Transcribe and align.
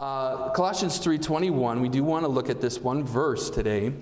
Uh, 0.00 0.48
Colossians 0.52 0.98
3:21. 0.98 1.82
We 1.82 1.90
do 1.90 2.02
want 2.02 2.24
to 2.24 2.28
look 2.28 2.48
at 2.48 2.62
this 2.62 2.80
one 2.80 3.04
verse 3.04 3.50
today. 3.50 3.92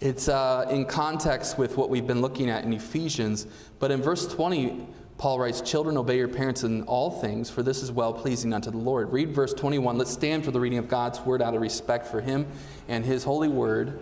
It's 0.00 0.28
uh, 0.30 0.66
in 0.70 0.86
context 0.86 1.58
with 1.58 1.76
what 1.76 1.90
we've 1.90 2.06
been 2.06 2.22
looking 2.22 2.48
at 2.48 2.64
in 2.64 2.72
Ephesians, 2.72 3.46
but 3.78 3.90
in 3.90 4.00
verse 4.00 4.26
20, 4.26 4.86
Paul 5.18 5.38
writes, 5.38 5.60
Children, 5.60 5.98
obey 5.98 6.16
your 6.16 6.28
parents 6.28 6.64
in 6.64 6.84
all 6.84 7.10
things, 7.10 7.50
for 7.50 7.62
this 7.62 7.82
is 7.82 7.92
well 7.92 8.14
pleasing 8.14 8.54
unto 8.54 8.70
the 8.70 8.78
Lord. 8.78 9.12
Read 9.12 9.34
verse 9.34 9.52
21. 9.52 9.98
Let's 9.98 10.10
stand 10.10 10.42
for 10.42 10.52
the 10.52 10.60
reading 10.60 10.78
of 10.78 10.88
God's 10.88 11.20
word 11.20 11.42
out 11.42 11.54
of 11.54 11.60
respect 11.60 12.06
for 12.06 12.22
him 12.22 12.46
and 12.88 13.04
his 13.04 13.24
holy 13.24 13.48
word. 13.48 13.98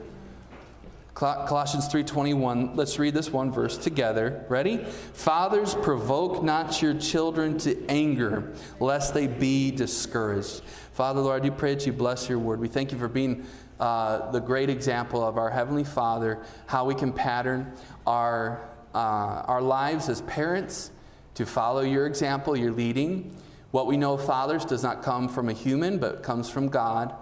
Colossians 1.14 1.86
3:21. 1.86 2.72
Let's 2.74 2.98
read 2.98 3.14
this 3.14 3.32
one 3.32 3.52
verse 3.52 3.78
together. 3.78 4.44
Ready? 4.48 4.78
Fathers, 5.12 5.76
provoke 5.76 6.42
not 6.42 6.82
your 6.82 6.94
children 6.94 7.56
to 7.58 7.88
anger, 7.88 8.52
lest 8.80 9.14
they 9.14 9.28
be 9.28 9.70
discouraged. 9.70 10.62
Father, 10.92 11.20
Lord, 11.20 11.40
I 11.40 11.44
do 11.44 11.52
pray 11.52 11.74
that 11.74 11.86
you 11.86 11.92
bless 11.92 12.28
your 12.28 12.40
word. 12.40 12.58
We 12.58 12.66
thank 12.66 12.90
you 12.90 12.98
for 12.98 13.06
being 13.06 13.46
uh, 13.78 14.32
the 14.32 14.40
great 14.40 14.68
example 14.68 15.22
of 15.22 15.38
our 15.38 15.50
Heavenly 15.50 15.84
Father, 15.84 16.40
how 16.66 16.84
we 16.84 16.96
can 16.96 17.12
pattern 17.12 17.72
our, 18.06 18.68
uh, 18.92 19.44
our 19.46 19.62
lives 19.62 20.08
as 20.08 20.20
parents 20.22 20.90
to 21.34 21.46
follow 21.46 21.82
your 21.82 22.06
example, 22.06 22.56
your 22.56 22.72
leading. 22.72 23.36
What 23.70 23.86
we 23.86 23.96
know 23.96 24.14
of 24.14 24.24
fathers 24.24 24.64
does 24.64 24.82
not 24.82 25.02
come 25.02 25.28
from 25.28 25.48
a 25.48 25.52
human, 25.52 25.98
but 25.98 26.24
comes 26.24 26.50
from 26.50 26.68
God, 26.68 27.14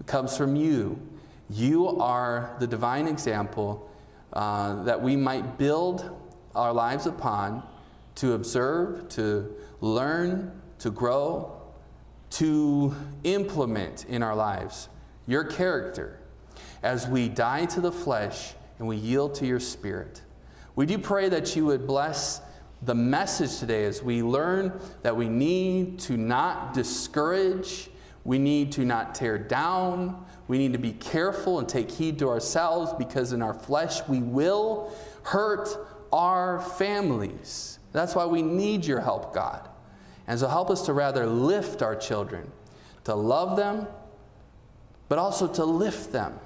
it 0.00 0.06
comes 0.06 0.36
from 0.36 0.56
you. 0.56 1.00
You 1.48 2.00
are 2.00 2.56
the 2.58 2.66
divine 2.66 3.06
example 3.06 3.90
uh, 4.32 4.82
that 4.84 5.00
we 5.00 5.16
might 5.16 5.58
build 5.58 6.10
our 6.54 6.72
lives 6.72 7.06
upon 7.06 7.62
to 8.16 8.32
observe, 8.32 9.08
to 9.10 9.54
learn, 9.80 10.60
to 10.80 10.90
grow, 10.90 11.60
to 12.30 12.94
implement 13.24 14.04
in 14.06 14.22
our 14.22 14.34
lives 14.34 14.88
your 15.26 15.44
character 15.44 16.18
as 16.82 17.06
we 17.06 17.28
die 17.28 17.64
to 17.66 17.80
the 17.80 17.92
flesh 17.92 18.54
and 18.78 18.88
we 18.88 18.96
yield 18.96 19.34
to 19.36 19.46
your 19.46 19.60
spirit. 19.60 20.22
We 20.74 20.86
do 20.86 20.98
pray 20.98 21.28
that 21.28 21.56
you 21.56 21.66
would 21.66 21.86
bless 21.86 22.40
the 22.82 22.94
message 22.94 23.58
today 23.58 23.84
as 23.84 24.02
we 24.02 24.22
learn 24.22 24.78
that 25.02 25.16
we 25.16 25.28
need 25.28 25.98
to 26.00 26.16
not 26.16 26.74
discourage, 26.74 27.88
we 28.24 28.38
need 28.38 28.72
to 28.72 28.84
not 28.84 29.14
tear 29.14 29.38
down, 29.38 30.24
we 30.48 30.58
need 30.58 30.72
to 30.72 30.78
be 30.78 30.92
careful 30.92 31.58
and 31.58 31.68
take 31.68 31.90
heed 31.90 32.18
to 32.20 32.28
ourselves 32.28 32.92
because 32.98 33.32
in 33.32 33.42
our 33.42 33.54
flesh 33.54 34.06
we 34.08 34.20
will 34.20 34.92
hurt 35.22 35.68
our 36.12 36.60
families. 36.60 37.78
That's 37.92 38.14
why 38.14 38.26
we 38.26 38.42
need 38.42 38.84
your 38.84 39.00
help, 39.00 39.34
God. 39.34 39.68
And 40.26 40.38
so 40.38 40.48
help 40.48 40.70
us 40.70 40.82
to 40.86 40.92
rather 40.92 41.26
lift 41.26 41.82
our 41.82 41.96
children, 41.96 42.50
to 43.04 43.14
love 43.14 43.56
them, 43.56 43.86
but 45.08 45.18
also 45.18 45.46
to 45.54 45.64
lift 45.64 46.12
them, 46.12 46.38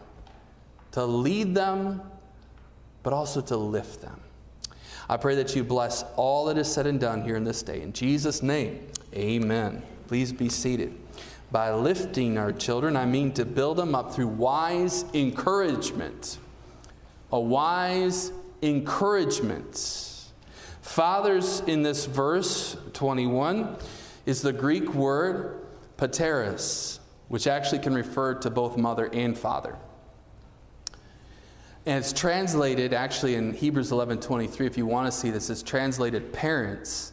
to 0.92 1.04
lead 1.04 1.54
them, 1.54 2.02
but 3.02 3.12
also 3.12 3.40
to 3.40 3.56
lift 3.56 4.00
them. 4.02 4.20
I 5.08 5.16
pray 5.16 5.34
that 5.36 5.56
you 5.56 5.64
bless 5.64 6.04
all 6.16 6.44
that 6.46 6.58
is 6.58 6.72
said 6.72 6.86
and 6.86 7.00
done 7.00 7.22
here 7.22 7.36
in 7.36 7.44
this 7.44 7.62
day. 7.62 7.80
In 7.80 7.92
Jesus' 7.92 8.42
name, 8.42 8.86
amen. 9.14 9.82
Please 10.06 10.32
be 10.32 10.48
seated. 10.48 10.96
By 11.50 11.72
lifting 11.72 12.38
our 12.38 12.52
children, 12.52 12.96
I 12.96 13.06
mean 13.06 13.32
to 13.32 13.44
build 13.44 13.78
them 13.78 13.94
up 13.94 14.14
through 14.14 14.28
wise 14.28 15.04
encouragement. 15.14 16.38
A 17.32 17.40
wise 17.40 18.32
encouragement. 18.62 20.30
Fathers 20.82 21.60
in 21.66 21.82
this 21.82 22.06
verse 22.06 22.76
21 22.92 23.76
is 24.26 24.42
the 24.42 24.52
Greek 24.52 24.94
word 24.94 25.64
pateros, 25.96 27.00
which 27.28 27.46
actually 27.46 27.80
can 27.80 27.94
refer 27.94 28.34
to 28.34 28.50
both 28.50 28.76
mother 28.76 29.10
and 29.12 29.36
father. 29.36 29.76
And 31.86 31.98
it's 31.98 32.12
translated 32.12 32.92
actually 32.92 33.34
in 33.34 33.54
Hebrews 33.54 33.90
11:23 33.90 34.66
if 34.66 34.76
you 34.76 34.86
want 34.86 35.10
to 35.10 35.12
see 35.12 35.30
this 35.30 35.50
it's 35.50 35.62
translated 35.62 36.32
parents 36.32 37.12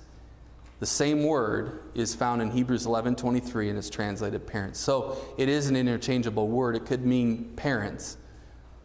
the 0.79 0.85
same 0.85 1.23
word 1.23 1.81
is 1.95 2.13
found 2.13 2.41
in 2.41 2.51
Hebrews 2.51 2.85
11:23 2.85 3.69
and 3.69 3.77
it's 3.77 3.89
translated 3.89 4.45
parents. 4.45 4.79
So 4.79 5.17
it 5.37 5.49
is 5.49 5.69
an 5.69 5.75
interchangeable 5.75 6.47
word. 6.47 6.75
It 6.75 6.85
could 6.85 7.05
mean 7.05 7.53
parents. 7.55 8.17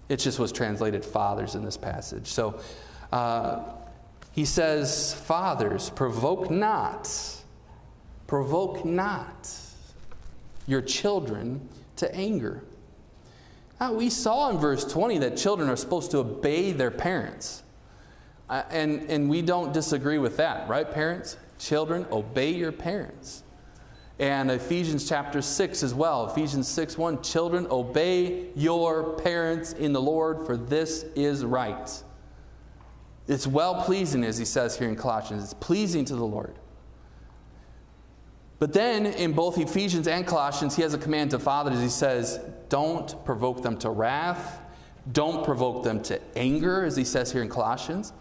It 0.09 0.17
just 0.17 0.39
was 0.39 0.53
translated 0.53 1.05
fathers 1.05 1.55
in 1.55 1.65
this 1.65 1.77
passage. 1.77 2.29
So 2.29 2.61
uh, 3.13 3.63
he 4.33 4.45
says, 4.45 5.15
Fathers, 5.15 5.91
provoke 5.91 6.51
not, 6.51 7.11
provoke 8.27 8.85
not 8.85 9.51
your 10.67 10.81
children 10.81 11.69
to 11.97 12.15
anger. 12.15 12.65
Now, 13.79 13.93
we 13.93 14.11
saw 14.11 14.49
in 14.49 14.59
verse 14.59 14.85
20 14.85 15.19
that 15.19 15.37
children 15.37 15.69
are 15.69 15.77
supposed 15.77 16.13
to 16.13 16.19
obey 16.19 16.73
their 16.73 16.91
parents. 16.91 17.63
Uh, 18.49 18.63
and, 18.71 19.11
and 19.11 19.29
we 19.29 19.43
don't 19.43 19.73
disagree 19.73 20.19
with 20.19 20.37
that, 20.37 20.69
right, 20.69 20.89
parents? 20.91 21.37
Children, 21.63 22.07
obey 22.11 22.51
your 22.51 22.73
parents. 22.73 23.45
And 24.19 24.51
Ephesians 24.51 25.09
chapter 25.09 25.41
6 25.41 25.83
as 25.85 25.95
well. 25.95 26.29
Ephesians 26.29 26.67
6 26.67 26.99
1 26.99 27.23
Children, 27.23 27.69
obey 27.71 28.49
your 28.57 29.15
parents 29.15 29.73
in 29.73 29.93
the 29.93 30.01
Lord, 30.01 30.45
for 30.45 30.57
this 30.57 31.05
is 31.15 31.45
right. 31.45 32.03
It's 33.29 33.47
well 33.47 33.83
pleasing, 33.85 34.25
as 34.25 34.37
he 34.37 34.45
says 34.45 34.77
here 34.77 34.89
in 34.89 34.97
Colossians. 34.97 35.45
It's 35.45 35.55
pleasing 35.55 36.05
to 36.07 36.17
the 36.17 36.25
Lord. 36.25 36.57
But 38.59 38.73
then 38.73 39.07
in 39.07 39.33
both 39.33 39.57
Ephesians 39.57 40.09
and 40.09 40.27
Colossians, 40.27 40.75
he 40.75 40.83
has 40.83 40.95
a 40.95 40.99
command 40.99 41.31
to 41.31 41.39
fathers. 41.39 41.81
He 41.81 41.89
says, 41.89 42.41
Don't 42.69 43.25
provoke 43.25 43.63
them 43.63 43.77
to 43.79 43.91
wrath, 43.91 44.61
don't 45.13 45.45
provoke 45.45 45.85
them 45.85 46.03
to 46.05 46.21
anger, 46.37 46.85
as 46.85 46.97
he 46.97 47.05
says 47.05 47.31
here 47.31 47.43
in 47.43 47.49
Colossians. 47.49 48.13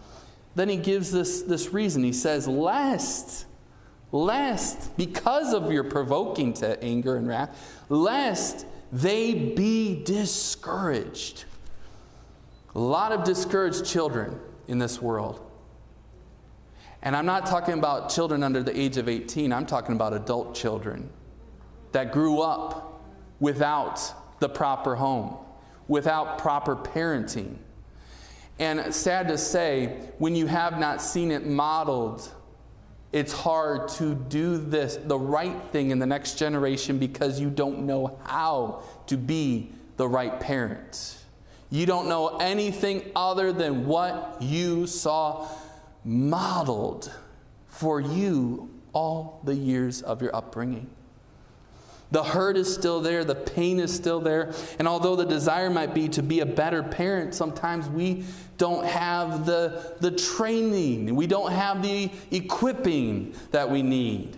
Then 0.54 0.68
he 0.68 0.76
gives 0.76 1.10
this, 1.10 1.42
this 1.42 1.72
reason. 1.72 2.02
He 2.02 2.12
says, 2.12 2.46
Lest, 2.46 3.46
lest, 4.10 4.96
because 4.96 5.54
of 5.54 5.72
your 5.72 5.84
provoking 5.84 6.52
to 6.54 6.82
anger 6.82 7.16
and 7.16 7.26
wrath, 7.26 7.82
lest 7.88 8.66
they 8.92 9.32
be 9.32 10.02
discouraged. 10.04 11.44
A 12.74 12.78
lot 12.78 13.12
of 13.12 13.24
discouraged 13.24 13.86
children 13.86 14.38
in 14.68 14.78
this 14.78 15.00
world. 15.00 15.40
And 17.02 17.16
I'm 17.16 17.26
not 17.26 17.46
talking 17.46 17.74
about 17.74 18.10
children 18.10 18.42
under 18.42 18.62
the 18.62 18.78
age 18.78 18.96
of 18.96 19.08
18, 19.08 19.52
I'm 19.52 19.66
talking 19.66 19.94
about 19.94 20.12
adult 20.12 20.54
children 20.54 21.10
that 21.90 22.12
grew 22.12 22.40
up 22.40 23.02
without 23.40 24.40
the 24.40 24.48
proper 24.48 24.94
home, 24.94 25.36
without 25.88 26.38
proper 26.38 26.76
parenting 26.76 27.56
and 28.58 28.94
sad 28.94 29.28
to 29.28 29.38
say, 29.38 30.10
when 30.18 30.36
you 30.36 30.46
have 30.46 30.78
not 30.78 31.02
seen 31.02 31.30
it 31.30 31.46
modeled, 31.46 32.30
it's 33.12 33.32
hard 33.32 33.88
to 33.88 34.14
do 34.14 34.56
this, 34.56 34.96
the 34.96 35.18
right 35.18 35.60
thing 35.70 35.90
in 35.90 35.98
the 35.98 36.06
next 36.06 36.38
generation 36.38 36.98
because 36.98 37.38
you 37.40 37.50
don't 37.50 37.80
know 37.80 38.18
how 38.24 38.82
to 39.06 39.16
be 39.16 39.70
the 39.96 40.08
right 40.08 40.40
parent. 40.40 41.18
You 41.70 41.86
don't 41.86 42.08
know 42.08 42.36
anything 42.38 43.10
other 43.16 43.52
than 43.52 43.86
what 43.86 44.38
you 44.40 44.86
saw 44.86 45.48
modeled 46.04 47.10
for 47.68 48.00
you 48.00 48.70
all 48.92 49.40
the 49.44 49.54
years 49.54 50.02
of 50.02 50.20
your 50.22 50.34
upbringing. 50.34 50.88
The 52.12 52.22
hurt 52.22 52.58
is 52.58 52.72
still 52.72 53.00
there, 53.00 53.24
the 53.24 53.34
pain 53.34 53.80
is 53.80 53.92
still 53.92 54.20
there. 54.20 54.52
And 54.78 54.86
although 54.86 55.16
the 55.16 55.24
desire 55.24 55.70
might 55.70 55.94
be 55.94 56.08
to 56.10 56.22
be 56.22 56.40
a 56.40 56.46
better 56.46 56.82
parent, 56.82 57.34
sometimes 57.34 57.88
we 57.88 58.24
don't 58.58 58.84
have 58.84 59.46
the, 59.46 59.94
the 60.00 60.10
training, 60.10 61.16
we 61.16 61.26
don't 61.26 61.50
have 61.50 61.82
the 61.82 62.10
equipping 62.30 63.34
that 63.50 63.70
we 63.70 63.82
need. 63.82 64.36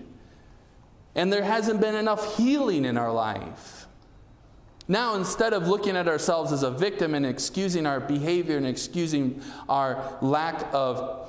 And 1.17 1.33
there 1.33 1.43
hasn't 1.43 1.81
been 1.81 1.97
enough 1.97 2.37
healing 2.37 2.85
in 2.85 2.97
our 2.97 3.13
life. 3.13 3.87
Now, 4.87 5.17
instead 5.17 5.53
of 5.53 5.67
looking 5.67 5.97
at 5.97 6.07
ourselves 6.07 6.53
as 6.53 6.63
a 6.63 6.71
victim 6.71 7.15
and 7.15 7.27
excusing 7.27 7.87
our 7.87 7.99
behavior 7.99 8.57
and 8.57 8.67
excusing 8.67 9.43
our 9.69 10.17
lack 10.21 10.65
of 10.73 11.29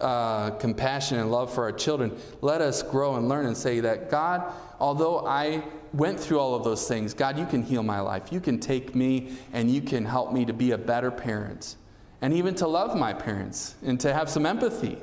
uh, 0.00 0.50
compassion 0.52 1.18
and 1.18 1.30
love 1.30 1.54
for 1.54 1.64
our 1.64 1.72
children, 1.72 2.16
let 2.40 2.60
us 2.60 2.82
grow 2.82 3.14
and 3.14 3.28
learn 3.28 3.46
and 3.46 3.56
say 3.56 3.80
that 3.80 4.10
God, 4.10 4.52
although 4.82 5.24
I 5.24 5.62
went 5.92 6.18
through 6.18 6.40
all 6.40 6.56
of 6.56 6.64
those 6.64 6.88
things, 6.88 7.14
God, 7.14 7.38
you 7.38 7.46
can 7.46 7.62
heal 7.62 7.84
my 7.84 8.00
life. 8.00 8.32
You 8.32 8.40
can 8.40 8.58
take 8.58 8.96
me 8.96 9.36
and 9.52 9.70
you 9.70 9.80
can 9.80 10.04
help 10.04 10.32
me 10.32 10.44
to 10.44 10.52
be 10.52 10.72
a 10.72 10.78
better 10.78 11.12
parent 11.12 11.76
and 12.20 12.34
even 12.34 12.56
to 12.56 12.66
love 12.66 12.98
my 12.98 13.12
parents 13.12 13.76
and 13.84 13.98
to 14.00 14.12
have 14.12 14.28
some 14.28 14.44
empathy. 14.44 14.98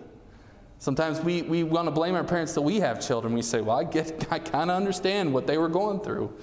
Sometimes 0.80 1.22
we, 1.22 1.44
we 1.44 1.64
want 1.64 1.88
to 1.88 1.92
blame 1.92 2.14
our 2.16 2.26
parents 2.26 2.54
that 2.56 2.62
we 2.62 2.82
have 2.82 3.00
children. 3.00 3.34
We 3.34 3.42
say, 3.42 3.62
well, 3.62 3.80
I, 3.80 3.86
get, 3.86 4.28
I 4.32 4.40
kind 4.40 4.70
of 4.70 4.76
understand 4.76 5.34
what 5.34 5.48
they 5.48 5.58
were 5.58 5.70
going 5.70 6.02
through. 6.02 6.34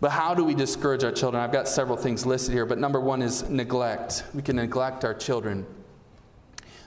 But 0.00 0.10
how 0.10 0.34
do 0.34 0.42
we 0.42 0.54
discourage 0.54 1.04
our 1.04 1.12
children? 1.12 1.40
I've 1.40 1.52
got 1.52 1.68
several 1.68 1.96
things 1.96 2.26
listed 2.26 2.52
here, 2.52 2.66
but 2.66 2.78
number 2.78 2.98
one 2.98 3.22
is 3.22 3.48
neglect. 3.48 4.24
We 4.34 4.42
can 4.42 4.56
neglect 4.56 5.04
our 5.04 5.14
children. 5.14 5.64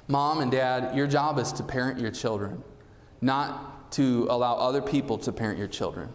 Mom 0.10 0.42
and 0.42 0.52
dad, 0.52 0.98
your 0.98 1.08
job 1.08 1.40
is 1.40 1.54
to 1.54 1.64
parent 1.64 1.98
your 1.98 2.12
children, 2.12 2.62
not 3.22 3.73
to 3.94 4.28
allow 4.30 4.56
other 4.56 4.82
people 4.82 5.18
to 5.20 5.32
parent 5.32 5.60
your 5.60 5.68
children. 5.68 6.10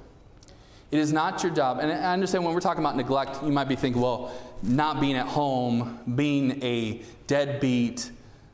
It 0.91 0.99
is 0.99 1.13
not 1.13 1.43
your 1.43 1.53
job. 1.53 1.79
And 1.81 1.93
I 1.93 2.13
understand 2.13 2.45
when 2.45 2.55
we're 2.55 2.61
talking 2.61 2.83
about 2.83 2.97
neglect, 2.97 3.43
you 3.43 3.53
might 3.53 3.69
be 3.69 3.77
thinking, 3.77 4.01
well, 4.01 4.33
not 4.63 5.01
being 5.01 5.17
at 5.17 5.27
home, 5.27 6.01
being 6.17 6.63
a 6.63 7.03
deadbeat. 7.27 8.11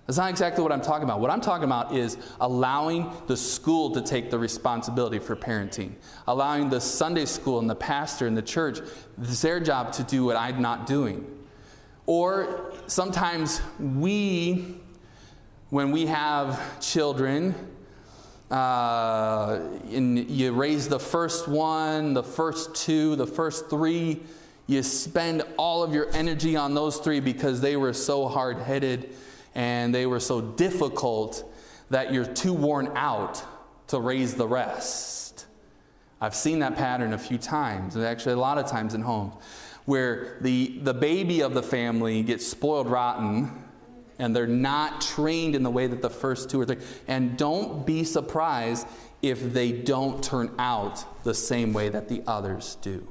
That's 0.06 0.18
not 0.18 0.30
exactly 0.30 0.62
what 0.62 0.72
I'm 0.72 0.82
talking 0.82 1.04
about. 1.04 1.20
What 1.20 1.30
I'm 1.30 1.40
talking 1.40 1.64
about 1.64 1.94
is 1.94 2.18
allowing 2.40 3.10
the 3.26 3.36
school 3.36 3.90
to 3.92 4.02
take 4.02 4.30
the 4.30 4.38
responsibility 4.38 5.18
for 5.18 5.36
parenting, 5.36 5.92
allowing 6.26 6.68
the 6.68 6.80
Sunday 6.80 7.24
school 7.24 7.60
and 7.60 7.70
the 7.70 7.74
pastor 7.74 8.26
and 8.26 8.36
the 8.36 8.42
church, 8.42 8.80
it's 9.22 9.40
their 9.40 9.60
job 9.60 9.92
to 9.92 10.02
do 10.02 10.24
what 10.24 10.36
I'm 10.36 10.60
not 10.60 10.86
doing. 10.86 11.24
Or 12.06 12.72
sometimes 12.86 13.62
we, 13.78 14.76
when 15.70 15.90
we 15.90 16.04
have 16.06 16.80
children, 16.80 17.54
uh, 18.54 19.58
and 19.92 20.30
you 20.30 20.52
raise 20.52 20.86
the 20.86 21.00
first 21.00 21.48
one, 21.48 22.14
the 22.14 22.22
first 22.22 22.72
two, 22.76 23.16
the 23.16 23.26
first 23.26 23.68
three, 23.68 24.20
you 24.68 24.80
spend 24.84 25.42
all 25.56 25.82
of 25.82 25.92
your 25.92 26.08
energy 26.14 26.54
on 26.54 26.72
those 26.72 26.98
three 26.98 27.18
because 27.18 27.60
they 27.60 27.76
were 27.76 27.92
so 27.92 28.28
hard 28.28 28.58
headed 28.58 29.12
and 29.56 29.92
they 29.92 30.06
were 30.06 30.20
so 30.20 30.40
difficult 30.40 31.52
that 31.90 32.12
you're 32.12 32.24
too 32.24 32.52
worn 32.52 32.92
out 32.94 33.42
to 33.88 33.98
raise 33.98 34.34
the 34.34 34.46
rest. 34.46 35.46
I've 36.20 36.36
seen 36.36 36.60
that 36.60 36.76
pattern 36.76 37.12
a 37.12 37.18
few 37.18 37.38
times, 37.38 37.96
and 37.96 38.04
actually 38.04 38.34
a 38.34 38.38
lot 38.38 38.58
of 38.58 38.66
times 38.66 38.94
in 38.94 39.00
homes, 39.00 39.34
where 39.84 40.38
the, 40.42 40.78
the 40.78 40.94
baby 40.94 41.40
of 41.40 41.54
the 41.54 41.62
family 41.62 42.22
gets 42.22 42.46
spoiled 42.46 42.88
rotten 42.88 43.63
and 44.18 44.34
they're 44.34 44.46
not 44.46 45.00
trained 45.00 45.54
in 45.54 45.62
the 45.62 45.70
way 45.70 45.86
that 45.86 46.02
the 46.02 46.10
first 46.10 46.50
two 46.50 46.60
or 46.60 46.66
three. 46.66 46.78
And 47.08 47.36
don't 47.36 47.86
be 47.86 48.04
surprised 48.04 48.86
if 49.22 49.52
they 49.52 49.72
don't 49.72 50.22
turn 50.22 50.54
out 50.58 51.24
the 51.24 51.34
same 51.34 51.72
way 51.72 51.88
that 51.88 52.08
the 52.08 52.22
others 52.26 52.76
do. 52.82 53.06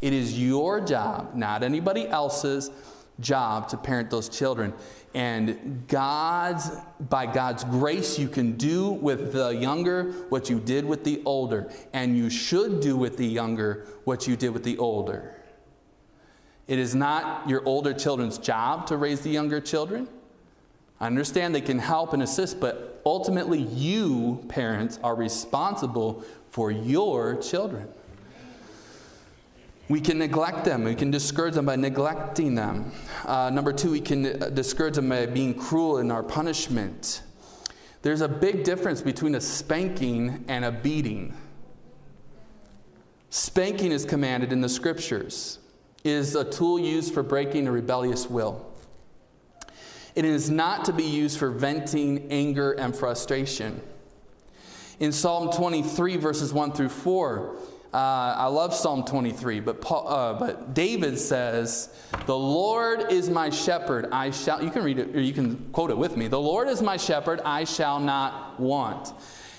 It 0.00 0.12
is 0.12 0.38
your 0.38 0.80
job, 0.80 1.34
not 1.34 1.62
anybody 1.62 2.08
else's 2.08 2.70
job, 3.20 3.68
to 3.68 3.76
parent 3.76 4.10
those 4.10 4.28
children. 4.28 4.74
And 5.14 5.84
God's, 5.86 6.70
by 7.08 7.26
God's 7.26 7.62
grace, 7.64 8.18
you 8.18 8.28
can 8.28 8.56
do 8.56 8.90
with 8.90 9.32
the 9.32 9.50
younger 9.50 10.10
what 10.28 10.50
you 10.50 10.58
did 10.58 10.84
with 10.84 11.04
the 11.04 11.22
older. 11.24 11.70
And 11.92 12.16
you 12.16 12.28
should 12.28 12.80
do 12.80 12.96
with 12.96 13.16
the 13.16 13.26
younger 13.26 13.86
what 14.04 14.26
you 14.26 14.36
did 14.36 14.50
with 14.50 14.64
the 14.64 14.76
older. 14.78 15.36
It 16.66 16.78
is 16.78 16.94
not 16.94 17.48
your 17.48 17.62
older 17.66 17.92
children's 17.92 18.38
job 18.38 18.86
to 18.86 18.96
raise 18.96 19.20
the 19.20 19.30
younger 19.30 19.60
children. 19.60 20.08
I 21.00 21.06
understand 21.06 21.54
they 21.54 21.60
can 21.60 21.78
help 21.78 22.12
and 22.12 22.22
assist, 22.22 22.60
but 22.60 23.02
ultimately, 23.04 23.60
you, 23.60 24.44
parents, 24.48 24.98
are 25.02 25.14
responsible 25.14 26.24
for 26.50 26.70
your 26.70 27.36
children. 27.36 27.88
We 29.88 30.00
can 30.00 30.18
neglect 30.18 30.64
them. 30.64 30.84
We 30.84 30.94
can 30.94 31.10
discourage 31.10 31.54
them 31.54 31.66
by 31.66 31.76
neglecting 31.76 32.54
them. 32.54 32.92
Uh, 33.26 33.50
number 33.50 33.72
two, 33.72 33.90
we 33.90 34.00
can 34.00 34.54
discourage 34.54 34.94
them 34.94 35.10
by 35.10 35.26
being 35.26 35.52
cruel 35.52 35.98
in 35.98 36.10
our 36.10 36.22
punishment. 36.22 37.22
There's 38.00 38.22
a 38.22 38.28
big 38.28 38.64
difference 38.64 39.02
between 39.02 39.34
a 39.34 39.40
spanking 39.40 40.44
and 40.48 40.64
a 40.64 40.72
beating. 40.72 41.34
Spanking 43.28 43.92
is 43.92 44.04
commanded 44.04 44.52
in 44.52 44.60
the 44.60 44.68
scriptures, 44.68 45.58
is 46.04 46.34
a 46.34 46.44
tool 46.44 46.78
used 46.78 47.14
for 47.14 47.22
breaking 47.22 47.66
a 47.66 47.72
rebellious 47.72 48.28
will. 48.28 48.70
It 50.14 50.24
is 50.24 50.50
not 50.50 50.84
to 50.84 50.92
be 50.92 51.02
used 51.02 51.38
for 51.38 51.50
venting 51.50 52.30
anger 52.30 52.72
and 52.72 52.94
frustration. 52.94 53.80
In 55.00 55.10
Psalm 55.10 55.50
23, 55.50 56.16
verses 56.18 56.52
1 56.52 56.72
through 56.72 56.90
4, 56.90 57.56
uh, 57.92 57.96
I 57.96 58.46
love 58.46 58.74
Psalm 58.74 59.04
23, 59.04 59.60
but, 59.60 59.80
Paul, 59.80 60.06
uh, 60.08 60.34
but 60.34 60.74
David 60.74 61.18
says, 61.18 61.88
The 62.26 62.36
Lord 62.36 63.10
is 63.10 63.30
my 63.30 63.50
shepherd, 63.50 64.08
I 64.12 64.30
shall, 64.30 64.62
you 64.62 64.70
can 64.70 64.84
read 64.84 64.98
it, 64.98 65.16
or 65.16 65.20
you 65.20 65.32
can 65.32 65.70
quote 65.72 65.90
it 65.90 65.98
with 65.98 66.16
me. 66.16 66.28
The 66.28 66.40
Lord 66.40 66.68
is 66.68 66.82
my 66.82 66.96
shepherd, 66.96 67.40
I 67.44 67.64
shall 67.64 67.98
not 67.98 68.60
want. 68.60 69.12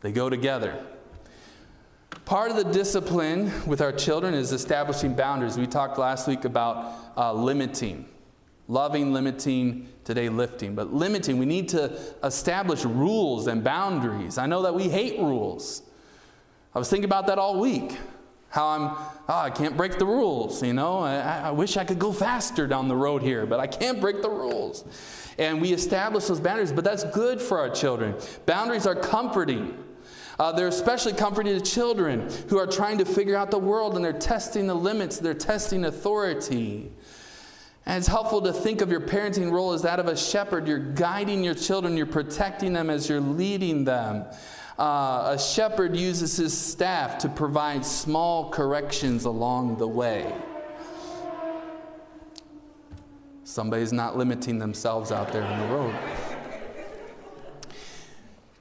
They 0.00 0.12
go 0.12 0.30
together. 0.30 0.84
Part 2.24 2.50
of 2.50 2.56
the 2.56 2.64
discipline 2.64 3.50
with 3.66 3.80
our 3.80 3.92
children 3.92 4.34
is 4.34 4.52
establishing 4.52 5.14
boundaries. 5.14 5.56
We 5.56 5.66
talked 5.66 5.98
last 5.98 6.28
week 6.28 6.44
about 6.44 6.94
uh, 7.16 7.32
limiting, 7.32 8.06
loving, 8.68 9.12
limiting, 9.12 9.88
today 10.04 10.28
lifting. 10.28 10.74
But 10.74 10.92
limiting, 10.92 11.38
we 11.38 11.46
need 11.46 11.68
to 11.70 11.98
establish 12.22 12.84
rules 12.84 13.46
and 13.46 13.64
boundaries. 13.64 14.38
I 14.38 14.46
know 14.46 14.62
that 14.62 14.74
we 14.74 14.88
hate 14.88 15.18
rules. 15.18 15.82
I 16.74 16.78
was 16.78 16.88
thinking 16.88 17.06
about 17.06 17.26
that 17.26 17.38
all 17.38 17.58
week. 17.58 17.96
How 18.50 18.68
I'm, 18.68 18.82
oh, 19.28 19.38
I 19.40 19.50
can't 19.50 19.76
break 19.76 19.98
the 19.98 20.06
rules, 20.06 20.62
you 20.62 20.72
know. 20.72 21.00
I, 21.00 21.48
I 21.48 21.50
wish 21.50 21.76
I 21.76 21.84
could 21.84 21.98
go 21.98 22.12
faster 22.12 22.66
down 22.66 22.88
the 22.88 22.96
road 22.96 23.22
here, 23.22 23.44
but 23.44 23.60
I 23.60 23.66
can't 23.66 24.00
break 24.00 24.22
the 24.22 24.30
rules. 24.30 24.84
And 25.38 25.60
we 25.60 25.72
establish 25.72 26.26
those 26.26 26.40
boundaries, 26.40 26.72
but 26.72 26.84
that's 26.84 27.04
good 27.04 27.40
for 27.40 27.58
our 27.58 27.68
children. 27.68 28.14
Boundaries 28.46 28.86
are 28.86 28.94
comforting. 28.94 29.76
Uh, 30.38 30.52
they're 30.52 30.68
especially 30.68 31.12
comforting 31.12 31.58
to 31.58 31.64
children 31.64 32.28
who 32.48 32.58
are 32.58 32.66
trying 32.66 32.98
to 32.98 33.04
figure 33.04 33.36
out 33.36 33.50
the 33.50 33.58
world 33.58 33.96
and 33.96 34.04
they're 34.04 34.12
testing 34.12 34.66
the 34.66 34.74
limits, 34.74 35.18
they're 35.18 35.34
testing 35.34 35.84
authority. 35.84 36.92
And 37.86 37.98
it's 37.98 38.06
helpful 38.06 38.42
to 38.42 38.52
think 38.52 38.80
of 38.80 38.90
your 38.90 39.00
parenting 39.00 39.50
role 39.50 39.72
as 39.72 39.82
that 39.82 39.98
of 39.98 40.06
a 40.06 40.16
shepherd. 40.16 40.68
You're 40.68 40.78
guiding 40.78 41.42
your 41.42 41.54
children, 41.54 41.96
you're 41.96 42.06
protecting 42.06 42.72
them 42.72 42.88
as 42.90 43.08
you're 43.08 43.20
leading 43.20 43.84
them. 43.84 44.26
Uh, 44.78 45.34
a 45.34 45.38
shepherd 45.38 45.96
uses 45.96 46.36
his 46.36 46.56
staff 46.56 47.18
to 47.18 47.28
provide 47.28 47.84
small 47.84 48.50
corrections 48.50 49.24
along 49.24 49.78
the 49.78 49.88
way. 49.88 50.32
Somebody's 53.42 53.92
not 53.92 54.16
limiting 54.16 54.58
themselves 54.60 55.10
out 55.10 55.32
there 55.32 55.42
on 55.42 55.58
the 55.58 55.74
road. 55.74 56.27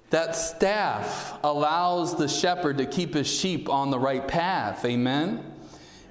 That 0.10 0.36
staff 0.36 1.38
allows 1.44 2.16
the 2.16 2.30
shepherd 2.30 2.78
to 2.78 2.86
keep 2.86 3.14
his 3.14 3.28
sheep 3.28 3.68
on 3.68 3.92
the 3.92 4.00
right 4.00 4.26
path. 4.26 4.86
Amen? 4.86 5.44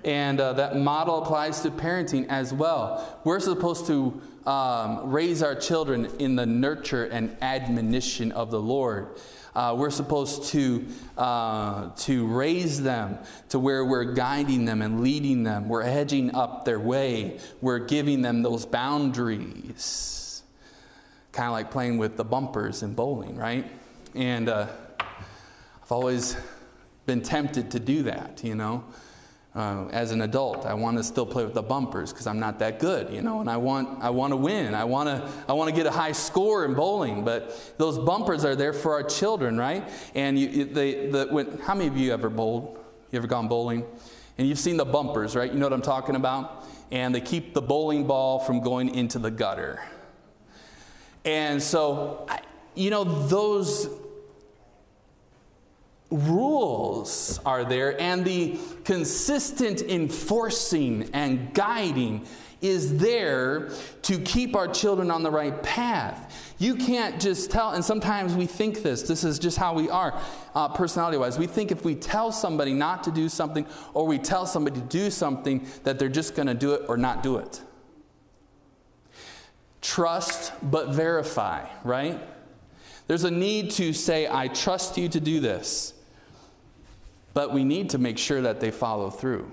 And 0.05 0.39
uh, 0.39 0.53
that 0.55 0.77
model 0.77 1.23
applies 1.23 1.63
to 1.63 1.71
parenting 1.71 2.27
as 2.29 2.53
well. 2.53 3.21
We're 3.25 3.41
supposed 3.41 3.87
to 3.87 4.21
um, 4.45 5.11
raise 5.11 5.43
our 5.43 5.55
children 5.55 6.07
in 6.19 6.37
the 6.37 6.47
nurture 6.47 7.05
and 7.05 7.37
admonition 7.41 8.33
of 8.33 8.51
the 8.51 8.61
Lord. 8.61 9.09
Uh, 9.55 9.75
we're 9.75 9.91
supposed 9.91 10.45
to, 10.51 10.87
uh, 11.17 11.89
to 11.97 12.27
raise 12.27 12.83
them 12.83 13.19
to 13.49 13.59
where 13.59 13.83
we're 13.83 14.13
guiding 14.13 14.67
them 14.67 14.83
and 14.83 15.01
leading 15.01 15.43
them. 15.43 15.69
We're 15.69 15.83
hedging 15.83 16.35
up 16.35 16.67
their 16.67 16.79
way. 16.79 17.41
We're 17.63 17.79
giving 17.79 18.21
them 18.21 18.43
those 18.43 18.67
boundaries. 18.67 20.43
Kind 21.33 21.47
of 21.47 21.53
like 21.53 21.71
playing 21.71 21.97
with 21.97 22.19
the 22.19 22.25
bumpers 22.25 22.83
in 22.83 22.93
bowling, 22.93 23.37
right? 23.37 23.67
And 24.17 24.49
uh, 24.49 24.67
I've 24.99 25.93
always 25.93 26.39
been 27.05 27.21
tempted 27.21 27.71
to 27.73 27.79
do 27.79 28.03
that, 28.05 28.43
you 28.43 28.55
know. 28.55 28.83
Uh, 29.55 29.89
as 29.89 30.11
an 30.11 30.23
adult, 30.23 30.67
I 30.67 30.75
want 30.75 30.97
to 30.97 31.05
still 31.05 31.25
play 31.25 31.45
with 31.45 31.55
the 31.55 31.63
bumpers 31.63 32.13
because 32.13 32.27
I'm 32.27 32.39
not 32.39 32.59
that 32.59 32.79
good, 32.79 33.11
you 33.13 33.23
know, 33.23 33.41
and 33.41 33.49
I 33.49 33.57
want 33.57 34.03
I 34.03 34.11
want 34.11 34.33
to 34.33 34.37
win. 34.37 34.75
I 34.75 34.85
want 34.85 35.09
to 35.09 35.31
I 35.49 35.53
want 35.53 35.71
to 35.71 35.77
get 35.77 35.87
a 35.87 35.91
high 35.91 36.13
score 36.13 36.65
in 36.65 36.75
bowling, 36.75 37.25
but 37.25 37.75
those 37.79 37.99
bumpers 37.99 38.45
are 38.45 38.57
there 38.57 38.73
for 38.73 38.93
our 38.93 39.03
children, 39.03 39.57
right? 39.57 39.87
And 40.15 40.39
you, 40.39 40.65
they 40.65 41.09
the 41.09 41.29
when, 41.31 41.59
how 41.59 41.75
many 41.75 41.89
of 41.89 41.97
you 41.97 42.13
ever 42.13 42.29
bowled? 42.29 42.79
You 43.11 43.19
ever 43.19 43.27
gone 43.27 43.49
bowling? 43.49 43.85
And 44.39 44.47
you've 44.49 44.59
seen 44.59 44.77
the 44.77 44.85
bumpers, 44.85 45.37
right? 45.37 45.51
You 45.51 45.59
know 45.59 45.67
what 45.67 45.73
I'm 45.73 45.83
talking 45.83 46.17
about? 46.17 46.67
And 46.91 47.15
they 47.15 47.21
keep 47.21 47.55
the 47.55 47.63
bowling 47.63 48.07
ball 48.07 48.39
from 48.39 48.61
going 48.61 48.95
into 48.95 49.19
the 49.19 49.31
gutter. 49.31 49.83
And 51.25 51.63
so, 51.63 52.27
I, 52.29 52.41
you 52.75 52.91
know, 52.91 53.05
those 53.05 53.89
rules 56.11 57.41
are 57.45 57.65
there, 57.65 58.01
and 58.01 58.25
the 58.25 58.59
consistent 58.85 59.83
enforcing 59.83 61.11
and 61.13 61.53
guiding 61.53 62.27
is 62.63 62.97
there 62.99 63.71
to 64.03 64.19
keep 64.21 64.57
our 64.57 64.67
children 64.67 65.11
on 65.11 65.23
the 65.23 65.31
right 65.31 65.63
path. 65.63 66.55
You 66.59 66.75
can't 66.75 67.21
just 67.21 67.51
tell, 67.51 67.73
and 67.73 67.85
sometimes 67.85 68.35
we 68.35 68.47
think 68.47 68.83
this, 68.83 69.03
this 69.03 69.25
is 69.25 69.39
just 69.39 69.59
how 69.59 69.75
we 69.75 69.91
are 69.91 70.19
uh, 70.55 70.69
personality 70.69 71.19
wise. 71.19 71.39
We 71.39 71.47
think 71.47 71.71
if 71.71 71.85
we 71.85 71.95
tell 71.95 72.33
somebody 72.33 72.73
not 72.73 73.05
to 73.05 73.11
do 73.11 73.29
something 73.29 73.67
or 73.93 74.07
we 74.07 74.19
tell 74.19 74.47
somebody 74.47 74.81
to 74.81 74.87
do 74.87 75.11
something, 75.11 75.67
that 75.85 75.99
they're 75.99 76.09
just 76.09 76.35
going 76.35 76.49
to 76.49 76.55
do 76.55 76.73
it 76.73 76.83
or 76.89 76.97
not 76.97 77.23
do 77.23 77.37
it. 77.37 77.61
Trust 79.83 80.53
but 80.63 80.89
verify, 80.89 81.69
right? 81.85 82.19
There's 83.07 83.25
a 83.25 83.31
need 83.31 83.71
to 83.73 83.93
say, 83.93 84.27
I 84.27 84.49
trust 84.49 84.97
you 84.97 85.09
to 85.11 85.21
do 85.21 85.41
this. 85.41 85.93
But 87.37 87.53
we 87.53 87.65
need 87.65 87.91
to 87.91 87.99
make 87.99 88.17
sure 88.17 88.41
that 88.41 88.61
they 88.61 88.71
follow 88.71 89.11
through. 89.11 89.53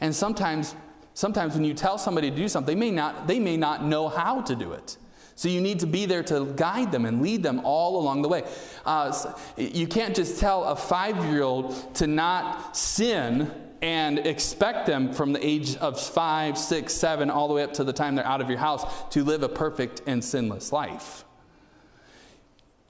And 0.00 0.14
sometimes, 0.14 0.76
sometimes 1.14 1.54
when 1.54 1.64
you 1.64 1.74
tell 1.74 1.98
somebody 1.98 2.30
to 2.30 2.36
do 2.36 2.46
something, 2.46 2.78
they 2.78 2.80
may 2.80 2.92
not, 2.92 3.26
they 3.26 3.40
may 3.40 3.56
not 3.56 3.84
know 3.84 4.08
how 4.08 4.40
to 4.42 4.54
do 4.54 4.70
it. 4.70 4.96
So 5.34 5.48
you 5.48 5.60
need 5.60 5.80
to 5.80 5.86
be 5.88 6.06
there 6.06 6.22
to 6.22 6.54
guide 6.54 6.92
them 6.92 7.04
and 7.04 7.20
lead 7.20 7.42
them 7.42 7.60
all 7.64 8.00
along 8.00 8.22
the 8.22 8.28
way. 8.28 8.44
Uh, 8.86 9.34
you 9.56 9.88
can't 9.88 10.14
just 10.14 10.38
tell 10.38 10.62
a 10.62 10.76
five 10.76 11.16
year 11.24 11.42
old 11.42 11.92
to 11.96 12.06
not 12.06 12.76
sin 12.76 13.50
and 13.82 14.20
expect 14.20 14.86
them 14.86 15.12
from 15.12 15.32
the 15.32 15.44
age 15.44 15.74
of 15.78 16.00
five, 16.00 16.56
six, 16.56 16.94
seven, 16.94 17.30
all 17.30 17.48
the 17.48 17.54
way 17.54 17.64
up 17.64 17.72
to 17.72 17.82
the 17.82 17.92
time 17.92 18.14
they're 18.14 18.24
out 18.24 18.40
of 18.40 18.48
your 18.48 18.60
house 18.60 18.84
to 19.10 19.24
live 19.24 19.42
a 19.42 19.48
perfect 19.48 20.02
and 20.06 20.22
sinless 20.22 20.70
life. 20.70 21.24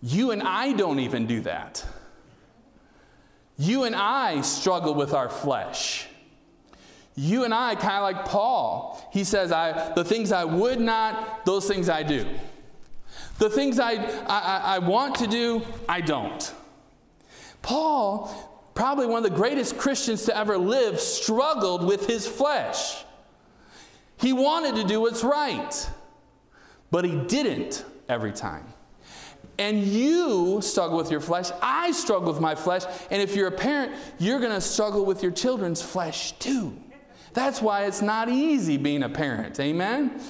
You 0.03 0.33
and 0.33 0.43
I 0.43 0.75
don't 0.75 0.99
even 0.99 1.27
do 1.27 1.41
that. 1.41 1.83
You 3.59 3.85
and 3.85 3.95
I 3.95 4.41
struggle 4.41 4.95
with 4.95 5.13
our 5.15 5.29
flesh. 5.29 6.07
You 7.15 7.45
and 7.45 7.53
I, 7.53 7.75
kind 7.75 7.97
of 7.97 8.03
like 8.03 8.25
Paul, 8.25 9.09
he 9.13 9.25
says, 9.25 9.53
I, 9.53 9.93
The 9.95 10.05
things 10.05 10.33
I 10.33 10.45
would 10.45 10.81
not, 10.81 11.45
those 11.45 11.67
things 11.69 11.89
I 11.89 12.03
do. 12.03 12.27
The 13.39 13.51
things 13.51 13.79
I, 13.79 13.93
I, 14.27 14.61
I 14.77 14.79
want 14.79 15.17
to 15.17 15.27
do, 15.27 15.63
I 15.89 16.01
don't. 16.01 16.55
Paul, 17.61 18.71
probably 18.75 19.07
one 19.07 19.25
of 19.25 19.31
the 19.31 19.37
greatest 19.37 19.77
Christians 19.77 20.25
to 20.25 20.37
ever 20.37 20.57
live, 20.57 21.01
struggled 21.01 21.87
with 21.87 22.07
his 22.07 22.27
flesh. 22.27 23.05
He 24.17 24.33
wanted 24.33 24.77
to 24.77 24.85
do 24.85 25.01
what's 25.01 25.25
right, 25.25 25.91
but 26.91 27.05
he 27.05 27.17
didn't 27.17 27.85
every 28.09 28.33
time. 28.33 28.72
And 29.63 29.85
you 29.85 30.61
struggle 30.61 30.97
with 30.97 31.09
your 31.09 31.21
flesh. 31.21 31.51
I 31.63 31.93
struggle 31.93 32.33
with 32.33 32.43
my 32.43 32.57
flesh. 32.57 32.83
And 33.13 33.23
if 33.23 33.37
you're 33.37 33.47
a 33.47 33.53
parent, 33.53 33.93
you're 34.19 34.41
going 34.41 34.51
to 34.51 34.61
struggle 34.61 35.05
with 35.05 35.23
your 35.23 35.31
children's 35.31 35.81
flesh 35.81 36.33
too. 36.33 36.77
That's 37.33 37.63
why 37.63 37.85
it's 37.85 38.03
not 38.03 38.29
easy 38.29 38.77
being 38.77 39.05
a 39.05 39.09
parent. 39.09 39.61
Amen? 39.61 40.21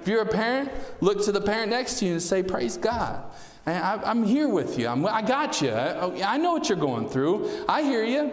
If 0.00 0.08
you're 0.08 0.22
a 0.22 0.26
parent, 0.26 0.70
look 1.02 1.22
to 1.26 1.32
the 1.32 1.40
parent 1.40 1.68
next 1.68 1.98
to 1.98 2.06
you 2.06 2.12
and 2.12 2.22
say, 2.22 2.42
Praise 2.42 2.78
God. 2.78 3.30
I, 3.66 4.10
am 4.10 4.24
here 4.24 4.48
with 4.48 4.78
you. 4.78 4.88
I'm, 4.88 5.04
i 5.04 5.20
got 5.20 5.60
you. 5.60 5.70
I, 5.70 6.22
I, 6.22 6.36
know 6.38 6.54
what 6.54 6.70
you're 6.70 6.78
going 6.78 7.10
through. 7.10 7.66
I 7.68 7.82
hear 7.82 8.02
you. 8.02 8.32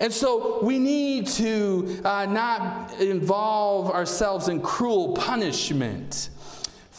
And 0.00 0.10
so 0.10 0.64
we 0.64 0.78
need 0.78 1.26
to 1.26 2.00
uh, 2.06 2.24
not 2.24 2.98
involve 2.98 3.90
ourselves 3.90 4.48
in 4.48 4.62
cruel 4.62 5.12
punishment. 5.12 6.30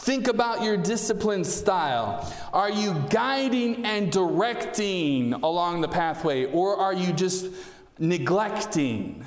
Think 0.05 0.27
about 0.27 0.61
your 0.61 0.77
discipline 0.77 1.43
style. 1.43 2.31
Are 2.53 2.69
you 2.69 2.93
guiding 3.09 3.87
and 3.87 4.11
directing 4.11 5.33
along 5.33 5.81
the 5.81 5.87
pathway, 5.87 6.45
or 6.45 6.77
are 6.77 6.93
you 6.93 7.11
just 7.11 7.47
neglecting 7.97 9.25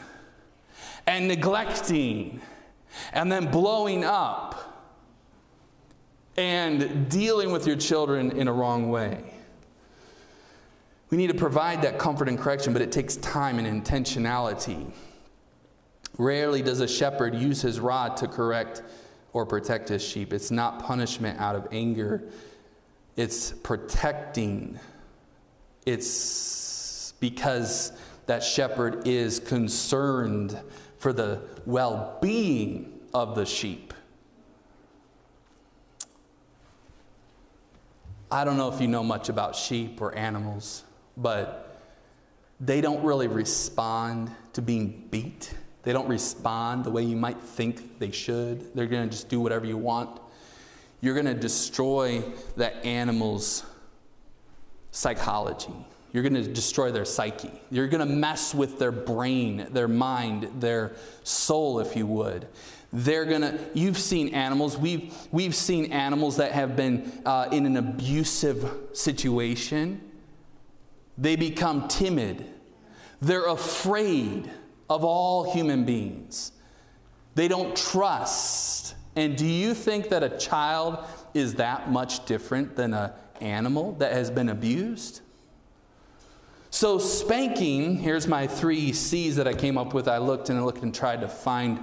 and 1.05 1.27
neglecting 1.27 2.41
and 3.13 3.33
then 3.33 3.51
blowing 3.51 4.05
up 4.05 4.95
and 6.37 7.11
dealing 7.11 7.51
with 7.51 7.67
your 7.67 7.75
children 7.75 8.31
in 8.31 8.47
a 8.47 8.53
wrong 8.53 8.89
way? 8.89 9.35
We 11.11 11.19
need 11.19 11.27
to 11.31 11.35
provide 11.35 11.83
that 11.83 11.99
comfort 11.99 12.29
and 12.29 12.39
correction, 12.39 12.73
but 12.73 12.83
it 12.83 12.93
takes 12.93 13.17
time 13.17 13.59
and 13.59 13.85
intentionality. 13.85 14.93
Rarely 16.19 16.63
does 16.63 16.79
a 16.79 16.87
shepherd 16.87 17.35
use 17.35 17.63
his 17.63 17.81
rod 17.81 18.17
to 18.19 18.29
correct 18.29 18.85
or 19.33 19.47
protect 19.47 19.89
his 19.89 20.03
sheep. 20.03 20.33
It's 20.33 20.51
not 20.51 20.85
punishment 20.85 21.39
out 21.41 21.57
of 21.57 21.69
anger, 21.73 22.23
it's 23.17 23.51
protecting. 23.51 24.79
It's 25.87 27.15
because 27.21 27.93
that 28.27 28.43
shepherd 28.45 29.09
is 29.09 29.41
concerned 29.41 30.59
for 30.99 31.13
the 31.13 31.41
well 31.67 32.19
being 32.21 33.01
of 33.15 33.35
the 33.35 33.47
sheep. 33.47 33.95
I 38.31 38.45
don't 38.45 38.59
know 38.59 38.71
if 38.71 38.81
you 38.81 38.89
know 38.89 39.03
much 39.03 39.31
about 39.31 39.57
sheep 39.57 40.03
or 40.03 40.15
animals, 40.15 40.85
but 41.17 41.81
they 42.61 42.81
don't 42.81 43.03
really 43.03 43.29
respond 43.29 44.31
to 44.53 44.63
being 44.63 45.09
beat. 45.11 45.55
They 45.89 45.95
don't 45.95 46.09
respond 46.11 46.85
the 46.85 46.91
way 46.91 47.03
you 47.03 47.17
might 47.17 47.41
think 47.41 47.99
they 47.99 48.11
should. 48.11 48.75
They're 48.75 48.85
going 48.85 49.09
to 49.09 49.11
just 49.11 49.31
do 49.31 49.41
whatever 49.41 49.65
you 49.65 49.79
want. 49.79 50.21
You're 51.01 51.15
going 51.15 51.25
to 51.25 51.33
destroy 51.33 52.23
that 52.59 52.85
animal's 52.85 53.65
psychology. 54.91 55.73
You're 56.13 56.23
going 56.23 56.35
to 56.35 56.47
destroy 56.47 56.93
their 56.93 57.07
psyche. 57.07 57.51
You're 57.71 57.89
going 57.89 58.07
to 58.07 58.15
mess 58.15 58.55
with 58.55 58.79
their 58.79 58.93
brain, 58.93 59.67
their 59.71 59.89
mind, 59.89 60.61
their 60.61 60.95
soul, 61.25 61.81
if 61.81 61.97
you 61.97 62.07
would. 62.07 62.49
They're 62.93 63.25
going 63.25 63.41
to, 63.41 63.59
you've 63.73 63.97
seen 63.97 64.35
animals, 64.35 64.77
we've, 64.77 65.15
we've 65.33 65.55
seen 65.55 65.91
animals 65.91 66.37
that 66.37 66.53
have 66.53 66.77
been 66.77 67.23
uh, 67.25 67.49
in 67.51 67.65
an 67.65 67.79
abusive 67.79 68.71
situation. 68.93 70.03
They 71.17 71.37
become 71.37 71.89
timid, 71.89 72.45
they're 73.23 73.47
afraid 73.47 74.51
of 74.89 75.05
all 75.05 75.53
human 75.53 75.85
beings. 75.85 76.53
They 77.35 77.49
don't 77.49 77.77
trust. 77.77 78.95
And 79.17 79.37
do 79.37 79.47
you 79.47 79.75
think 79.75 80.09
that 80.11 80.23
a 80.23 80.31
child 80.39 81.05
is 81.35 81.55
that 81.55 81.91
much 81.91 82.25
different 82.27 82.77
than 82.77 82.95
an 82.95 83.13
animal 83.41 83.93
that 83.93 84.13
has 84.13 84.31
been 84.31 84.49
abused? 84.49 85.21
So, 86.71 86.99
spanking, 86.99 87.97
here's 87.97 88.27
my 88.27 88.47
three 88.47 88.93
C's 88.93 89.37
that 89.37 89.49
I 89.49 89.55
came 89.55 89.79
up 89.79 89.95
with. 89.95 90.07
I 90.07 90.19
looked 90.19 90.51
and 90.51 90.65
looked 90.65 90.83
and 90.83 90.95
tried 90.95 91.23
to 91.23 91.29
find 91.29 91.81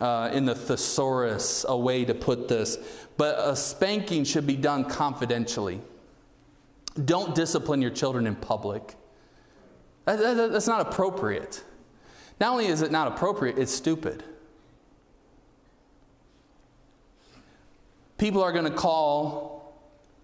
uh, 0.00 0.30
in 0.32 0.44
the 0.44 0.54
thesaurus 0.54 1.64
a 1.68 1.76
way 1.76 2.04
to 2.04 2.14
put 2.14 2.48
this. 2.48 2.78
But 3.16 3.38
a 3.38 3.56
spanking 3.56 4.24
should 4.24 4.46
be 4.46 4.56
done 4.56 4.84
confidentially. 4.84 5.80
Don't 7.04 7.34
discipline 7.34 7.82
your 7.82 7.90
children 7.90 8.26
in 8.26 8.36
public. 8.36 8.94
That, 10.06 10.18
that, 10.18 10.52
that's 10.52 10.66
not 10.66 10.80
appropriate. 10.80 11.62
Not 12.40 12.52
only 12.52 12.66
is 12.66 12.80
it 12.80 12.90
not 12.90 13.06
appropriate, 13.06 13.58
it's 13.58 13.72
stupid. 13.72 14.24
People 18.16 18.42
are 18.42 18.52
going 18.52 18.64
to 18.64 18.70
call 18.70 19.60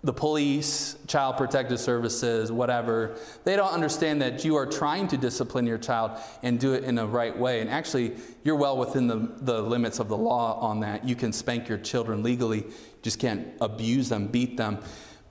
the 0.02 0.12
police, 0.12 0.96
child 1.08 1.36
protective 1.36 1.80
services, 1.80 2.52
whatever. 2.52 3.16
They 3.44 3.56
don't 3.56 3.72
understand 3.72 4.22
that 4.22 4.44
you 4.44 4.54
are 4.56 4.66
trying 4.66 5.08
to 5.08 5.16
discipline 5.16 5.66
your 5.66 5.78
child 5.78 6.12
and 6.42 6.60
do 6.60 6.74
it 6.74 6.84
in 6.84 6.94
the 6.94 7.06
right 7.06 7.36
way. 7.36 7.60
And 7.60 7.68
actually, 7.68 8.12
you're 8.44 8.56
well 8.56 8.76
within 8.76 9.06
the, 9.06 9.32
the 9.40 9.60
limits 9.60 9.98
of 9.98 10.08
the 10.08 10.16
law 10.16 10.60
on 10.60 10.80
that. 10.80 11.06
You 11.06 11.16
can 11.16 11.32
spank 11.32 11.68
your 11.68 11.78
children 11.78 12.22
legally, 12.22 12.64
just 13.02 13.18
can't 13.18 13.48
abuse 13.60 14.08
them, 14.08 14.28
beat 14.28 14.56
them. 14.56 14.78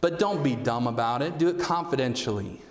But 0.01 0.19
don't 0.19 0.43
be 0.43 0.55
dumb 0.55 0.87
about 0.87 1.21
it, 1.21 1.37
do 1.37 1.47
it 1.47 1.59
confidentially. 1.59 2.61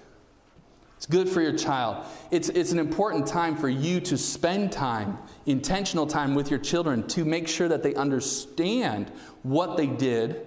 It's 0.96 1.06
good 1.06 1.28
for 1.28 1.40
your 1.40 1.56
child. 1.56 2.06
It's, 2.30 2.48
it's 2.48 2.72
an 2.72 2.78
important 2.78 3.26
time 3.26 3.56
for 3.56 3.68
you 3.68 4.00
to 4.00 4.16
spend 4.16 4.72
time, 4.72 5.18
intentional 5.46 6.06
time 6.06 6.34
with 6.34 6.50
your 6.50 6.60
children 6.60 7.06
to 7.08 7.24
make 7.24 7.48
sure 7.48 7.68
that 7.68 7.82
they 7.82 7.94
understand 7.94 9.10
what 9.42 9.76
they 9.76 9.86
did, 9.86 10.46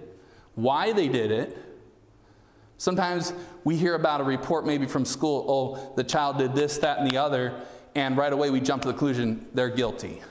why 0.54 0.92
they 0.92 1.08
did 1.08 1.30
it. 1.30 1.56
Sometimes 2.78 3.32
we 3.64 3.76
hear 3.76 3.94
about 3.94 4.20
a 4.20 4.24
report 4.24 4.66
maybe 4.66 4.86
from 4.86 5.04
school, 5.04 5.44
oh, 5.48 5.92
the 5.96 6.04
child 6.04 6.38
did 6.38 6.54
this, 6.54 6.78
that, 6.78 6.98
and 6.98 7.10
the 7.10 7.18
other, 7.18 7.60
and 7.94 8.16
right 8.16 8.32
away 8.32 8.50
we 8.50 8.60
jump 8.60 8.82
to 8.82 8.88
the 8.88 8.94
conclusion 8.94 9.46
they're 9.54 9.68
guilty. 9.68 10.22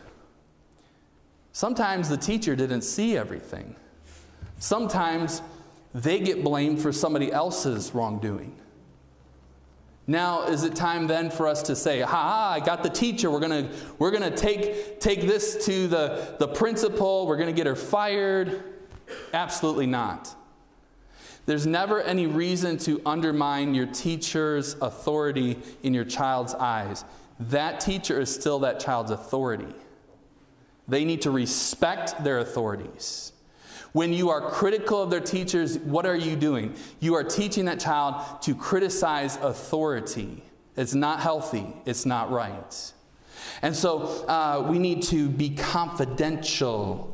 Sometimes 1.52 2.08
the 2.08 2.18
teacher 2.18 2.56
didn't 2.56 2.84
see 2.84 3.18
everything. 3.18 3.76
Sometimes 4.60 5.42
they 5.94 6.20
get 6.20 6.44
blamed 6.44 6.82
for 6.82 6.92
somebody 6.92 7.32
else's 7.32 7.94
wrongdoing. 7.94 8.56
Now, 10.10 10.44
is 10.44 10.64
it 10.64 10.74
time 10.74 11.06
then 11.06 11.30
for 11.30 11.48
us 11.48 11.62
to 11.64 11.76
say, 11.76 12.00
ha 12.00 12.08
ha, 12.08 12.52
I 12.54 12.62
got 12.62 12.82
the 12.82 12.90
teacher. 12.90 13.30
We're 13.30 13.42
to 13.42 13.70
we're 14.00 14.12
gonna 14.12 14.36
take, 14.36 15.02
take 15.02 15.22
this 15.22 15.66
to 15.66 15.88
the, 15.88 16.36
the 16.40 16.48
principal. 16.48 17.28
We're 17.28 17.36
to 17.48 17.54
get 17.54 17.68
her 17.68 17.76
fired? 17.76 18.64
Absolutely 19.34 19.86
not. 19.86 20.34
There's 21.46 21.68
never 21.68 22.02
any 22.02 22.26
reason 22.26 22.78
to 22.80 23.02
undermine 23.06 23.74
your 23.74 23.86
teacher's 23.86 24.76
authority 24.82 25.58
in 25.84 25.94
your 25.94 26.06
child's 26.06 26.54
eyes. 26.54 27.04
That 27.40 27.80
teacher 27.80 28.20
is 28.20 28.34
still 28.34 28.60
that 28.60 28.80
child's 28.80 29.12
authority. 29.12 29.74
They 30.88 31.04
need 31.06 31.22
to 31.24 31.32
respect 31.32 32.24
their 32.24 32.40
authorities. 32.40 33.34
When 33.94 34.14
you 34.14 34.30
are 34.30 34.50
critical 34.52 35.02
of 35.02 35.10
their 35.10 35.22
teachers, 35.22 35.78
what 35.80 36.06
are 36.06 36.16
you 36.16 36.36
doing? 36.36 36.76
You 37.00 37.16
are 37.16 37.24
teaching 37.24 37.66
that 37.66 37.80
child 37.80 38.42
to 38.44 38.56
criticize 38.56 39.38
authority. 39.38 40.44
It's 40.76 40.94
not 40.94 41.20
healthy, 41.20 41.68
it's 41.86 42.06
not 42.06 42.32
right. 42.32 42.94
And 43.62 43.76
so 43.76 44.26
uh, 44.28 44.68
we 44.70 44.78
need 44.80 45.04
to 45.04 45.30
be 45.30 45.50
confidential 45.50 47.14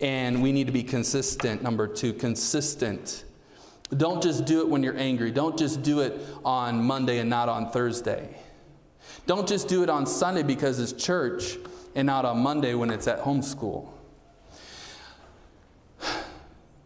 and 0.00 0.42
we 0.42 0.52
need 0.52 0.66
to 0.66 0.72
be 0.72 0.82
consistent. 0.82 1.62
Number 1.62 1.86
two, 1.86 2.12
consistent. 2.12 3.24
Don't 3.96 4.22
just 4.22 4.44
do 4.44 4.60
it 4.60 4.68
when 4.68 4.82
you're 4.82 4.96
angry. 4.96 5.30
Don't 5.30 5.56
just 5.56 5.82
do 5.82 6.00
it 6.00 6.20
on 6.44 6.82
Monday 6.82 7.18
and 7.18 7.30
not 7.30 7.48
on 7.48 7.70
Thursday. 7.70 8.36
Don't 9.26 9.46
just 9.46 9.68
do 9.68 9.82
it 9.82 9.90
on 9.90 10.06
Sunday 10.06 10.42
because 10.42 10.80
it's 10.80 10.92
church 10.92 11.56
and 11.94 12.06
not 12.06 12.24
on 12.24 12.38
Monday 12.38 12.74
when 12.74 12.90
it's 12.90 13.06
at 13.06 13.20
homeschool. 13.20 13.88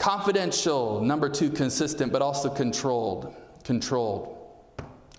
Confidential, 0.00 1.02
number 1.02 1.28
two, 1.28 1.50
consistent, 1.50 2.10
but 2.10 2.22
also 2.22 2.48
controlled. 2.48 3.34
Controlled. 3.64 4.34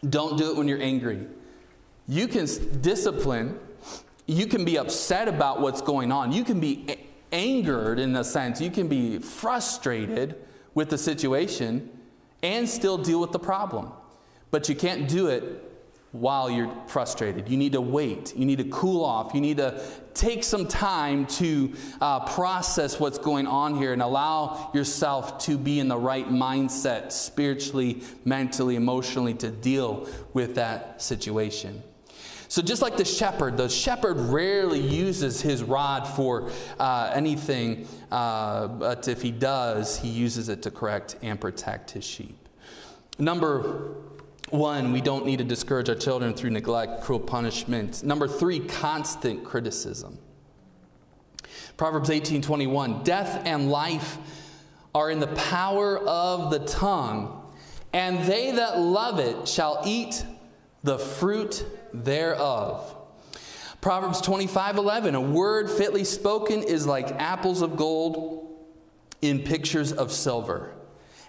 Don't 0.10 0.40
do 0.40 0.50
it 0.50 0.58
when 0.58 0.68
you're 0.68 0.82
angry. 0.82 1.28
You 2.08 2.28
can 2.28 2.48
discipline, 2.82 3.60
you 4.26 4.48
can 4.48 4.66
be 4.66 4.80
upset 4.80 5.28
about 5.28 5.62
what's 5.62 5.84
going 5.84 6.12
on, 6.12 6.32
you 6.32 6.44
can 6.44 6.60
be 6.60 6.98
angered 7.32 8.00
in 8.00 8.16
a 8.16 8.24
sense, 8.24 8.60
you 8.60 8.72
can 8.72 8.88
be 8.88 9.20
frustrated 9.20 10.36
with 10.74 10.90
the 10.90 10.98
situation 10.98 11.88
and 12.42 12.68
still 12.68 12.98
deal 12.98 13.22
with 13.22 13.32
the 13.32 13.40
problem. 13.40 13.92
But 14.50 14.68
you 14.68 14.74
can't 14.74 15.08
do 15.08 15.28
it 15.28 15.71
while 16.12 16.50
you're 16.50 16.72
frustrated. 16.88 17.48
You 17.48 17.58
need 17.58 17.72
to 17.72 17.82
wait. 17.82 18.36
You 18.36 18.46
need 18.46 18.58
to 18.58 18.66
cool 18.66 19.06
off. 19.06 19.34
You 19.34 19.40
need 19.40 19.58
to 19.58 19.82
take 20.14 20.44
some 20.44 20.68
time 20.68 21.26
to 21.28 21.74
uh, 22.02 22.20
process 22.34 23.00
what's 23.00 23.18
going 23.18 23.48
on 23.48 23.78
here 23.78 23.94
and 23.94 24.02
allow 24.02 24.72
yourself 24.74 25.38
to 25.46 25.58
be 25.58 25.80
in 25.80 25.88
the 25.88 25.98
right 25.98 26.28
mindset, 26.28 27.14
spiritually, 27.14 28.02
mentally, 28.26 28.76
emotionally, 28.76 29.34
to 29.36 29.50
deal 29.50 30.08
with 30.34 30.56
that 30.56 31.02
situation. 31.02 31.82
So, 32.50 32.62
just 32.62 32.82
like 32.82 32.98
the 32.98 33.06
shepherd, 33.06 33.56
the 33.56 33.70
shepherd 33.70 34.20
rarely 34.20 34.82
uses 34.82 35.40
his 35.40 35.64
rod 35.64 36.06
for 36.06 36.52
uh, 36.78 37.10
anything, 37.16 37.88
uh, 38.12 38.68
but 38.68 39.08
if 39.08 39.22
he 39.22 39.32
does, 39.32 39.98
he 39.98 40.10
uses 40.10 40.50
it 40.50 40.62
to 40.64 40.72
correct 40.72 41.16
and 41.22 41.40
protect 41.40 41.92
his 41.92 42.04
sheep. 42.04 42.38
Number 43.18 43.96
one, 44.52 44.92
we 44.92 45.02
don't 45.02 45.26
need 45.26 45.38
to 45.38 45.44
discourage 45.44 45.90
our 45.90 45.96
children 45.96 46.34
through 46.34 46.52
neglect, 46.52 47.02
cruel 47.04 47.20
punishment. 47.20 48.04
Number 48.04 48.28
three, 48.28 48.60
constant 48.60 49.44
criticism. 49.44 50.20
Proverbs 51.78 52.10
18:21, 52.10 53.04
death 53.04 53.42
and 53.46 53.72
life 53.72 54.18
are 54.94 55.10
in 55.10 55.20
the 55.20 55.28
power 55.28 55.98
of 55.98 56.52
the 56.52 56.60
tongue, 56.60 57.42
and 57.94 58.20
they 58.26 58.52
that 58.52 58.80
love 58.80 59.20
it 59.20 59.48
shall 59.48 59.82
eat 59.86 60.24
the 60.84 61.00
fruit 61.00 61.66
thereof. 61.94 62.96
Proverbs 63.80 64.22
25:11, 64.22 65.16
a 65.16 65.22
word 65.22 65.70
fitly 65.70 66.04
spoken 66.04 66.62
is 66.62 66.86
like 66.86 67.10
apples 67.12 67.62
of 67.62 67.78
gold 67.78 68.48
in 69.22 69.40
pictures 69.40 69.92
of 69.92 70.12
silver. 70.12 70.74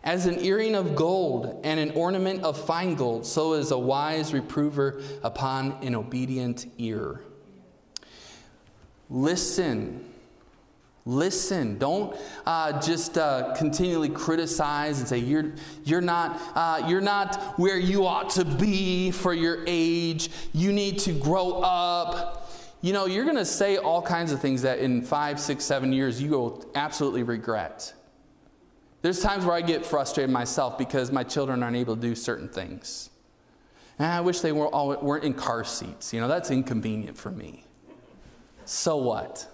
As 0.04 0.26
an 0.26 0.44
earring 0.44 0.74
of 0.74 0.96
gold 0.96 1.60
and 1.62 1.78
an 1.78 1.92
ornament 1.92 2.42
of 2.42 2.58
fine 2.58 2.96
gold, 2.96 3.24
so 3.24 3.52
is 3.54 3.70
a 3.70 3.78
wise 3.78 4.34
reprover 4.34 5.00
upon 5.22 5.72
an 5.82 5.94
obedient 5.94 6.66
ear. 6.78 7.20
Listen. 9.08 10.04
Listen. 11.04 11.78
Don't 11.78 12.16
uh, 12.46 12.80
just 12.80 13.16
uh, 13.16 13.54
continually 13.56 14.08
criticize 14.08 14.98
and 14.98 15.08
say 15.08 15.18
you're 15.18 15.52
you're 15.84 16.00
not 16.00 16.40
uh, 16.54 16.84
you're 16.88 17.00
not 17.00 17.58
where 17.58 17.78
you 17.78 18.06
ought 18.06 18.30
to 18.30 18.44
be 18.44 19.10
for 19.12 19.34
your 19.34 19.62
age. 19.66 20.30
You 20.52 20.72
need 20.72 20.98
to 21.00 21.12
grow 21.12 21.60
up. 21.60 22.50
You 22.80 22.92
know 22.92 23.06
you're 23.06 23.24
going 23.24 23.36
to 23.36 23.44
say 23.44 23.76
all 23.76 24.02
kinds 24.02 24.32
of 24.32 24.40
things 24.40 24.62
that 24.62 24.80
in 24.80 25.02
five, 25.02 25.38
six, 25.38 25.64
seven 25.64 25.92
years 25.92 26.20
you 26.20 26.30
will 26.30 26.64
absolutely 26.74 27.22
regret. 27.22 27.92
There's 29.02 29.20
times 29.20 29.44
where 29.44 29.54
I 29.54 29.60
get 29.60 29.84
frustrated 29.84 30.30
myself 30.30 30.78
because 30.78 31.10
my 31.10 31.24
children 31.24 31.62
aren't 31.62 31.76
able 31.76 31.96
to 31.96 32.00
do 32.00 32.14
certain 32.14 32.48
things. 32.48 33.10
And 33.98 34.10
I 34.10 34.20
wish 34.20 34.40
they 34.40 34.52
were 34.52 34.68
all, 34.68 34.96
weren't 34.96 35.24
in 35.24 35.34
car 35.34 35.64
seats. 35.64 36.14
You 36.14 36.20
know, 36.20 36.28
that's 36.28 36.50
inconvenient 36.50 37.18
for 37.18 37.30
me. 37.30 37.64
So 38.64 38.96
what? 38.96 39.46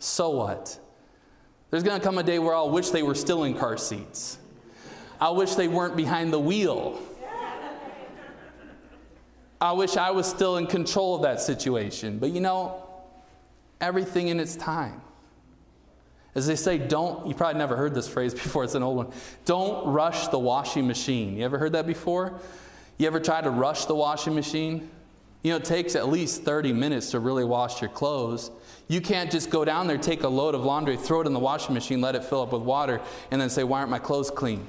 So 0.00 0.30
what? 0.30 0.78
There's 1.70 1.84
going 1.84 1.98
to 1.98 2.04
come 2.04 2.18
a 2.18 2.22
day 2.22 2.38
where 2.38 2.54
I'll 2.54 2.70
wish 2.70 2.90
they 2.90 3.02
were 3.02 3.14
still 3.14 3.44
in 3.44 3.54
car 3.54 3.76
seats. 3.76 4.38
I 5.20 5.30
wish 5.30 5.54
they 5.54 5.68
weren't 5.68 5.96
behind 5.96 6.32
the 6.32 6.38
wheel. 6.38 7.00
I 9.60 9.72
wish 9.72 9.96
I 9.96 10.10
was 10.10 10.26
still 10.26 10.56
in 10.56 10.66
control 10.66 11.16
of 11.16 11.22
that 11.22 11.40
situation. 11.40 12.18
But 12.18 12.30
you 12.30 12.40
know, 12.40 12.84
everything 13.80 14.28
in 14.28 14.40
its 14.40 14.56
time. 14.56 15.00
As 16.38 16.46
they 16.46 16.54
say, 16.54 16.78
don't, 16.78 17.26
you 17.26 17.34
probably 17.34 17.58
never 17.58 17.76
heard 17.76 17.94
this 17.94 18.06
phrase 18.06 18.32
before, 18.44 18.62
it's 18.62 18.76
an 18.76 18.82
old 18.84 18.96
one. 18.96 19.12
Don't 19.44 19.92
rush 19.92 20.28
the 20.28 20.38
washing 20.38 20.86
machine. 20.86 21.36
You 21.36 21.44
ever 21.44 21.58
heard 21.58 21.72
that 21.72 21.86
before? 21.86 22.40
You 22.96 23.08
ever 23.08 23.18
tried 23.18 23.42
to 23.42 23.50
rush 23.50 23.86
the 23.86 23.96
washing 23.96 24.36
machine? 24.36 24.88
You 25.42 25.50
know, 25.50 25.56
it 25.56 25.64
takes 25.64 25.96
at 25.96 26.08
least 26.08 26.44
30 26.44 26.72
minutes 26.72 27.10
to 27.10 27.18
really 27.18 27.44
wash 27.44 27.80
your 27.80 27.90
clothes. 27.90 28.52
You 28.86 29.00
can't 29.00 29.32
just 29.32 29.50
go 29.50 29.64
down 29.64 29.88
there, 29.88 29.98
take 29.98 30.22
a 30.22 30.28
load 30.28 30.54
of 30.54 30.64
laundry, 30.64 30.96
throw 30.96 31.22
it 31.22 31.26
in 31.26 31.32
the 31.32 31.40
washing 31.40 31.74
machine, 31.74 32.00
let 32.00 32.14
it 32.14 32.24
fill 32.24 32.42
up 32.42 32.52
with 32.52 32.62
water, 32.62 33.00
and 33.32 33.40
then 33.40 33.50
say, 33.50 33.64
Why 33.64 33.80
aren't 33.80 33.90
my 33.90 33.98
clothes 33.98 34.30
clean? 34.30 34.66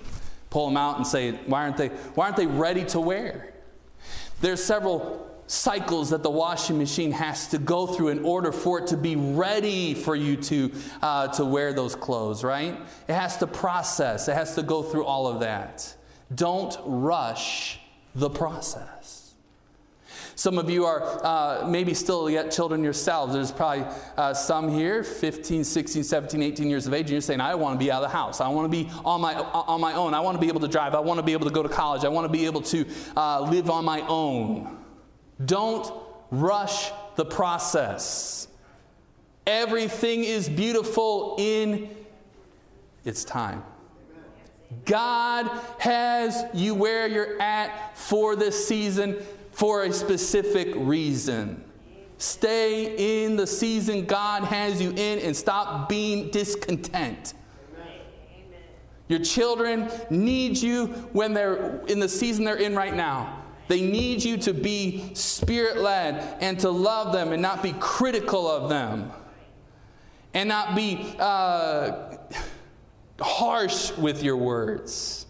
Pull 0.49 0.67
them 0.67 0.77
out 0.77 0.97
and 0.97 1.05
say, 1.05 1.34
Why 1.45 1.63
aren't 1.63 1.77
they, 1.77 1.88
why 1.88 2.25
aren't 2.25 2.38
they 2.38 2.47
ready 2.47 2.84
to 2.86 2.99
wear? 2.99 3.53
There's 4.41 4.63
several 4.63 5.28
cycles 5.49 6.12
that 6.12 6.21
the 6.21 6.29
washing 6.29 6.77
machine 6.77 7.12
has 7.12 7.47
to 7.47 7.57
go 7.57 7.88
through 7.88 8.09
in 8.09 8.23
order 8.23 8.51
for 8.51 8.77
it 8.77 8.85
to 8.85 8.95
be 8.95 9.15
ready 9.15 9.95
for 9.95 10.15
you 10.15 10.38
to, 10.38 10.71
uh, 11.01 11.27
to 11.27 11.43
wear 11.43 11.73
those 11.73 11.95
clothes, 11.95 12.43
right? 12.43 12.79
It 13.07 13.13
has 13.13 13.38
to 13.38 13.47
process, 13.47 14.27
it 14.27 14.35
has 14.35 14.53
to 14.55 14.62
go 14.62 14.83
through 14.83 15.05
all 15.05 15.25
of 15.25 15.39
that. 15.39 15.95
Don't 16.33 16.77
rush 16.85 17.79
the 18.13 18.29
process. 18.29 19.33
Some 20.35 20.59
of 20.59 20.69
you 20.69 20.85
are 20.85 21.01
uh, 21.25 21.67
maybe 21.67 21.95
still 21.95 22.29
yet 22.29 22.51
children 22.51 22.83
yourselves. 22.83 23.33
There's 23.33 23.51
probably 23.51 23.85
uh, 24.17 24.35
some 24.35 24.69
here, 24.69 25.03
15, 25.03 25.63
16, 25.63 26.03
17, 26.03 26.43
18 26.43 26.69
years 26.69 26.85
of 26.85 26.93
age, 26.93 27.01
and 27.01 27.09
you're 27.09 27.21
saying, 27.21 27.41
I 27.41 27.55
want 27.55 27.77
to 27.77 27.83
be 27.83 27.91
out 27.91 28.03
of 28.03 28.09
the 28.09 28.15
house. 28.15 28.39
I 28.39 28.47
want 28.49 28.71
to 28.71 28.83
be 28.83 28.89
on 29.03 29.19
my, 29.19 29.33
on 29.33 29.81
my 29.81 29.93
own. 29.93 30.13
I 30.13 30.19
want 30.19 30.35
to 30.35 30.39
be 30.39 30.47
able 30.47 30.62
to 30.62 30.67
drive. 30.67 30.93
I 30.93 30.99
want 30.99 31.17
to 31.17 31.23
be 31.23 31.33
able 31.33 31.47
to 31.47 31.53
go 31.53 31.63
to 31.63 31.69
college. 31.69 32.05
I 32.05 32.09
want 32.09 32.25
to 32.25 32.31
be 32.31 32.45
able 32.45 32.62
to 32.62 32.85
uh, 33.17 33.41
live 33.41 33.71
on 33.71 33.83
my 33.83 34.01
own. 34.07 34.78
Don't 35.45 35.91
rush 36.32 36.91
the 37.15 37.25
process. 37.25 38.47
Everything 39.47 40.23
is 40.23 40.47
beautiful 40.47 41.36
in 41.39 41.89
its 43.06 43.23
time. 43.23 43.63
God 44.86 45.49
has 45.80 46.43
you 46.54 46.75
where 46.75 47.08
you're 47.08 47.41
at 47.41 47.97
for 47.97 48.36
this 48.36 48.67
season 48.67 49.17
for 49.52 49.84
a 49.84 49.93
specific 49.93 50.73
reason. 50.75 51.63
Stay 52.19 53.23
in 53.25 53.36
the 53.36 53.47
season 53.47 54.06
God 54.06 54.43
has 54.43 54.82
you 54.82 54.91
in 54.91 55.19
and 55.19 55.36
stop 55.36 55.89
being 55.89 56.30
discontent. 56.30 57.34
Your 59.08 59.19
children 59.19 59.89
need 60.12 60.58
you 60.58 60.88
when 61.13 61.34
they're 61.34 61.78
in 61.88 61.99
the 61.99 62.10
season 62.10 62.45
they're 62.45 62.58
in 62.58 62.75
right 62.75 62.93
now. 62.93 63.38
They 63.69 63.82
need 63.82 64.23
you 64.23 64.36
to 64.38 64.53
be 64.53 65.13
spirit 65.13 65.77
led 65.77 66.38
and 66.41 66.60
to 66.62 66.71
love 66.71 67.13
them 67.13 67.32
and 67.32 67.41
not 67.41 67.62
be 67.62 67.75
critical 67.79 68.49
of 68.49 68.67
them 68.67 69.12
and 70.34 70.49
not 70.49 70.75
be 70.75 71.15
uh, 71.19 72.17
harsh 73.19 73.91
with 73.91 74.23
your 74.23 74.38
words. 74.38 75.27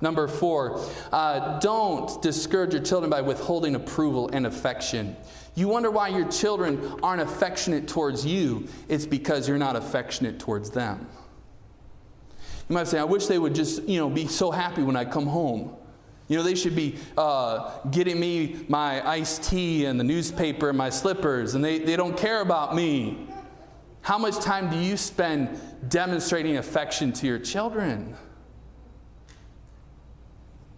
Number 0.00 0.26
four, 0.26 0.84
uh, 1.12 1.60
don't 1.60 2.20
discourage 2.20 2.74
your 2.74 2.82
children 2.82 3.08
by 3.08 3.20
withholding 3.20 3.76
approval 3.76 4.30
and 4.32 4.48
affection. 4.48 5.14
You 5.54 5.68
wonder 5.68 5.92
why 5.92 6.08
your 6.08 6.28
children 6.28 6.98
aren't 7.04 7.22
affectionate 7.22 7.86
towards 7.86 8.26
you. 8.26 8.66
It's 8.88 9.06
because 9.06 9.46
you're 9.46 9.58
not 9.58 9.76
affectionate 9.76 10.40
towards 10.40 10.70
them. 10.70 11.06
You 12.68 12.74
might 12.74 12.88
say, 12.88 12.98
I 12.98 13.04
wish 13.04 13.26
they 13.26 13.38
would 13.38 13.54
just, 13.54 13.84
you 13.84 14.00
know, 14.00 14.10
be 14.10 14.26
so 14.26 14.50
happy 14.50 14.82
when 14.82 14.96
I 14.96 15.04
come 15.04 15.26
home. 15.26 15.76
You 16.28 16.38
know, 16.38 16.42
they 16.42 16.54
should 16.54 16.74
be 16.74 16.96
uh, 17.18 17.78
getting 17.90 18.18
me 18.18 18.64
my 18.68 19.06
iced 19.06 19.44
tea 19.44 19.84
and 19.84 20.00
the 20.00 20.04
newspaper 20.04 20.70
and 20.70 20.78
my 20.78 20.88
slippers, 20.88 21.54
and 21.54 21.64
they, 21.64 21.78
they 21.78 21.96
don't 21.96 22.16
care 22.16 22.40
about 22.40 22.74
me. 22.74 23.28
How 24.00 24.18
much 24.18 24.38
time 24.40 24.70
do 24.70 24.78
you 24.78 24.96
spend 24.96 25.58
demonstrating 25.88 26.56
affection 26.56 27.12
to 27.14 27.26
your 27.26 27.38
children? 27.38 28.16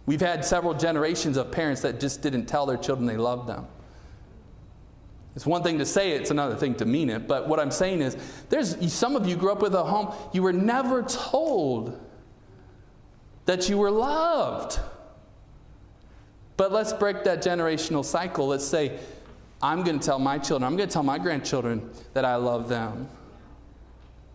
We've 0.05 0.21
had 0.21 0.43
several 0.45 0.73
generations 0.73 1.35
of 1.37 1.51
parents 1.51 1.81
that 1.81 1.99
just 1.99 2.21
didn't 2.21 2.45
tell 2.45 2.65
their 2.65 2.77
children 2.77 3.05
they 3.05 3.17
loved 3.17 3.47
them. 3.47 3.67
It's 5.35 5.45
one 5.45 5.61
thing 5.61 5.77
to 5.77 5.85
say 5.85 6.13
it, 6.13 6.21
it's 6.21 6.31
another 6.31 6.55
thing 6.55 6.75
to 6.75 6.85
mean 6.85 7.09
it. 7.09 7.27
But 7.27 7.47
what 7.47 7.59
I'm 7.59 7.71
saying 7.71 8.01
is, 8.01 8.17
there's 8.49 8.91
some 8.91 9.15
of 9.15 9.27
you 9.27 9.35
grew 9.35 9.51
up 9.51 9.61
with 9.61 9.75
a 9.75 9.83
home, 9.83 10.13
you 10.33 10.41
were 10.41 10.53
never 10.53 11.03
told 11.03 11.99
that 13.45 13.69
you 13.69 13.77
were 13.77 13.91
loved. 13.91 14.79
But 16.57 16.71
let's 16.71 16.91
break 16.91 17.23
that 17.23 17.43
generational 17.43 18.03
cycle. 18.03 18.47
Let's 18.47 18.65
say, 18.65 18.99
I'm 19.61 19.83
going 19.83 19.99
to 19.99 20.05
tell 20.05 20.19
my 20.19 20.37
children, 20.39 20.63
I'm 20.63 20.75
going 20.75 20.89
to 20.89 20.93
tell 20.93 21.03
my 21.03 21.19
grandchildren 21.19 21.89
that 22.13 22.25
I 22.25 22.35
love 22.35 22.67
them. 22.67 23.07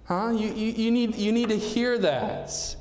Huh? 0.04 0.30
You, 0.30 0.48
you, 0.52 0.72
you, 0.72 0.90
need, 0.90 1.16
you 1.16 1.32
need 1.32 1.48
to 1.48 1.58
hear 1.58 1.98
that. 1.98 2.76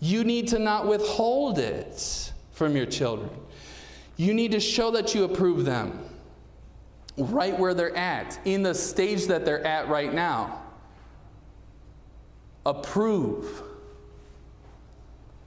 You 0.00 0.24
need 0.24 0.48
to 0.48 0.58
not 0.58 0.86
withhold 0.86 1.58
it 1.58 2.32
from 2.52 2.76
your 2.76 2.86
children. 2.86 3.30
You 4.16 4.34
need 4.34 4.52
to 4.52 4.60
show 4.60 4.90
that 4.92 5.14
you 5.14 5.24
approve 5.24 5.64
them 5.64 6.04
right 7.16 7.58
where 7.58 7.74
they're 7.74 7.96
at, 7.96 8.38
in 8.44 8.62
the 8.62 8.74
stage 8.74 9.26
that 9.26 9.44
they're 9.44 9.64
at 9.66 9.88
right 9.88 10.12
now. 10.12 10.62
Approve 12.64 13.62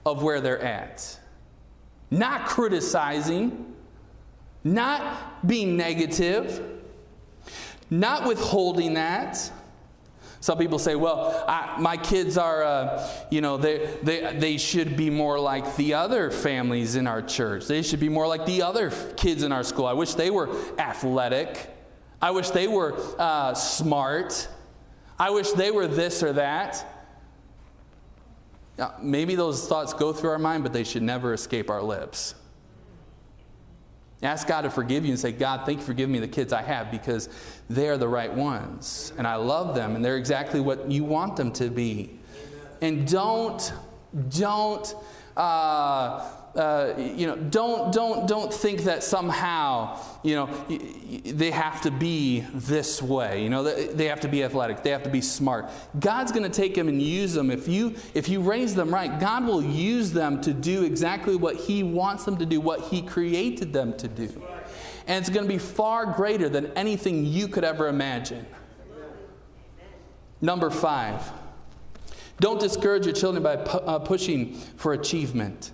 of 0.04 0.22
where 0.22 0.40
they're 0.40 0.60
at. 0.60 1.18
Not 2.12 2.44
criticizing, 2.44 3.74
not 4.64 5.46
being 5.46 5.78
negative, 5.78 6.62
not 7.88 8.28
withholding 8.28 8.94
that. 8.94 9.50
Some 10.40 10.58
people 10.58 10.78
say, 10.78 10.94
well, 10.94 11.42
I, 11.48 11.76
my 11.80 11.96
kids 11.96 12.36
are, 12.36 12.62
uh, 12.62 13.08
you 13.30 13.40
know, 13.40 13.56
they, 13.56 13.96
they, 14.02 14.36
they 14.36 14.58
should 14.58 14.94
be 14.94 15.08
more 15.08 15.40
like 15.40 15.76
the 15.76 15.94
other 15.94 16.30
families 16.30 16.96
in 16.96 17.06
our 17.06 17.22
church. 17.22 17.66
They 17.66 17.80
should 17.80 18.00
be 18.00 18.10
more 18.10 18.26
like 18.26 18.44
the 18.44 18.60
other 18.60 18.90
kids 19.16 19.42
in 19.42 19.50
our 19.50 19.62
school. 19.62 19.86
I 19.86 19.94
wish 19.94 20.12
they 20.12 20.30
were 20.30 20.50
athletic. 20.78 21.74
I 22.20 22.32
wish 22.32 22.50
they 22.50 22.68
were 22.68 22.94
uh, 23.18 23.54
smart. 23.54 24.48
I 25.18 25.30
wish 25.30 25.50
they 25.52 25.70
were 25.70 25.86
this 25.86 26.22
or 26.22 26.34
that. 26.34 26.91
Now, 28.78 28.94
maybe 29.00 29.34
those 29.34 29.66
thoughts 29.66 29.92
go 29.92 30.12
through 30.12 30.30
our 30.30 30.38
mind, 30.38 30.62
but 30.62 30.72
they 30.72 30.84
should 30.84 31.02
never 31.02 31.34
escape 31.34 31.70
our 31.70 31.82
lips. 31.82 32.34
Ask 34.22 34.46
God 34.46 34.62
to 34.62 34.70
forgive 34.70 35.04
you 35.04 35.10
and 35.10 35.18
say, 35.18 35.32
God, 35.32 35.66
thank 35.66 35.80
you 35.80 35.84
for 35.84 35.94
giving 35.94 36.12
me 36.12 36.20
the 36.20 36.28
kids 36.28 36.52
I 36.52 36.62
have 36.62 36.90
because 36.90 37.28
they're 37.68 37.98
the 37.98 38.08
right 38.08 38.32
ones. 38.32 39.12
And 39.18 39.26
I 39.26 39.34
love 39.34 39.74
them 39.74 39.96
and 39.96 40.04
they're 40.04 40.16
exactly 40.16 40.60
what 40.60 40.90
you 40.90 41.02
want 41.02 41.36
them 41.36 41.52
to 41.54 41.68
be. 41.68 42.18
And 42.80 43.06
don't, 43.06 43.72
don't, 44.28 44.94
uh, 45.36 46.28
uh, 46.54 46.92
you 46.98 47.26
know, 47.26 47.36
don't, 47.36 47.92
don't, 47.92 48.28
don't 48.28 48.52
think 48.52 48.82
that 48.82 49.02
somehow, 49.02 49.98
you 50.22 50.34
know, 50.34 50.46
they 51.24 51.50
have 51.50 51.80
to 51.80 51.90
be 51.90 52.40
this 52.52 53.00
way. 53.00 53.42
You 53.42 53.48
know, 53.48 53.62
they 53.62 54.06
have 54.06 54.20
to 54.20 54.28
be 54.28 54.44
athletic. 54.44 54.82
They 54.82 54.90
have 54.90 55.02
to 55.04 55.10
be 55.10 55.22
smart. 55.22 55.70
God's 55.98 56.30
going 56.30 56.42
to 56.42 56.50
take 56.50 56.74
them 56.74 56.88
and 56.88 57.00
use 57.00 57.32
them. 57.32 57.50
If 57.50 57.68
you, 57.68 57.94
if 58.12 58.28
you 58.28 58.42
raise 58.42 58.74
them 58.74 58.92
right, 58.92 59.18
God 59.18 59.46
will 59.46 59.62
use 59.62 60.12
them 60.12 60.42
to 60.42 60.52
do 60.52 60.84
exactly 60.84 61.36
what 61.36 61.56
He 61.56 61.82
wants 61.82 62.24
them 62.24 62.36
to 62.36 62.44
do, 62.44 62.60
what 62.60 62.82
He 62.82 63.00
created 63.00 63.72
them 63.72 63.96
to 63.96 64.06
do. 64.06 64.28
And 65.06 65.18
it's 65.18 65.30
going 65.30 65.46
to 65.46 65.52
be 65.52 65.58
far 65.58 66.04
greater 66.04 66.50
than 66.50 66.66
anything 66.72 67.24
you 67.24 67.48
could 67.48 67.64
ever 67.64 67.88
imagine. 67.88 68.46
Number 70.42 70.68
five, 70.68 71.32
don't 72.40 72.60
discourage 72.60 73.06
your 73.06 73.14
children 73.14 73.42
by 73.42 73.56
pu- 73.56 73.78
uh, 73.78 74.00
pushing 74.00 74.54
for 74.54 74.92
achievement. 74.92 75.70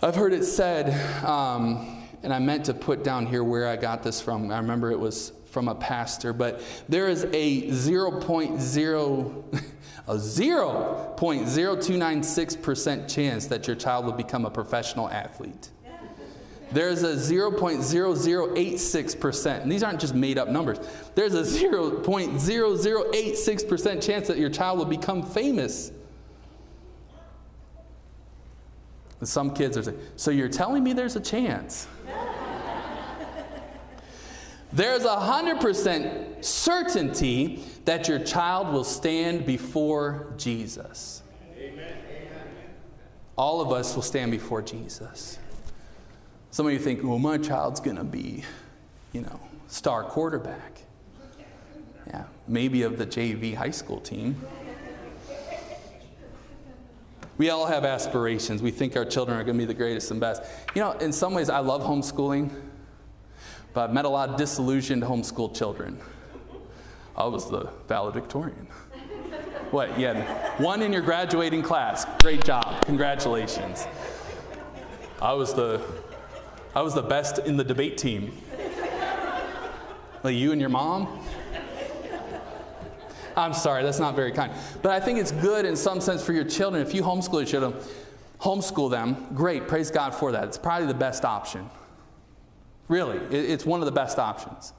I've 0.00 0.14
heard 0.14 0.32
it 0.32 0.44
said, 0.44 0.94
um, 1.24 2.04
and 2.22 2.32
I 2.32 2.38
meant 2.38 2.66
to 2.66 2.74
put 2.74 3.02
down 3.02 3.26
here 3.26 3.42
where 3.42 3.66
I 3.66 3.74
got 3.74 4.04
this 4.04 4.20
from. 4.20 4.48
I 4.52 4.58
remember 4.58 4.92
it 4.92 5.00
was 5.00 5.32
from 5.46 5.66
a 5.66 5.74
pastor, 5.74 6.32
but 6.32 6.60
there 6.88 7.08
is 7.08 7.24
a 7.32 7.62
0.0 7.70 9.62
a 10.06 10.14
0.0296% 10.14 13.12
chance 13.12 13.46
that 13.46 13.66
your 13.66 13.74
child 13.74 14.06
will 14.06 14.12
become 14.12 14.44
a 14.44 14.50
professional 14.50 15.10
athlete. 15.10 15.70
There's 16.70 17.02
a 17.02 17.14
0.0086%, 17.14 19.62
and 19.62 19.72
these 19.72 19.82
aren't 19.82 20.00
just 20.00 20.14
made 20.14 20.38
up 20.38 20.48
numbers. 20.48 20.78
There's 21.16 21.34
a 21.34 21.42
0.0086% 21.42 24.02
chance 24.02 24.28
that 24.28 24.38
your 24.38 24.50
child 24.50 24.78
will 24.78 24.84
become 24.84 25.24
famous 25.24 25.90
And 29.20 29.28
some 29.28 29.52
kids 29.54 29.76
are 29.76 29.82
saying, 29.82 29.98
So 30.16 30.30
you're 30.30 30.48
telling 30.48 30.82
me 30.84 30.92
there's 30.92 31.16
a 31.16 31.20
chance? 31.20 31.88
there's 34.72 35.04
a 35.04 35.16
100% 35.16 36.44
certainty 36.44 37.64
that 37.84 38.06
your 38.08 38.18
child 38.18 38.72
will 38.72 38.84
stand 38.84 39.46
before 39.46 40.32
Jesus. 40.36 41.22
Amen. 41.58 41.96
All 43.36 43.60
of 43.60 43.72
us 43.72 43.94
will 43.94 44.02
stand 44.02 44.30
before 44.30 44.62
Jesus. 44.62 45.38
Some 46.50 46.66
of 46.66 46.72
you 46.72 46.78
think, 46.78 47.02
well, 47.02 47.18
my 47.18 47.38
child's 47.38 47.80
going 47.80 47.96
to 47.96 48.04
be, 48.04 48.44
you 49.12 49.20
know, 49.20 49.40
star 49.68 50.02
quarterback. 50.02 50.82
Yeah, 52.08 52.24
maybe 52.46 52.82
of 52.82 52.98
the 52.98 53.06
JV 53.06 53.54
high 53.54 53.70
school 53.70 54.00
team. 54.00 54.40
We 57.38 57.50
all 57.50 57.66
have 57.66 57.84
aspirations. 57.84 58.62
We 58.62 58.72
think 58.72 58.96
our 58.96 59.04
children 59.04 59.38
are 59.38 59.44
going 59.44 59.56
to 59.56 59.62
be 59.62 59.64
the 59.64 59.72
greatest 59.72 60.10
and 60.10 60.20
best. 60.20 60.42
You 60.74 60.82
know, 60.82 60.92
in 60.92 61.12
some 61.12 61.34
ways, 61.34 61.48
I 61.48 61.60
love 61.60 61.82
homeschooling, 61.82 62.50
but 63.72 63.88
I've 63.88 63.94
met 63.94 64.04
a 64.04 64.08
lot 64.08 64.28
of 64.28 64.36
disillusioned 64.36 65.04
homeschool 65.04 65.56
children. 65.56 65.98
I 67.16 67.26
was 67.26 67.48
the 67.48 67.70
valedictorian. 67.86 68.66
What? 69.70 69.98
Yeah, 69.98 70.56
one 70.60 70.82
in 70.82 70.92
your 70.92 71.02
graduating 71.02 71.62
class. 71.62 72.06
Great 72.22 72.44
job. 72.44 72.84
Congratulations. 72.86 73.86
I 75.22 75.32
was 75.32 75.54
the, 75.54 75.84
I 76.74 76.82
was 76.82 76.94
the 76.94 77.02
best 77.02 77.38
in 77.38 77.56
the 77.56 77.64
debate 77.64 77.98
team. 77.98 78.36
Like 80.24 80.34
you 80.34 80.50
and 80.50 80.60
your 80.60 80.70
mom. 80.70 81.24
I'm 83.48 83.54
sorry, 83.54 83.84
that's 83.84 84.00
not 84.00 84.16
very 84.16 84.32
kind. 84.32 84.52
But 84.82 84.90
I 84.90 85.00
think 85.00 85.18
it's 85.18 85.30
good 85.30 85.64
in 85.64 85.76
some 85.76 86.00
sense 86.00 86.24
for 86.24 86.32
your 86.32 86.44
children. 86.44 86.84
If 86.84 86.92
you 86.92 87.02
homeschool 87.02 87.34
your 87.34 87.44
children, 87.44 87.74
homeschool 88.40 88.90
them, 88.90 89.28
great, 89.34 89.68
praise 89.68 89.90
God 89.90 90.14
for 90.14 90.32
that. 90.32 90.44
It's 90.44 90.58
probably 90.58 90.88
the 90.88 90.94
best 90.94 91.24
option. 91.24 91.70
Really, 92.88 93.18
it's 93.34 93.64
one 93.64 93.80
of 93.80 93.86
the 93.86 93.92
best 93.92 94.18
options. 94.18 94.72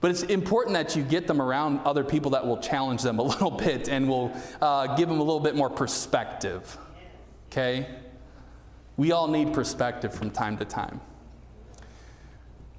But 0.00 0.10
it's 0.10 0.22
important 0.24 0.74
that 0.74 0.96
you 0.96 1.02
get 1.02 1.26
them 1.26 1.40
around 1.40 1.80
other 1.84 2.02
people 2.02 2.32
that 2.32 2.44
will 2.44 2.56
challenge 2.56 3.02
them 3.02 3.18
a 3.18 3.22
little 3.34 3.50
bit 3.50 3.88
and 3.88 4.08
will 4.08 4.32
uh, 4.60 4.96
give 4.96 5.08
them 5.08 5.20
a 5.20 5.22
little 5.22 5.40
bit 5.40 5.54
more 5.54 5.70
perspective. 5.70 6.76
Okay? 7.50 7.86
We 8.96 9.12
all 9.12 9.28
need 9.28 9.52
perspective 9.52 10.12
from 10.12 10.30
time 10.30 10.56
to 10.58 10.64
time. 10.64 11.00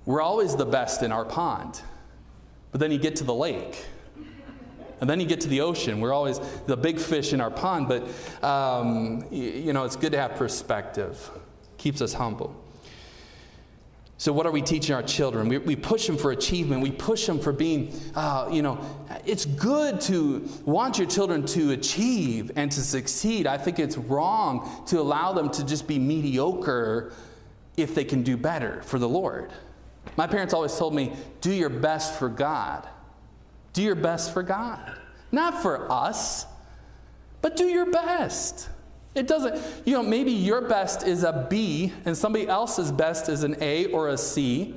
We're 0.06 0.22
always 0.22 0.56
the 0.56 0.66
best 0.66 1.04
in 1.04 1.12
our 1.12 1.24
pond, 1.24 1.80
but 2.72 2.82
then 2.82 2.92
you 2.92 2.98
get 2.98 3.16
to 3.18 3.24
the 3.24 3.34
lake 3.34 3.86
and 5.02 5.10
then 5.10 5.20
you 5.20 5.26
get 5.26 5.42
to 5.42 5.48
the 5.48 5.62
ocean. 5.62 6.00
We're 6.00 6.14
always 6.14 6.40
the 6.68 6.78
big 6.78 7.00
fish 7.00 7.34
in 7.34 7.42
our 7.42 7.52
pond, 7.52 7.88
but 7.88 8.04
um, 8.44 9.26
you 9.32 9.74
know, 9.74 9.84
it's 9.84 9.96
good 9.96 10.12
to 10.14 10.20
have 10.20 10.36
perspective. 10.36 11.30
Keeps 11.78 12.02
us 12.02 12.14
humble. 12.14 12.56
So, 14.22 14.32
what 14.32 14.46
are 14.46 14.52
we 14.52 14.62
teaching 14.62 14.94
our 14.94 15.02
children? 15.02 15.50
We, 15.50 15.58
we 15.58 15.76
push 15.76 16.06
them 16.06 16.16
for 16.16 16.32
achievement. 16.32 16.84
We 16.84 16.92
push 16.92 17.26
them 17.26 17.40
for 17.40 17.52
being, 17.52 17.92
uh, 18.16 18.50
you 18.52 18.62
know, 18.62 18.80
it's 19.26 19.46
good 19.46 20.00
to 20.02 20.48
want 20.64 21.00
your 21.00 21.08
children 21.08 21.44
to 21.48 21.72
achieve 21.72 22.52
and 22.56 22.72
to 22.72 22.82
succeed. 22.82 23.48
I 23.48 23.58
think 23.58 23.80
it's 23.80 23.98
wrong 23.98 24.86
to 24.86 25.00
allow 25.00 25.34
them 25.34 25.50
to 25.50 25.66
just 25.66 25.88
be 25.88 25.98
mediocre 25.98 27.14
if 27.78 27.96
they 27.96 28.04
can 28.04 28.22
do 28.22 28.38
better 28.38 28.84
for 28.84 29.00
the 29.00 29.10
Lord. 29.10 29.52
My 30.18 30.28
parents 30.28 30.54
always 30.54 30.78
told 30.78 30.94
me, 30.94 31.14
do 31.42 31.52
your 31.52 31.70
best 31.70 32.20
for 32.20 32.30
God. 32.30 32.88
Do 33.74 33.82
your 33.82 33.96
best 33.96 34.34
for 34.34 34.44
God. 34.44 34.98
Not 35.32 35.62
for 35.62 35.92
us, 35.92 36.46
but 37.42 37.56
do 37.56 37.66
your 37.66 37.90
best. 37.90 38.70
It 39.16 39.28
doesn't, 39.28 39.62
you 39.86 39.94
know, 39.94 40.04
maybe 40.04 40.32
your 40.32 40.62
best 40.62 41.06
is 41.06 41.24
a 41.24 41.48
B 41.50 41.92
and 42.06 42.18
somebody 42.18 42.48
else's 42.48 42.92
best 42.92 43.30
is 43.30 43.44
an 43.44 43.56
A 43.62 43.88
or 43.88 44.10
a 44.10 44.18
C, 44.18 44.76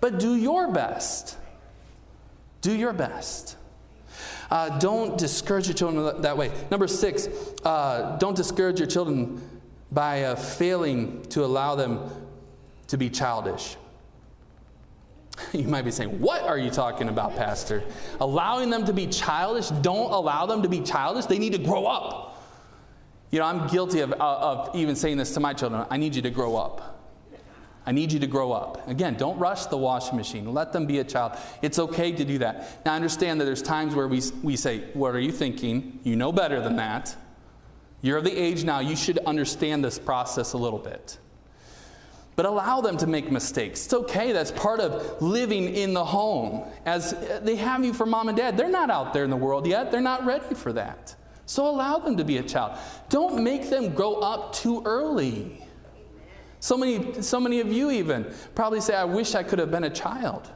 but 0.00 0.18
do 0.18 0.36
your 0.36 0.70
best. 0.70 1.36
Do 2.62 2.74
your 2.74 2.92
best. 2.92 3.56
Uh, 4.50 4.78
don't 4.78 5.18
discourage 5.18 5.66
your 5.66 5.74
children 5.74 6.22
that 6.22 6.36
way. 6.36 6.52
Number 6.70 6.86
six, 6.86 7.28
uh, 7.64 8.16
don't 8.18 8.36
discourage 8.36 8.78
your 8.78 8.88
children 8.88 9.42
by 9.92 10.24
uh, 10.24 10.36
failing 10.36 11.22
to 11.26 11.44
allow 11.44 11.74
them 11.74 12.08
to 12.88 12.96
be 12.96 13.10
childish. 13.10 13.76
You 15.52 15.68
might 15.68 15.82
be 15.82 15.90
saying, 15.90 16.20
What 16.20 16.42
are 16.42 16.58
you 16.58 16.70
talking 16.70 17.08
about, 17.08 17.36
Pastor? 17.36 17.82
Allowing 18.20 18.70
them 18.70 18.84
to 18.86 18.92
be 18.92 19.06
childish? 19.06 19.68
Don't 19.68 20.12
allow 20.12 20.46
them 20.46 20.62
to 20.62 20.68
be 20.68 20.80
childish. 20.80 21.26
They 21.26 21.38
need 21.38 21.52
to 21.52 21.58
grow 21.58 21.86
up. 21.86 22.42
You 23.30 23.40
know, 23.40 23.46
I'm 23.46 23.66
guilty 23.68 24.00
of, 24.00 24.12
uh, 24.12 24.16
of 24.18 24.74
even 24.74 24.96
saying 24.96 25.16
this 25.16 25.34
to 25.34 25.40
my 25.40 25.52
children 25.52 25.84
I 25.90 25.96
need 25.96 26.14
you 26.14 26.22
to 26.22 26.30
grow 26.30 26.56
up. 26.56 26.92
I 27.88 27.92
need 27.92 28.10
you 28.10 28.18
to 28.18 28.26
grow 28.26 28.50
up. 28.50 28.88
Again, 28.88 29.14
don't 29.14 29.38
rush 29.38 29.66
the 29.66 29.76
washing 29.76 30.16
machine. 30.16 30.52
Let 30.52 30.72
them 30.72 30.86
be 30.86 30.98
a 30.98 31.04
child. 31.04 31.38
It's 31.62 31.78
okay 31.78 32.10
to 32.10 32.24
do 32.24 32.38
that. 32.38 32.84
Now, 32.84 32.94
understand 32.94 33.40
that 33.40 33.44
there's 33.44 33.62
times 33.62 33.94
where 33.94 34.08
we, 34.08 34.20
we 34.42 34.56
say, 34.56 34.84
What 34.94 35.14
are 35.14 35.20
you 35.20 35.32
thinking? 35.32 36.00
You 36.02 36.16
know 36.16 36.32
better 36.32 36.60
than 36.60 36.76
that. 36.76 37.14
You're 38.02 38.18
of 38.18 38.24
the 38.24 38.36
age 38.36 38.64
now, 38.64 38.80
you 38.80 38.94
should 38.94 39.18
understand 39.18 39.84
this 39.84 39.98
process 39.98 40.52
a 40.52 40.58
little 40.58 40.78
bit. 40.78 41.18
But 42.36 42.44
allow 42.46 42.82
them 42.82 42.98
to 42.98 43.06
make 43.06 43.32
mistakes. 43.32 43.86
It's 43.86 43.94
okay. 43.94 44.32
That's 44.32 44.52
part 44.52 44.78
of 44.78 45.20
living 45.22 45.74
in 45.74 45.94
the 45.94 46.04
home. 46.04 46.70
As 46.84 47.14
they 47.42 47.56
have 47.56 47.82
you 47.84 47.94
for 47.94 48.04
mom 48.04 48.28
and 48.28 48.36
dad, 48.36 48.58
they're 48.58 48.68
not 48.68 48.90
out 48.90 49.14
there 49.14 49.24
in 49.24 49.30
the 49.30 49.36
world 49.36 49.66
yet. 49.66 49.90
They're 49.90 50.02
not 50.02 50.24
ready 50.26 50.54
for 50.54 50.72
that. 50.74 51.16
So 51.46 51.66
allow 51.66 51.98
them 51.98 52.16
to 52.18 52.24
be 52.24 52.36
a 52.38 52.42
child. 52.42 52.78
Don't 53.08 53.42
make 53.42 53.70
them 53.70 53.94
grow 53.94 54.14
up 54.14 54.52
too 54.52 54.82
early. 54.84 55.62
So 56.60 56.76
many, 56.76 57.22
so 57.22 57.40
many 57.40 57.60
of 57.60 57.72
you 57.72 57.90
even 57.90 58.32
probably 58.54 58.80
say, 58.80 58.94
I 58.94 59.04
wish 59.04 59.34
I 59.34 59.42
could 59.42 59.58
have 59.58 59.70
been 59.70 59.84
a 59.84 59.90
child. 59.90 60.50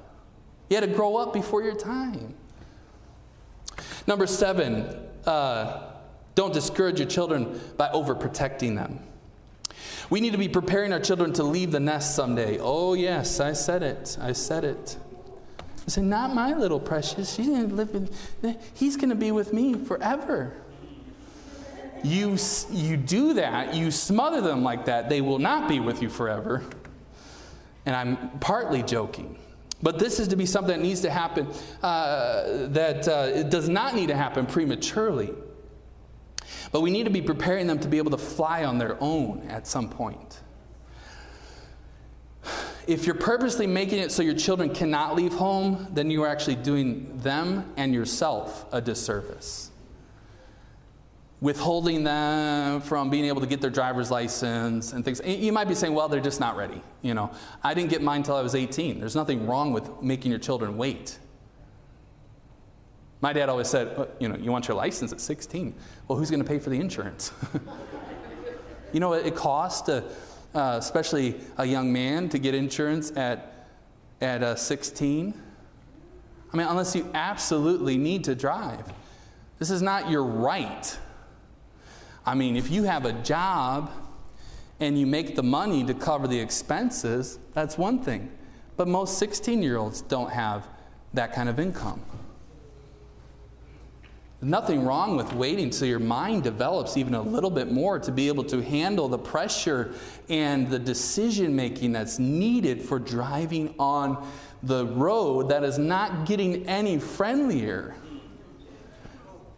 You 0.69 0.77
had 0.77 0.85
to 0.85 0.95
grow 0.95 1.17
up 1.17 1.33
before 1.33 1.63
your 1.63 1.77
time. 1.77 2.35
Number 4.07 4.27
seven, 4.27 4.97
uh, 5.27 5.93
don't 6.35 6.53
discourage 6.53 6.99
your 6.99 7.09
children 7.09 7.61
by 7.77 7.89
overprotecting 7.89 8.75
them. 8.75 9.01
We 10.11 10.21
need 10.21 10.33
to 10.33 10.39
be 10.39 10.49
preparing 10.49 10.93
our 10.93 11.01
children 11.01 11.33
to 11.35 11.45
leave 11.45 11.71
the 11.71 11.81
nest 11.81 12.15
someday. 12.15 12.59
Oh, 12.61 12.95
yes, 12.95 13.41
I 13.41 13.53
said 13.53 13.83
it. 13.83 14.19
I 14.21 14.33
said 14.33 14.65
it. 14.65 14.99
I 15.59 15.91
said, 15.91 16.05
Not 16.05 16.35
my 16.35 16.53
little 16.53 16.81
precious. 16.81 17.35
She's 17.35 17.47
going 17.47 17.69
to 17.69 17.75
live 17.75 17.95
with, 17.95 18.73
he's 18.75 18.97
going 18.97 19.11
to 19.11 19.15
be 19.15 19.31
with 19.33 19.53
me 19.53 19.75
forever 19.75 20.55
you, 22.03 22.37
you 22.71 22.97
do 22.97 23.35
that, 23.35 23.75
you 23.75 23.91
smother 23.91 24.41
them 24.41 24.63
like 24.63 24.85
that, 24.87 25.09
they 25.09 25.21
will 25.21 25.39
not 25.39 25.69
be 25.69 25.81
with 25.81 26.03
you 26.03 26.09
forever. 26.09 26.63
And 27.87 27.97
I'm 27.97 28.39
partly 28.41 28.83
joking. 28.83 29.39
But 29.83 29.99
this 29.99 30.21
is 30.21 30.29
to 30.29 30.37
be 30.37 30.47
something 30.47 30.77
that 30.77 30.83
needs 30.83 31.01
to 31.01 31.11
happen, 31.11 31.49
uh, 31.83 32.67
that 32.69 33.09
uh, 33.09 33.43
does 33.45 33.69
not 33.69 33.95
need 33.95 34.09
to 34.09 34.17
happen 34.17 34.47
prematurely. 34.47 35.31
But 36.73 36.81
we 36.81 36.91
need 36.91 37.05
to 37.05 37.11
be 37.11 37.23
preparing 37.23 37.67
them 37.67 37.79
to 37.81 37.89
be 37.89 37.99
able 37.99 38.11
to 38.13 38.19
fly 38.19 38.65
on 38.65 38.79
their 38.79 38.97
own 39.01 39.47
at 39.49 39.67
some 39.67 39.89
point. 39.89 40.41
If 42.87 43.07
you're 43.07 43.15
purposely 43.15 43.67
making 43.67 43.99
it 43.99 44.11
so 44.11 44.23
your 44.23 44.35
children 44.35 44.75
cannot 44.75 45.15
leave 45.15 45.33
home, 45.33 45.89
then 45.93 46.11
you 46.11 46.23
are 46.23 46.29
actually 46.29 46.57
doing 46.57 47.19
them 47.19 47.73
and 47.77 47.95
yourself 47.95 48.67
a 48.73 48.81
disservice 48.81 49.71
withholding 51.41 52.05
them 52.05 52.81
from 52.83 53.09
being 53.09 53.25
able 53.25 53.41
to 53.41 53.47
get 53.47 53.61
their 53.61 53.71
driver's 53.71 54.11
license 54.11 54.93
and 54.93 55.05
things. 55.05 55.21
You 55.25 55.53
might 55.53 55.69
be 55.69 55.75
saying, 55.75 55.95
well, 55.95 56.09
they're 56.09 56.21
just 56.21 56.41
not 56.41 56.57
ready. 56.57 56.83
You 57.03 57.15
know, 57.15 57.31
I 57.63 57.73
didn't 57.75 57.91
get 57.91 58.03
mine 58.03 58.19
until 58.19 58.37
I 58.37 58.43
was 58.43 58.55
18. 58.55 59.01
There's 59.01 59.17
nothing 59.17 59.47
wrong 59.47 59.73
with 59.73 60.03
making 60.03 60.31
your 60.31 60.41
children 60.41 60.77
wait. 60.77 61.19
My 63.21 63.33
dad 63.33 63.49
always 63.49 63.69
said, 63.69 63.89
uh, 63.99 64.07
you 64.19 64.29
know, 64.29 64.37
you 64.37 64.51
want 64.51 64.67
your 64.67 64.77
license 64.77 65.13
at 65.13 65.21
16. 65.21 65.75
Well, 66.09 66.19
who's 66.19 66.31
going 66.31 66.43
to 66.43 66.49
pay 66.49 66.59
for 66.59 66.71
the 66.71 66.81
insurance? 66.81 67.33
you 68.93 69.01
know, 69.01 69.13
it 69.13 69.35
costs, 69.35 69.89
uh, 69.89 70.03
especially 70.55 71.41
a 71.59 71.67
young 71.67 71.93
man, 71.93 72.29
to 72.31 72.39
get 72.39 72.55
insurance 72.55 73.13
at, 73.17 73.69
at 74.21 74.43
uh, 74.43 74.55
16. 74.55 75.35
I 76.53 76.57
mean, 76.57 76.67
unless 76.67 76.97
you 76.97 77.09
absolutely 77.15 77.99
need 77.99 78.25
to 78.25 78.35
drive. 78.35 78.85
This 79.59 79.71
is 79.71 79.83
not 79.83 80.11
your 80.11 80.25
right. 80.25 80.99
I 82.25 82.35
mean, 82.35 82.57
if 82.57 82.71
you 82.71 82.85
have 82.85 83.05
a 83.05 83.13
job 83.13 83.91
and 84.81 84.99
you 84.99 85.07
make 85.07 85.37
the 85.37 85.43
money 85.43 85.85
to 85.85 85.93
cover 85.93 86.27
the 86.27 86.41
expenses, 86.41 87.39
that's 87.53 87.77
one 87.77 88.03
thing. 88.03 88.31
But 88.77 88.89
most 88.89 89.19
16 89.19 89.63
year 89.63 89.77
olds 89.77 90.01
don't 90.01 90.31
have 90.31 90.67
that 91.13 91.35
kind 91.35 91.49
of 91.49 91.61
income. 91.61 92.01
Nothing 94.43 94.85
wrong 94.85 95.17
with 95.17 95.33
waiting 95.35 95.71
so 95.71 95.85
your 95.85 95.99
mind 95.99 96.45
develops 96.45 96.97
even 96.97 97.15
a 97.15 97.21
little 97.21 97.51
bit 97.51 97.71
more 97.71 97.99
to 97.99 98.11
be 98.11 98.29
able 98.29 98.45
to 98.45 98.63
handle 98.63 99.09
the 99.09 99.19
pressure 99.19 99.93
and 100.31 100.71
the 100.71 100.79
decision 100.79 101.55
making 101.55 101.93
that's 101.93 102.19
needed 102.19 102.81
for 102.81 102.99
driving 102.99 103.75
on 103.79 104.27
the 104.63 104.87
road 104.87 105.51
that 105.51 105.63
is 105.63 105.79
not 105.79 106.25
getting 106.25 106.67
any 106.67 106.99
friendlier 106.99 107.95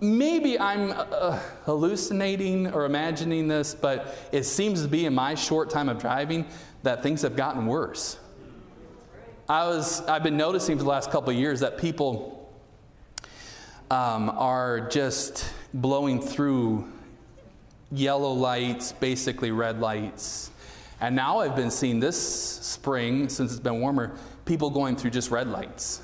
maybe 0.03 0.59
I'm 0.59 0.91
uh, 0.91 1.39
hallucinating 1.65 2.73
or 2.75 2.85
imagining 2.85 3.47
this, 3.47 3.75
but 3.75 4.29
it 4.33 4.43
seems 4.43 4.83
to 4.83 4.89
be 4.89 5.07
in 5.07 5.15
my 5.15 5.35
short 5.35 5.71
time 5.71 5.89
of 5.89 5.99
driving 5.99 6.45
that 6.83 7.03
things 7.03 7.23
have 7.23 7.37
gotten 7.37 7.67
worse. 7.67 8.19
I 9.49 9.67
was, 9.69 10.03
I've 10.03 10.25
been 10.25 10.37
noticing 10.37 10.77
for 10.77 10.83
the 10.83 10.91
last 10.91 11.11
couple 11.11 11.33
years 11.33 11.61
that 11.61 11.79
people 11.79 12.42
um, 13.93 14.31
are 14.31 14.89
just 14.89 15.53
blowing 15.75 16.19
through 16.19 16.91
yellow 17.91 18.33
lights, 18.33 18.93
basically 18.93 19.51
red 19.51 19.81
lights. 19.81 20.51
And 21.03 21.15
now 21.15 21.41
I've 21.41 21.55
been 21.55 21.71
seeing 21.71 22.01
this 22.01 22.17
spring, 22.19 23.29
since 23.29 23.51
it's 23.51 23.61
been 23.61 23.81
warmer, 23.81 24.17
people 24.47 24.71
going 24.71 24.97
through 24.97 25.11
just 25.11 25.31
red 25.31 25.47
lights. 25.47 26.01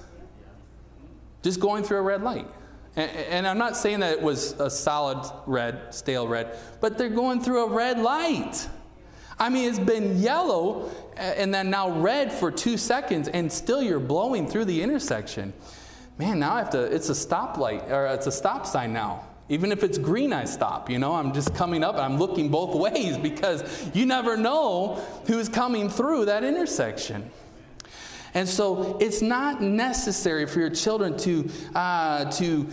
Just 1.42 1.61
going 1.61 1.83
through 1.83 1.96
a 1.96 2.03
red 2.03 2.22
light. 2.22 2.46
And, 2.94 3.11
and 3.11 3.46
I'm 3.46 3.57
not 3.57 3.74
saying 3.74 4.01
that 4.01 4.12
it 4.12 4.20
was 4.20 4.53
a 4.61 4.68
solid 4.68 5.27
red, 5.46 5.94
stale 5.94 6.29
red, 6.29 6.59
but 6.83 6.98
they're 6.98 7.09
going 7.09 7.40
through 7.40 7.64
a 7.64 7.70
red 7.70 7.98
light. 7.98 8.68
I 9.38 9.48
mean, 9.48 9.66
it's 9.66 9.79
been 9.79 10.20
yellow 10.20 10.90
and 11.16 11.55
then 11.55 11.70
now 11.70 11.88
red 11.88 12.35
for 12.35 12.51
two 12.51 12.77
seconds, 12.77 13.29
and 13.29 13.51
still 13.51 13.83
you're 13.83 13.98
blowing 13.98 14.46
through 14.46 14.66
the 14.66 14.83
intersection. 14.83 15.55
Man, 16.18 16.40
now 16.40 16.54
I 16.54 16.59
have 16.59 16.70
to, 16.70 16.83
it's 16.83 17.09
a 17.11 17.12
stoplight, 17.12 17.88
or 17.90 18.07
it's 18.07 18.26
a 18.26 18.33
stop 18.33 18.66
sign 18.66 18.92
now. 18.92 19.24
Even 19.48 19.70
if 19.72 19.83
it's 19.85 19.96
green, 19.96 20.33
I 20.33 20.44
stop. 20.44 20.90
You 20.90 20.98
know, 20.98 21.14
I'm 21.14 21.33
just 21.33 21.54
coming 21.54 21.83
up 21.85 21.94
and 21.94 22.02
I'm 22.02 22.18
looking 22.18 22.50
both 22.50 22.74
ways 22.92 23.16
because 23.16 23.62
you 23.94 24.04
never 24.04 24.37
know 24.37 24.96
who's 25.26 25.48
coming 25.48 25.88
through 25.88 26.26
that 26.26 26.42
intersection. 26.42 27.31
And 28.35 28.46
so 28.46 28.98
it's 29.00 29.22
not 29.22 29.62
necessary 29.62 30.46
for 30.46 30.59
your 30.59 30.70
children 30.70 31.16
to, 31.18 31.48
uh, 31.74 32.31
to 32.33 32.66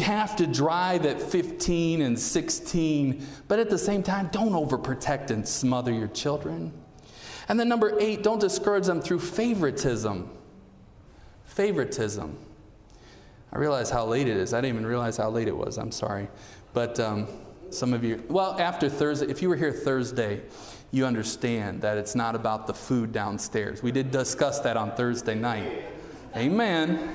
have 0.00 0.36
to 0.36 0.46
drive 0.46 1.06
at 1.06 1.20
15 1.22 2.02
and 2.02 2.18
16, 2.18 3.26
but 3.46 3.58
at 3.58 3.70
the 3.70 3.78
same 3.78 4.02
time, 4.02 4.28
don't 4.32 4.52
overprotect 4.52 5.30
and 5.30 5.48
smother 5.48 5.92
your 5.92 6.08
children. 6.08 6.72
And 7.48 7.58
then 7.58 7.68
number 7.68 7.98
eight, 7.98 8.22
don't 8.22 8.40
discourage 8.40 8.86
them 8.86 9.00
through 9.00 9.20
favoritism. 9.20 10.28
Favoritism. 11.46 12.36
I 13.52 13.58
realize 13.58 13.90
how 13.90 14.04
late 14.06 14.28
it 14.28 14.36
is. 14.36 14.52
I 14.52 14.60
didn't 14.60 14.76
even 14.76 14.86
realize 14.86 15.16
how 15.16 15.30
late 15.30 15.48
it 15.48 15.56
was. 15.56 15.78
I'm 15.78 15.92
sorry. 15.92 16.28
But 16.74 17.00
um, 17.00 17.26
some 17.70 17.92
of 17.92 18.04
you, 18.04 18.22
well, 18.28 18.58
after 18.58 18.88
Thursday, 18.88 19.26
if 19.26 19.42
you 19.42 19.48
were 19.48 19.56
here 19.56 19.72
Thursday, 19.72 20.42
you 20.90 21.04
understand 21.04 21.82
that 21.82 21.98
it's 21.98 22.14
not 22.14 22.34
about 22.34 22.66
the 22.66 22.74
food 22.74 23.12
downstairs. 23.12 23.82
We 23.82 23.92
did 23.92 24.10
discuss 24.10 24.60
that 24.60 24.76
on 24.76 24.94
Thursday 24.96 25.34
night. 25.34 25.84
Amen. 26.36 27.14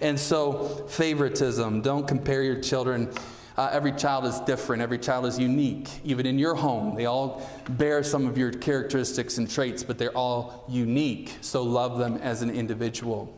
And 0.00 0.18
so, 0.18 0.86
favoritism, 0.88 1.80
don't 1.82 2.08
compare 2.08 2.42
your 2.42 2.60
children. 2.60 3.12
Uh, 3.56 3.68
every 3.70 3.92
child 3.92 4.24
is 4.24 4.40
different, 4.40 4.82
every 4.82 4.98
child 4.98 5.26
is 5.26 5.38
unique. 5.38 5.88
Even 6.04 6.26
in 6.26 6.38
your 6.38 6.54
home, 6.54 6.94
they 6.94 7.06
all 7.06 7.48
bear 7.70 8.02
some 8.02 8.26
of 8.26 8.36
your 8.36 8.50
characteristics 8.50 9.38
and 9.38 9.48
traits, 9.48 9.84
but 9.84 9.98
they're 9.98 10.16
all 10.16 10.64
unique. 10.68 11.36
So, 11.40 11.62
love 11.62 11.98
them 11.98 12.16
as 12.16 12.42
an 12.42 12.50
individual. 12.50 13.32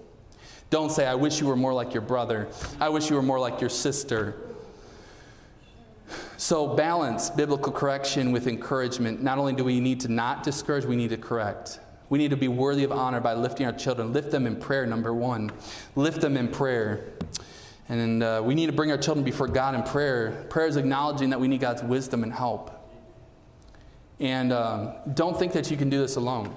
Don't 0.74 0.90
say, 0.90 1.06
I 1.06 1.14
wish 1.14 1.40
you 1.40 1.46
were 1.46 1.54
more 1.54 1.72
like 1.72 1.94
your 1.94 2.00
brother. 2.02 2.48
I 2.80 2.88
wish 2.88 3.08
you 3.08 3.14
were 3.14 3.22
more 3.22 3.38
like 3.38 3.60
your 3.60 3.70
sister. 3.70 4.34
So, 6.36 6.74
balance 6.74 7.30
biblical 7.30 7.70
correction 7.70 8.32
with 8.32 8.48
encouragement. 8.48 9.22
Not 9.22 9.38
only 9.38 9.52
do 9.52 9.62
we 9.62 9.78
need 9.78 10.00
to 10.00 10.08
not 10.08 10.42
discourage, 10.42 10.84
we 10.84 10.96
need 10.96 11.10
to 11.10 11.16
correct. 11.16 11.78
We 12.08 12.18
need 12.18 12.30
to 12.30 12.36
be 12.36 12.48
worthy 12.48 12.82
of 12.82 12.90
honor 12.90 13.20
by 13.20 13.34
lifting 13.34 13.66
our 13.66 13.72
children. 13.72 14.12
Lift 14.12 14.32
them 14.32 14.48
in 14.48 14.56
prayer, 14.56 14.84
number 14.84 15.14
one. 15.14 15.52
Lift 15.94 16.20
them 16.20 16.36
in 16.36 16.48
prayer. 16.48 17.04
And 17.88 18.24
uh, 18.24 18.42
we 18.44 18.56
need 18.56 18.66
to 18.66 18.72
bring 18.72 18.90
our 18.90 18.98
children 18.98 19.24
before 19.24 19.46
God 19.46 19.76
in 19.76 19.84
prayer. 19.84 20.44
Prayer 20.50 20.66
is 20.66 20.76
acknowledging 20.76 21.30
that 21.30 21.38
we 21.38 21.46
need 21.46 21.60
God's 21.60 21.84
wisdom 21.84 22.24
and 22.24 22.32
help. 22.32 22.72
And 24.18 24.52
um, 24.52 24.94
don't 25.14 25.38
think 25.38 25.52
that 25.52 25.70
you 25.70 25.76
can 25.76 25.88
do 25.88 26.00
this 26.00 26.16
alone. 26.16 26.52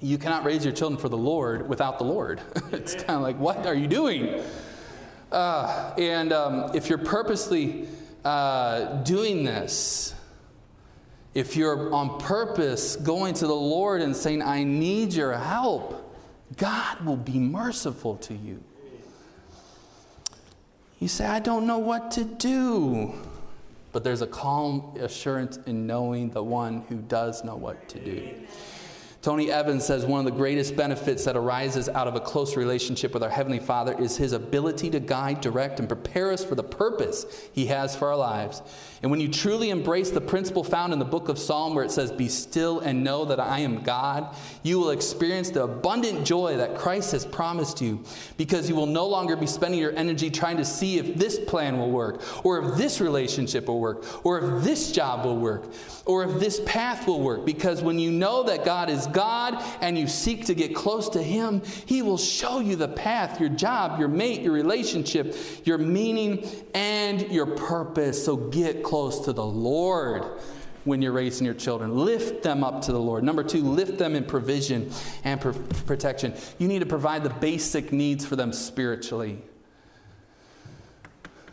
You 0.00 0.18
cannot 0.18 0.44
raise 0.44 0.64
your 0.64 0.74
children 0.74 1.00
for 1.00 1.08
the 1.08 1.16
Lord 1.16 1.68
without 1.68 1.98
the 1.98 2.04
Lord. 2.04 2.40
it's 2.72 2.94
kind 2.94 3.10
of 3.10 3.22
like, 3.22 3.38
what 3.38 3.66
are 3.66 3.74
you 3.74 3.86
doing? 3.86 4.42
Uh, 5.32 5.94
and 5.98 6.32
um, 6.32 6.70
if 6.74 6.88
you're 6.88 6.98
purposely 6.98 7.88
uh, 8.24 9.02
doing 9.02 9.44
this, 9.44 10.14
if 11.34 11.56
you're 11.56 11.92
on 11.92 12.20
purpose 12.20 12.96
going 12.96 13.34
to 13.34 13.46
the 13.46 13.54
Lord 13.54 14.00
and 14.02 14.14
saying, 14.14 14.42
I 14.42 14.62
need 14.62 15.12
your 15.12 15.32
help, 15.32 16.00
God 16.56 17.04
will 17.04 17.16
be 17.16 17.38
merciful 17.38 18.16
to 18.18 18.34
you. 18.34 18.62
You 21.00 21.08
say, 21.08 21.26
I 21.26 21.40
don't 21.40 21.66
know 21.66 21.78
what 21.78 22.12
to 22.12 22.24
do. 22.24 23.14
but 23.92 24.02
there's 24.02 24.22
a 24.22 24.26
calm 24.26 24.92
assurance 24.98 25.58
in 25.66 25.86
knowing 25.86 26.30
the 26.30 26.42
one 26.42 26.82
who 26.88 26.96
does 26.96 27.44
know 27.44 27.54
what 27.54 27.88
to 27.88 27.98
do. 28.00 28.28
Tony 29.24 29.50
Evans 29.50 29.86
says 29.86 30.04
one 30.04 30.18
of 30.18 30.26
the 30.26 30.38
greatest 30.38 30.76
benefits 30.76 31.24
that 31.24 31.34
arises 31.34 31.88
out 31.88 32.06
of 32.06 32.14
a 32.14 32.20
close 32.20 32.58
relationship 32.58 33.14
with 33.14 33.22
our 33.22 33.30
Heavenly 33.30 33.58
Father 33.58 33.98
is 33.98 34.18
His 34.18 34.32
ability 34.32 34.90
to 34.90 35.00
guide, 35.00 35.40
direct, 35.40 35.80
and 35.80 35.88
prepare 35.88 36.30
us 36.30 36.44
for 36.44 36.54
the 36.54 36.62
purpose 36.62 37.24
He 37.54 37.64
has 37.68 37.96
for 37.96 38.08
our 38.08 38.18
lives. 38.18 38.60
And 39.02 39.10
when 39.10 39.20
you 39.20 39.28
truly 39.28 39.70
embrace 39.70 40.10
the 40.10 40.20
principle 40.20 40.62
found 40.62 40.92
in 40.92 40.98
the 40.98 41.06
book 41.06 41.30
of 41.30 41.38
Psalm 41.38 41.74
where 41.74 41.84
it 41.84 41.90
says, 41.90 42.12
Be 42.12 42.28
still 42.28 42.80
and 42.80 43.02
know 43.02 43.24
that 43.24 43.40
I 43.40 43.60
am 43.60 43.82
God, 43.82 44.36
you 44.62 44.78
will 44.78 44.90
experience 44.90 45.48
the 45.48 45.64
abundant 45.64 46.26
joy 46.26 46.58
that 46.58 46.76
Christ 46.76 47.12
has 47.12 47.24
promised 47.24 47.80
you 47.80 48.04
because 48.36 48.68
you 48.68 48.74
will 48.74 48.84
no 48.84 49.06
longer 49.06 49.36
be 49.36 49.46
spending 49.46 49.80
your 49.80 49.96
energy 49.96 50.28
trying 50.30 50.58
to 50.58 50.66
see 50.66 50.98
if 50.98 51.16
this 51.16 51.38
plan 51.38 51.78
will 51.78 51.90
work, 51.90 52.22
or 52.44 52.58
if 52.58 52.76
this 52.76 53.00
relationship 53.00 53.68
will 53.68 53.80
work, 53.80 54.04
or 54.24 54.38
if 54.38 54.64
this 54.64 54.92
job 54.92 55.24
will 55.24 55.38
work, 55.38 55.64
or 56.04 56.24
if 56.24 56.38
this 56.38 56.60
path 56.66 57.06
will 57.06 57.20
work. 57.20 57.46
Because 57.46 57.82
when 57.82 57.98
you 57.98 58.10
know 58.10 58.42
that 58.42 58.66
God 58.66 58.90
is 58.90 59.06
God 59.14 59.62
and 59.80 59.96
you 59.96 60.06
seek 60.06 60.44
to 60.46 60.54
get 60.54 60.74
close 60.74 61.08
to 61.10 61.22
Him, 61.22 61.62
He 61.86 62.02
will 62.02 62.18
show 62.18 62.60
you 62.60 62.76
the 62.76 62.88
path, 62.88 63.40
your 63.40 63.48
job, 63.48 63.98
your 63.98 64.08
mate, 64.08 64.42
your 64.42 64.52
relationship, 64.52 65.34
your 65.64 65.78
meaning, 65.78 66.46
and 66.74 67.22
your 67.30 67.46
purpose. 67.46 68.22
So 68.22 68.36
get 68.36 68.82
close 68.82 69.20
to 69.20 69.32
the 69.32 69.46
Lord 69.46 70.24
when 70.84 71.00
you're 71.00 71.12
raising 71.12 71.46
your 71.46 71.54
children. 71.54 71.96
Lift 71.96 72.42
them 72.42 72.62
up 72.62 72.82
to 72.82 72.92
the 72.92 73.00
Lord. 73.00 73.24
Number 73.24 73.42
two, 73.42 73.62
lift 73.62 73.96
them 73.96 74.14
in 74.14 74.24
provision 74.24 74.90
and 75.24 75.40
pr- 75.40 75.52
protection. 75.86 76.34
You 76.58 76.68
need 76.68 76.80
to 76.80 76.86
provide 76.86 77.24
the 77.24 77.30
basic 77.30 77.92
needs 77.92 78.26
for 78.26 78.36
them 78.36 78.52
spiritually. 78.52 79.42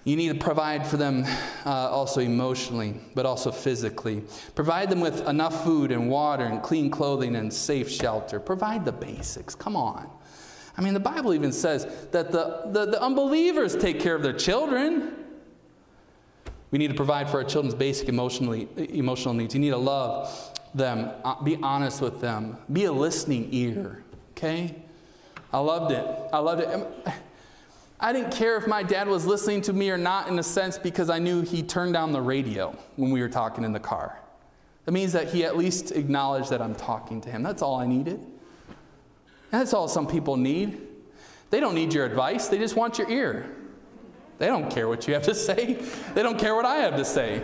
You 0.04 0.16
need 0.16 0.30
to 0.30 0.44
provide 0.44 0.88
for 0.88 0.98
them 0.98 1.26
uh, 1.64 1.70
also 1.70 2.22
emotionally, 2.22 2.96
but 3.14 3.26
also 3.28 3.52
physically. 3.52 4.24
Provide 4.56 4.90
them 4.90 5.00
with 5.00 5.28
enough 5.28 5.64
food 5.64 5.92
and 5.92 6.10
water 6.10 6.44
and 6.44 6.64
clean 6.64 6.90
clothing 6.90 7.36
and 7.36 7.54
safe 7.54 7.90
shelter. 7.90 8.40
Provide 8.40 8.84
the 8.84 8.92
basics. 8.92 9.54
Come 9.54 9.76
on. 9.76 10.10
I 10.76 10.82
mean, 10.82 10.96
the 10.96 11.00
Bible 11.00 11.34
even 11.34 11.52
says 11.52 11.86
that 12.12 12.32
the, 12.32 12.64
the, 12.72 12.86
the 12.88 13.02
unbelievers 13.02 13.76
take 13.76 14.00
care 14.00 14.16
of 14.16 14.24
their 14.24 14.34
children. 14.34 15.14
We 16.72 16.80
need 16.80 16.90
to 16.90 16.96
provide 16.96 17.30
for 17.30 17.38
our 17.38 17.44
children's 17.44 17.76
basic 17.76 18.10
emotionally, 18.10 18.70
emotional 18.78 19.36
needs. 19.36 19.54
You 19.54 19.60
need 19.60 19.72
to 19.72 19.78
love 19.78 20.58
them, 20.74 21.12
uh, 21.24 21.44
be 21.44 21.58
honest 21.62 22.02
with 22.02 22.22
them, 22.22 22.58
be 22.72 22.86
a 22.86 22.92
listening 22.92 23.50
ear. 23.52 24.04
Okay? 24.32 24.76
I 25.54 25.60
loved 25.60 25.92
it. 25.92 26.08
I 26.34 26.40
loved 26.40 26.62
it. 26.62 27.14
I 28.04 28.12
didn't 28.12 28.32
care 28.32 28.58
if 28.58 28.66
my 28.66 28.82
dad 28.82 29.08
was 29.08 29.28
listening 29.28 29.62
to 29.62 29.74
me 29.74 29.92
or 29.92 29.98
not, 29.98 30.28
in 30.28 30.40
a 30.40 30.44
sense, 30.44 30.80
because 30.80 31.12
I 31.12 31.20
knew 31.20 31.42
he 31.42 31.62
turned 31.62 31.94
down 31.94 32.12
the 32.12 32.22
radio 32.22 32.76
when 32.96 33.12
we 33.12 33.22
were 33.22 33.30
talking 33.30 33.64
in 33.64 33.74
the 33.74 33.80
car. 33.80 34.20
That 34.86 34.92
means 34.92 35.14
that 35.14 35.30
he 35.30 35.46
at 35.46 35.56
least 35.56 35.92
acknowledged 35.92 36.50
that 36.50 36.64
I'm 36.64 36.74
talking 36.74 37.22
to 37.22 37.30
him. 37.30 37.44
That's 37.44 37.62
all 37.62 37.76
I 37.76 37.86
needed. 37.86 38.20
that's 39.52 39.74
all 39.74 39.88
some 39.88 40.08
people 40.08 40.36
need. 40.36 40.82
They 41.52 41.60
don't 41.60 41.76
need 41.76 41.94
your 41.94 42.06
advice, 42.06 42.48
they 42.48 42.58
just 42.58 42.76
want 42.76 42.98
your 42.98 43.10
ear. 43.10 43.56
They 44.40 44.48
don't 44.48 44.72
care 44.72 44.88
what 44.88 45.08
you 45.08 45.14
have 45.14 45.24
to 45.24 45.36
say, 45.48 45.78
they 46.16 46.24
don't 46.24 46.40
care 46.40 46.56
what 46.56 46.66
I 46.66 46.78
have 46.78 46.96
to 46.96 47.06
say. 47.06 47.44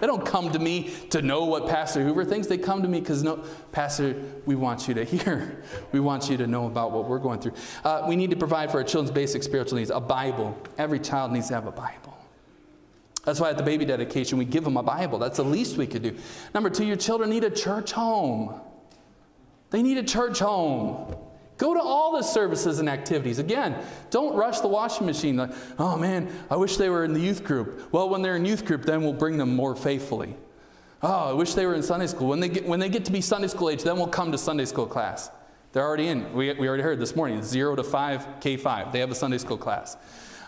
They 0.00 0.06
don't 0.06 0.24
come 0.24 0.52
to 0.52 0.58
me 0.58 0.90
to 1.10 1.22
know 1.22 1.44
what 1.44 1.68
Pastor 1.68 2.02
Hoover 2.04 2.24
thinks. 2.24 2.46
They 2.46 2.58
come 2.58 2.82
to 2.82 2.88
me 2.88 3.00
because, 3.00 3.22
no, 3.22 3.44
Pastor, 3.72 4.22
we 4.46 4.54
want 4.54 4.88
you 4.88 4.94
to 4.94 5.04
hear. 5.04 5.62
We 5.92 6.00
want 6.00 6.30
you 6.30 6.36
to 6.36 6.46
know 6.46 6.66
about 6.66 6.92
what 6.92 7.08
we're 7.08 7.18
going 7.18 7.40
through. 7.40 7.54
Uh, 7.84 8.06
we 8.08 8.16
need 8.16 8.30
to 8.30 8.36
provide 8.36 8.70
for 8.70 8.78
our 8.78 8.84
children's 8.84 9.12
basic 9.12 9.42
spiritual 9.42 9.78
needs 9.78 9.90
a 9.90 10.00
Bible. 10.00 10.56
Every 10.78 11.00
child 11.00 11.32
needs 11.32 11.48
to 11.48 11.54
have 11.54 11.66
a 11.66 11.72
Bible. 11.72 12.16
That's 13.24 13.40
why 13.40 13.50
at 13.50 13.58
the 13.58 13.62
baby 13.62 13.84
dedication, 13.84 14.38
we 14.38 14.46
give 14.46 14.64
them 14.64 14.76
a 14.76 14.82
Bible. 14.82 15.18
That's 15.18 15.36
the 15.36 15.44
least 15.44 15.76
we 15.76 15.86
could 15.86 16.02
do. 16.02 16.16
Number 16.54 16.70
two, 16.70 16.86
your 16.86 16.96
children 16.96 17.28
need 17.28 17.44
a 17.44 17.50
church 17.50 17.92
home. 17.92 18.58
They 19.70 19.82
need 19.82 19.98
a 19.98 20.02
church 20.02 20.38
home. 20.38 21.14
Go 21.58 21.74
to 21.74 21.80
all 21.80 22.12
the 22.16 22.22
services 22.22 22.78
and 22.78 22.88
activities. 22.88 23.40
Again, 23.40 23.76
don't 24.10 24.34
rush 24.34 24.60
the 24.60 24.68
washing 24.68 25.06
machine. 25.06 25.36
Like, 25.36 25.50
oh 25.78 25.96
man, 25.98 26.30
I 26.50 26.56
wish 26.56 26.76
they 26.76 26.88
were 26.88 27.04
in 27.04 27.12
the 27.12 27.20
youth 27.20 27.42
group. 27.42 27.92
Well, 27.92 28.08
when 28.08 28.22
they're 28.22 28.36
in 28.36 28.44
youth 28.44 28.64
group, 28.64 28.84
then 28.84 29.02
we'll 29.02 29.12
bring 29.12 29.36
them 29.36 29.54
more 29.56 29.74
faithfully. 29.74 30.36
Oh, 31.02 31.30
I 31.30 31.32
wish 31.32 31.54
they 31.54 31.66
were 31.66 31.74
in 31.74 31.82
Sunday 31.82 32.06
school. 32.06 32.28
When 32.28 32.40
they 32.40 32.48
get, 32.48 32.66
when 32.66 32.78
they 32.78 32.88
get 32.88 33.04
to 33.06 33.12
be 33.12 33.20
Sunday 33.20 33.48
school 33.48 33.70
age, 33.70 33.82
then 33.82 33.96
we'll 33.96 34.06
come 34.06 34.30
to 34.32 34.38
Sunday 34.38 34.64
school 34.64 34.86
class. 34.86 35.30
They're 35.72 35.84
already 35.84 36.08
in. 36.08 36.32
We, 36.32 36.52
we 36.54 36.68
already 36.68 36.82
heard 36.82 36.98
this 37.00 37.14
morning, 37.14 37.42
0 37.42 37.76
to 37.76 37.84
5, 37.84 38.26
K5. 38.40 38.92
They 38.92 39.00
have 39.00 39.10
a 39.10 39.14
Sunday 39.14 39.38
school 39.38 39.58
class. 39.58 39.96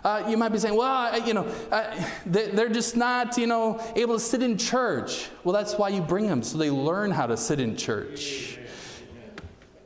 Uh, 0.02 0.24
you 0.28 0.36
might 0.36 0.48
be 0.48 0.58
saying, 0.58 0.74
well, 0.74 0.88
I, 0.88 1.16
you 1.16 1.34
know, 1.34 1.44
uh, 1.70 2.02
they, 2.24 2.50
are 2.62 2.68
just 2.68 2.96
not, 2.96 3.36
you 3.36 3.46
know, 3.46 3.80
able 3.96 4.14
to 4.14 4.20
sit 4.20 4.42
in 4.42 4.56
church. 4.56 5.28
Well, 5.44 5.52
that's 5.52 5.74
why 5.74 5.90
you 5.90 6.00
bring 6.00 6.26
them, 6.26 6.42
so 6.42 6.56
they 6.56 6.70
learn 6.70 7.10
how 7.10 7.26
to 7.26 7.36
sit 7.36 7.60
in 7.60 7.76
church. 7.76 8.59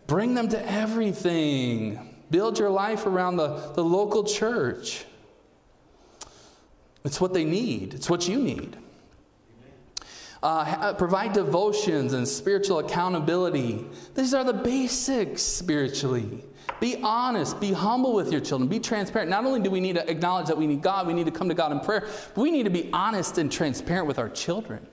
Bring 0.06 0.34
them 0.34 0.48
to 0.48 0.70
everything. 0.70 2.14
Build 2.30 2.58
your 2.58 2.70
life 2.70 3.06
around 3.06 3.36
the, 3.36 3.72
the 3.74 3.84
local 3.84 4.24
church. 4.24 5.04
It's 7.04 7.20
what 7.20 7.34
they 7.34 7.44
need, 7.44 7.94
it's 7.94 8.08
what 8.08 8.28
you 8.28 8.38
need. 8.38 8.76
Uh, 10.42 10.76
uh, 10.78 10.92
provide 10.94 11.32
devotions 11.32 12.12
and 12.12 12.28
spiritual 12.28 12.78
accountability. 12.78 13.82
These 14.14 14.34
are 14.34 14.44
the 14.44 14.52
basics 14.52 15.42
spiritually. 15.42 16.44
Be 16.80 16.96
honest, 17.02 17.60
be 17.60 17.72
humble 17.72 18.14
with 18.14 18.30
your 18.30 18.42
children, 18.42 18.68
be 18.68 18.78
transparent. 18.78 19.30
Not 19.30 19.46
only 19.46 19.60
do 19.60 19.70
we 19.70 19.80
need 19.80 19.94
to 19.94 20.10
acknowledge 20.10 20.46
that 20.48 20.58
we 20.58 20.66
need 20.66 20.82
God, 20.82 21.06
we 21.06 21.14
need 21.14 21.24
to 21.24 21.32
come 21.32 21.48
to 21.48 21.54
God 21.54 21.72
in 21.72 21.80
prayer, 21.80 22.06
but 22.34 22.42
we 22.42 22.50
need 22.50 22.64
to 22.64 22.70
be 22.70 22.90
honest 22.92 23.38
and 23.38 23.50
transparent 23.50 24.06
with 24.06 24.18
our 24.18 24.28
children. 24.28 24.86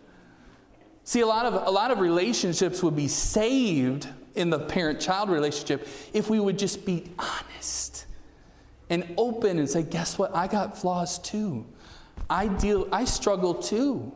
See, 1.03 1.19
a 1.19 1.27
lot 1.27 1.45
of, 1.45 1.67
a 1.67 1.71
lot 1.71 1.91
of 1.91 1.99
relationships 1.99 2.81
would 2.81 2.95
be 2.95 3.09
saved 3.09 4.07
in 4.35 4.49
the 4.49 4.59
parent 4.59 4.99
child 4.99 5.29
relationship 5.29 5.87
if 6.13 6.29
we 6.29 6.39
would 6.39 6.57
just 6.57 6.85
be 6.85 7.11
honest 7.19 8.05
and 8.89 9.13
open 9.17 9.57
and 9.57 9.69
say, 9.69 9.83
guess 9.83 10.17
what? 10.17 10.35
I 10.35 10.47
got 10.47 10.77
flaws 10.77 11.19
too. 11.19 11.65
I 12.29 12.47
deal, 12.47 12.87
I 12.91 13.05
struggle 13.05 13.53
too. 13.53 14.11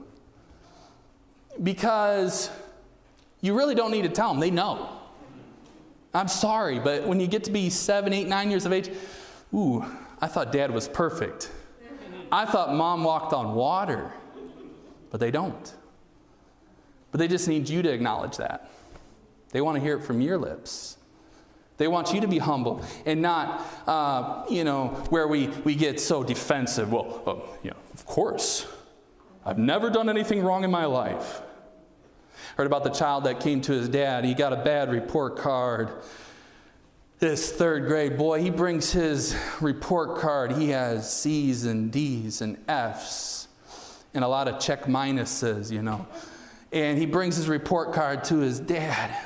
Because 1.64 2.50
you 3.42 3.54
really 3.56 3.76
don't 3.76 3.92
need 3.92 4.04
to 4.04 4.10
tell 4.10 4.30
them, 4.30 4.40
they 4.40 4.52
know. 4.52 4.90
I'm 6.14 6.28
sorry, 6.28 6.80
but 6.80 7.06
when 7.06 7.20
you 7.20 7.28
get 7.28 7.44
to 7.46 7.52
be 7.52 7.70
seven, 7.70 8.14
eight, 8.14 8.28
nine 8.28 8.50
years 8.50 8.66
of 8.66 8.74
age, 8.74 8.90
ooh, 9.54 9.86
I 10.22 10.28
thought 10.28 10.52
dad 10.52 10.72
was 10.72 10.88
perfect. 10.88 11.52
I 12.32 12.46
thought 12.46 12.74
mom 12.74 13.04
walked 13.04 13.34
on 13.34 13.54
water, 13.54 14.12
but 15.10 15.20
they 15.20 15.32
don't. 15.32 15.74
But 17.12 17.20
they 17.20 17.28
just 17.28 17.48
need 17.48 17.70
you 17.70 17.82
to 17.82 17.90
acknowledge 17.92 18.38
that. 18.38 18.72
They 19.56 19.62
want 19.62 19.78
to 19.78 19.82
hear 19.82 19.96
it 19.96 20.02
from 20.02 20.20
your 20.20 20.38
lips. 20.38 20.98
They 21.78 21.88
want 21.88 22.14
you 22.14 22.20
to 22.20 22.28
be 22.28 22.40
humble 22.40 22.84
and 23.06 23.22
not, 23.22 23.66
uh, 23.88 24.44
you 24.50 24.66
know, 24.66 24.88
where 25.12 25.30
we, 25.30 25.48
we 25.64 25.76
get 25.76 26.02
so 26.02 26.26
defensive. 26.26 26.92
Well, 26.92 27.24
uh, 27.26 27.56
you 27.64 27.70
know, 27.70 27.78
of 27.94 28.06
course. 28.06 28.68
I've 29.46 29.58
never 29.58 29.90
done 29.90 30.10
anything 30.10 30.44
wrong 30.44 30.66
in 30.66 30.72
my 30.72 30.84
life. 30.84 31.42
Heard 32.58 32.68
about 32.68 32.84
the 32.84 32.90
child 32.90 33.24
that 33.24 33.40
came 33.40 33.62
to 33.62 33.72
his 33.72 33.88
dad. 33.88 34.26
He 34.26 34.34
got 34.34 34.52
a 34.52 34.58
bad 34.58 34.92
report 34.92 35.38
card. 35.38 35.90
This 37.20 37.50
third 37.50 37.88
grade 37.88 38.18
boy, 38.18 38.42
he 38.42 38.50
brings 38.50 38.92
his 38.92 39.38
report 39.62 40.18
card. 40.20 40.52
He 40.52 40.72
has 40.72 41.10
C's 41.10 41.64
and 41.64 41.94
D's 41.94 42.42
and 42.42 42.58
F's 42.68 43.48
and 44.14 44.26
a 44.26 44.28
lot 44.28 44.50
of 44.50 44.60
check 44.60 44.84
minuses, 44.84 45.72
you 45.72 45.82
know. 45.82 46.06
And 46.74 46.98
he 46.98 47.06
brings 47.06 47.38
his 47.38 47.48
report 47.48 47.94
card 47.94 48.26
to 48.26 48.40
his 48.40 48.60
dad 48.60 49.18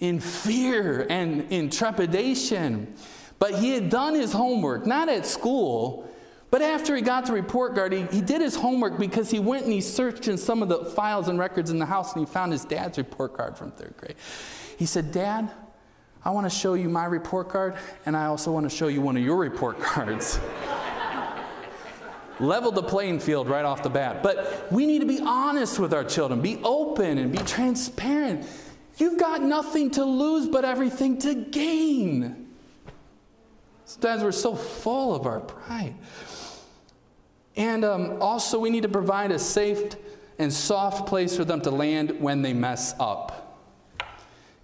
in 0.00 0.20
fear 0.20 1.06
and 1.08 1.50
in 1.52 1.70
trepidation. 1.70 2.94
But 3.38 3.54
he 3.54 3.70
had 3.70 3.90
done 3.90 4.14
his 4.14 4.32
homework, 4.32 4.86
not 4.86 5.08
at 5.08 5.26
school, 5.26 6.08
but 6.50 6.62
after 6.62 6.94
he 6.94 7.02
got 7.02 7.26
the 7.26 7.32
report 7.32 7.74
card, 7.74 7.92
he, 7.92 8.02
he 8.12 8.20
did 8.20 8.40
his 8.40 8.54
homework 8.54 8.96
because 8.96 9.30
he 9.30 9.40
went 9.40 9.64
and 9.64 9.72
he 9.72 9.80
searched 9.80 10.28
in 10.28 10.38
some 10.38 10.62
of 10.62 10.68
the 10.68 10.84
files 10.84 11.28
and 11.28 11.38
records 11.38 11.70
in 11.70 11.80
the 11.80 11.86
house 11.86 12.14
and 12.14 12.26
he 12.26 12.32
found 12.32 12.52
his 12.52 12.64
dad's 12.64 12.96
report 12.96 13.34
card 13.34 13.58
from 13.58 13.72
third 13.72 13.94
grade. 13.96 14.14
He 14.78 14.86
said, 14.86 15.10
Dad, 15.10 15.50
I 16.24 16.30
want 16.30 16.46
to 16.50 16.56
show 16.56 16.74
you 16.74 16.88
my 16.88 17.04
report 17.04 17.48
card, 17.48 17.74
and 18.06 18.16
I 18.16 18.26
also 18.26 18.50
want 18.50 18.70
to 18.70 18.74
show 18.74 18.86
you 18.86 19.00
one 19.00 19.16
of 19.16 19.22
your 19.22 19.36
report 19.36 19.80
cards. 19.80 20.38
Leveled 22.40 22.76
the 22.76 22.82
playing 22.82 23.20
field 23.20 23.48
right 23.48 23.64
off 23.64 23.82
the 23.82 23.90
bat. 23.90 24.22
But 24.22 24.70
we 24.72 24.86
need 24.86 25.00
to 25.00 25.06
be 25.06 25.20
honest 25.20 25.78
with 25.78 25.92
our 25.92 26.02
children, 26.02 26.40
be 26.40 26.60
open 26.64 27.18
and 27.18 27.30
be 27.30 27.38
transparent. 27.38 28.46
You've 28.96 29.18
got 29.18 29.42
nothing 29.42 29.90
to 29.92 30.04
lose 30.04 30.46
but 30.46 30.64
everything 30.64 31.18
to 31.18 31.34
gain. 31.34 32.48
Sometimes 33.84 34.22
we're 34.22 34.32
so 34.32 34.54
full 34.54 35.14
of 35.14 35.26
our 35.26 35.40
pride. 35.40 35.94
And 37.56 37.84
um, 37.84 38.20
also, 38.20 38.58
we 38.58 38.70
need 38.70 38.82
to 38.82 38.88
provide 38.88 39.30
a 39.30 39.38
safe 39.38 39.94
and 40.38 40.52
soft 40.52 41.06
place 41.06 41.36
for 41.36 41.44
them 41.44 41.60
to 41.62 41.70
land 41.70 42.20
when 42.20 42.42
they 42.42 42.52
mess 42.52 42.94
up. 42.98 43.60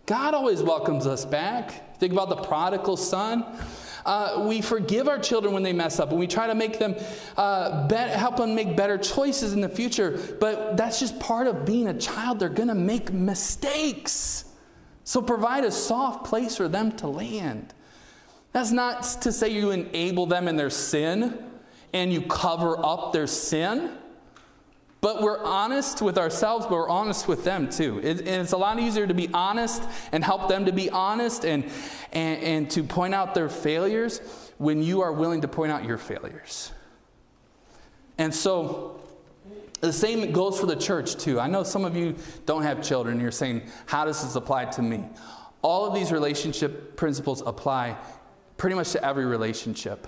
God 0.06 0.34
always 0.34 0.62
welcomes 0.62 1.06
us 1.06 1.24
back. 1.24 1.98
Think 1.98 2.12
about 2.12 2.28
the 2.30 2.36
prodigal 2.36 2.96
son. 2.96 3.44
Uh, 4.05 4.44
we 4.48 4.61
forgive 4.61 5.09
our 5.09 5.18
children 5.18 5.53
when 5.53 5.62
they 5.62 5.72
mess 5.72 6.01
up, 6.01 6.11
and 6.11 6.18
we 6.18 6.26
try 6.26 6.46
to 6.46 6.55
make 6.55 6.78
them 6.78 6.94
uh, 7.36 7.86
be- 7.86 7.94
help 7.94 8.36
them 8.36 8.55
make 8.55 8.76
better 8.76 8.98
choices 8.98 9.53
in 9.53 9.61
the 9.61 9.68
future. 9.68 10.36
But 10.40 10.76
that's 10.76 11.01
just 11.01 11.18
part 11.20 11.46
of 11.46 11.64
being 11.64 11.88
a 11.88 11.98
child. 11.98 12.38
They're 12.38 12.48
going 12.48 12.68
to 12.68 12.74
make 12.74 13.12
mistakes. 13.12 14.44
So 15.05 15.20
provide 15.20 15.64
a 15.64 15.70
soft 15.70 16.26
place 16.26 16.57
for 16.57 16.68
them 16.68 16.92
to 16.98 17.09
land. 17.09 17.74
That's 18.53 18.70
not 18.70 19.03
to 19.22 19.32
say 19.32 19.48
you 19.48 19.70
enable 19.70 20.26
them 20.26 20.48
in 20.48 20.57
their 20.57 20.70
sin 20.70 21.38
and 21.92 22.12
you 22.12 22.22
cover 22.22 22.78
up 22.84 23.12
their 23.12 23.26
sin. 23.26 23.90
But 25.01 25.22
we're 25.22 25.42
honest 25.42 26.03
with 26.03 26.18
ourselves, 26.18 26.66
but 26.66 26.74
we're 26.74 26.88
honest 26.88 27.26
with 27.26 27.42
them 27.42 27.70
too. 27.70 28.01
It, 28.03 28.18
and 28.20 28.42
it's 28.42 28.53
a 28.53 28.59
lot 28.59 28.78
easier 28.78 29.07
to 29.07 29.14
be 29.14 29.30
honest 29.32 29.82
and 30.12 30.22
help 30.22 30.48
them 30.48 30.66
to 30.66 30.72
be 30.72 30.90
honest 30.90 31.44
and, 31.44 31.64
and, 32.12 32.42
and 32.42 32.70
to 32.72 32.82
point 32.82 33.14
out 33.14 33.34
their 33.34 33.48
failures 33.48 34.20
when 34.59 34.82
you 34.82 35.01
are 35.01 35.12
willing 35.12 35.40
to 35.40 35.48
point 35.48 35.72
out 35.72 35.84
your 35.84 35.96
failures. 35.96 36.72
And 38.18 38.34
so 38.34 39.01
the 39.80 39.92
same 39.92 40.32
goes 40.32 40.61
for 40.61 40.66
the 40.66 40.76
church 40.76 41.16
too. 41.16 41.40
I 41.40 41.46
know 41.46 41.62
some 41.62 41.86
of 41.86 41.96
you 41.96 42.14
don't 42.44 42.62
have 42.62 42.82
children. 42.82 43.18
You're 43.18 43.30
saying, 43.30 43.62
how 43.86 44.05
does 44.05 44.22
this 44.22 44.34
apply 44.34 44.66
to 44.66 44.82
me? 44.82 45.03
All 45.62 45.86
of 45.86 45.94
these 45.94 46.12
relationship 46.12 46.96
principles 46.96 47.42
apply 47.46 47.96
pretty 48.59 48.76
much 48.76 48.92
to 48.92 49.03
every 49.03 49.24
relationship. 49.24 50.07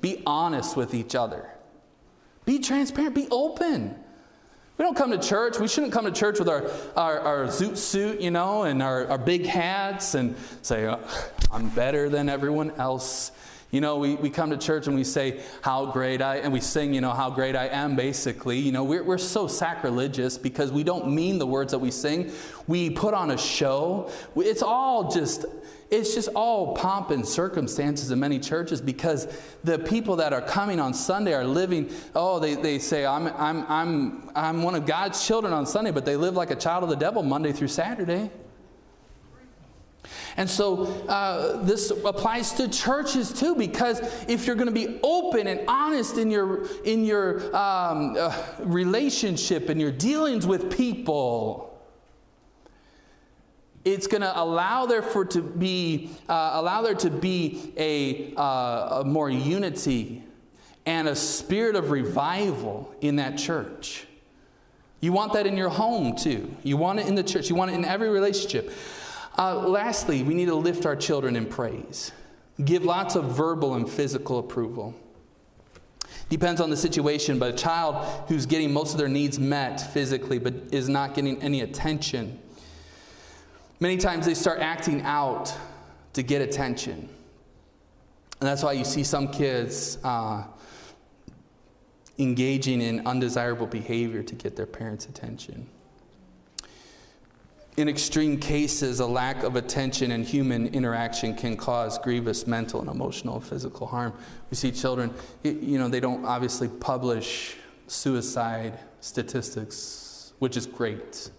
Be 0.00 0.22
honest 0.24 0.78
with 0.78 0.94
each 0.94 1.14
other. 1.14 1.50
Be 2.46 2.58
transparent. 2.58 3.14
Be 3.14 3.28
open. 3.30 3.96
We 4.80 4.84
don't 4.84 4.96
come 4.96 5.10
to 5.10 5.18
church. 5.18 5.58
We 5.58 5.68
shouldn't 5.68 5.92
come 5.92 6.06
to 6.06 6.10
church 6.10 6.38
with 6.38 6.48
our, 6.48 6.64
our, 6.96 7.20
our 7.20 7.44
zoot 7.48 7.76
suit, 7.76 8.18
you 8.18 8.30
know, 8.30 8.62
and 8.62 8.82
our, 8.82 9.06
our 9.08 9.18
big 9.18 9.44
hats 9.44 10.14
and 10.14 10.34
say, 10.62 10.86
oh, 10.86 10.98
I'm 11.52 11.68
better 11.68 12.08
than 12.08 12.30
everyone 12.30 12.70
else. 12.78 13.30
You 13.72 13.82
know, 13.82 13.98
we, 13.98 14.14
we 14.14 14.30
come 14.30 14.48
to 14.48 14.56
church 14.56 14.86
and 14.86 14.96
we 14.96 15.04
say, 15.04 15.42
How 15.60 15.84
great 15.84 16.22
I 16.22 16.38
and 16.38 16.50
we 16.50 16.60
sing, 16.60 16.94
you 16.94 17.02
know, 17.02 17.10
how 17.10 17.28
great 17.28 17.56
I 17.56 17.66
am, 17.68 17.94
basically. 17.94 18.58
You 18.58 18.72
know, 18.72 18.82
we're, 18.82 19.04
we're 19.04 19.18
so 19.18 19.46
sacrilegious 19.46 20.38
because 20.38 20.72
we 20.72 20.82
don't 20.82 21.12
mean 21.12 21.38
the 21.38 21.46
words 21.46 21.72
that 21.72 21.78
we 21.78 21.90
sing. 21.90 22.32
We 22.66 22.88
put 22.88 23.12
on 23.12 23.32
a 23.32 23.38
show. 23.38 24.10
It's 24.34 24.62
all 24.62 25.10
just 25.10 25.44
it's 25.90 26.14
just 26.14 26.28
all 26.34 26.74
pomp 26.76 27.10
and 27.10 27.26
circumstances 27.26 28.10
in 28.10 28.20
many 28.20 28.38
churches 28.38 28.80
because 28.80 29.26
the 29.64 29.78
people 29.78 30.16
that 30.16 30.32
are 30.32 30.40
coming 30.40 30.78
on 30.78 30.94
Sunday 30.94 31.34
are 31.34 31.44
living, 31.44 31.90
oh, 32.14 32.38
they, 32.38 32.54
they 32.54 32.78
say, 32.78 33.04
I'm, 33.04 33.26
I'm, 33.28 33.66
I'm, 33.68 34.30
I'm 34.34 34.62
one 34.62 34.74
of 34.76 34.86
God's 34.86 35.26
children 35.26 35.52
on 35.52 35.66
Sunday, 35.66 35.90
but 35.90 36.04
they 36.04 36.16
live 36.16 36.34
like 36.34 36.50
a 36.50 36.56
child 36.56 36.84
of 36.84 36.90
the 36.90 36.96
devil 36.96 37.22
Monday 37.22 37.52
through 37.52 37.68
Saturday. 37.68 38.30
And 40.36 40.48
so 40.48 40.84
uh, 41.08 41.62
this 41.64 41.90
applies 41.90 42.52
to 42.52 42.68
churches 42.68 43.32
too, 43.32 43.54
because 43.56 44.00
if 44.28 44.46
you're 44.46 44.56
going 44.56 44.68
to 44.68 44.72
be 44.72 45.00
open 45.02 45.46
and 45.46 45.60
honest 45.68 46.18
in 46.18 46.30
your 46.30 46.66
in 46.84 47.04
your 47.04 47.44
um, 47.54 48.16
uh, 48.18 48.42
relationship 48.60 49.68
and 49.68 49.80
your 49.80 49.90
dealings 49.90 50.46
with 50.46 50.74
people, 50.74 51.69
it's 53.84 54.06
going 54.06 54.20
to 54.20 54.40
allow 54.40 54.86
there 54.86 55.02
for 55.02 55.24
to 55.24 55.40
be 55.40 56.10
uh, 56.28 56.50
allow 56.54 56.82
there 56.82 56.94
to 56.94 57.10
be 57.10 57.72
a, 57.76 58.34
uh, 58.36 59.00
a 59.00 59.04
more 59.04 59.30
unity 59.30 60.22
and 60.86 61.08
a 61.08 61.16
spirit 61.16 61.76
of 61.76 61.90
revival 61.90 62.94
in 63.00 63.16
that 63.16 63.38
church. 63.38 64.06
You 65.00 65.12
want 65.12 65.32
that 65.32 65.46
in 65.46 65.56
your 65.56 65.70
home 65.70 66.14
too. 66.14 66.54
You 66.62 66.76
want 66.76 67.00
it 67.00 67.06
in 67.06 67.14
the 67.14 67.22
church. 67.22 67.48
You 67.48 67.54
want 67.54 67.70
it 67.70 67.74
in 67.74 67.84
every 67.84 68.10
relationship. 68.10 68.70
Uh, 69.38 69.56
lastly, 69.66 70.22
we 70.22 70.34
need 70.34 70.46
to 70.46 70.54
lift 70.54 70.84
our 70.84 70.96
children 70.96 71.36
in 71.36 71.46
praise. 71.46 72.12
Give 72.62 72.84
lots 72.84 73.16
of 73.16 73.24
verbal 73.24 73.74
and 73.74 73.88
physical 73.88 74.38
approval. 74.38 74.94
Depends 76.28 76.60
on 76.60 76.68
the 76.68 76.76
situation, 76.76 77.38
but 77.38 77.54
a 77.54 77.56
child 77.56 78.28
who's 78.28 78.44
getting 78.44 78.72
most 78.72 78.92
of 78.92 78.98
their 78.98 79.08
needs 79.08 79.38
met 79.38 79.80
physically 79.92 80.38
but 80.38 80.54
is 80.70 80.88
not 80.88 81.14
getting 81.14 81.42
any 81.42 81.62
attention 81.62 82.38
Many 83.80 83.96
times 83.96 84.26
they 84.26 84.34
start 84.34 84.60
acting 84.60 85.02
out 85.02 85.56
to 86.12 86.22
get 86.22 86.42
attention. 86.42 87.08
And 88.40 88.48
that's 88.48 88.62
why 88.62 88.72
you 88.72 88.84
see 88.84 89.02
some 89.04 89.28
kids 89.28 89.96
uh, 90.04 90.44
engaging 92.18 92.82
in 92.82 93.06
undesirable 93.06 93.66
behavior 93.66 94.22
to 94.22 94.34
get 94.34 94.54
their 94.54 94.66
parents' 94.66 95.06
attention. 95.06 95.66
In 97.78 97.88
extreme 97.88 98.38
cases, 98.38 99.00
a 99.00 99.06
lack 99.06 99.42
of 99.44 99.56
attention 99.56 100.10
and 100.10 100.26
human 100.26 100.66
interaction 100.74 101.34
can 101.34 101.56
cause 101.56 101.98
grievous 101.98 102.46
mental 102.46 102.80
and 102.80 102.90
emotional 102.90 103.36
and 103.36 103.44
physical 103.44 103.86
harm. 103.86 104.12
We 104.50 104.56
see 104.56 104.72
children, 104.72 105.14
you 105.42 105.78
know, 105.78 105.88
they 105.88 106.00
don't 106.00 106.26
obviously 106.26 106.68
publish 106.68 107.56
suicide 107.86 108.78
statistics, 109.00 110.34
which 110.38 110.58
is 110.58 110.66
great 110.66 111.30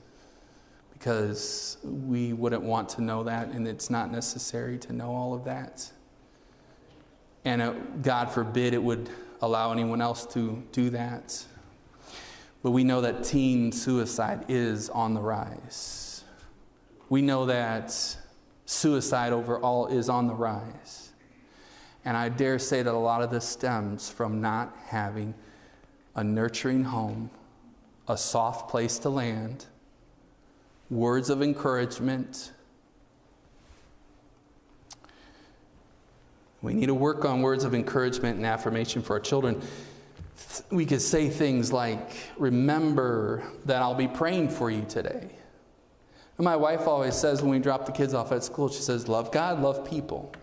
because 1.01 1.77
we 1.83 2.31
wouldn't 2.31 2.61
want 2.61 2.87
to 2.87 3.01
know 3.01 3.23
that, 3.23 3.47
and 3.47 3.67
it's 3.67 3.89
not 3.89 4.11
necessary 4.11 4.77
to 4.77 4.93
know 4.93 5.09
all 5.15 5.33
of 5.33 5.43
that. 5.45 5.91
And 7.43 7.59
it, 7.59 7.69
uh, 7.69 7.73
God 8.03 8.31
forbid 8.31 8.75
it 8.75 8.83
would 8.83 9.09
allow 9.41 9.71
anyone 9.71 9.99
else 9.99 10.27
to 10.27 10.61
do 10.71 10.91
that. 10.91 11.43
But 12.61 12.69
we 12.69 12.83
know 12.83 13.01
that 13.01 13.23
teen 13.23 13.71
suicide 13.71 14.45
is 14.47 14.91
on 14.91 15.15
the 15.15 15.21
rise. 15.21 16.23
We 17.09 17.23
know 17.23 17.47
that 17.47 17.91
suicide 18.67 19.33
overall 19.33 19.87
is 19.87 20.07
on 20.07 20.27
the 20.27 20.35
rise. 20.35 21.09
And 22.05 22.15
I 22.15 22.29
dare 22.29 22.59
say 22.59 22.83
that 22.83 22.93
a 22.93 22.97
lot 22.97 23.23
of 23.23 23.31
this 23.31 23.49
stems 23.49 24.11
from 24.11 24.39
not 24.39 24.77
having 24.85 25.33
a 26.13 26.23
nurturing 26.23 26.83
home, 26.83 27.31
a 28.07 28.15
soft 28.15 28.69
place 28.69 28.99
to 28.99 29.09
land, 29.09 29.65
words 30.91 31.29
of 31.29 31.41
encouragement. 31.41 32.51
We 36.61 36.73
need 36.75 36.87
to 36.87 36.93
work 36.93 37.25
on 37.25 37.41
words 37.41 37.63
of 37.63 37.73
encouragement 37.73 38.35
and 38.37 38.45
affirmation 38.45 39.01
for 39.01 39.13
our 39.13 39.19
children. 39.19 39.61
We 40.69 40.85
could 40.85 41.01
say 41.01 41.29
things 41.29 41.71
like, 41.71 42.11
Remember 42.37 43.43
that 43.65 43.81
I'll 43.81 43.95
be 43.95 44.07
praying 44.07 44.49
for 44.49 44.69
you 44.69 44.85
today. 44.87 45.29
And 46.37 46.45
my 46.45 46.55
wife 46.55 46.87
always 46.87 47.15
says 47.15 47.41
when 47.41 47.51
we 47.51 47.59
drop 47.59 47.85
the 47.85 47.91
kids 47.91 48.13
off 48.13 48.31
at 48.31 48.43
school, 48.43 48.69
she 48.69 48.81
says, 48.81 49.07
Love 49.07 49.31
God, 49.31 49.61
love 49.61 49.89
people. 49.89 50.33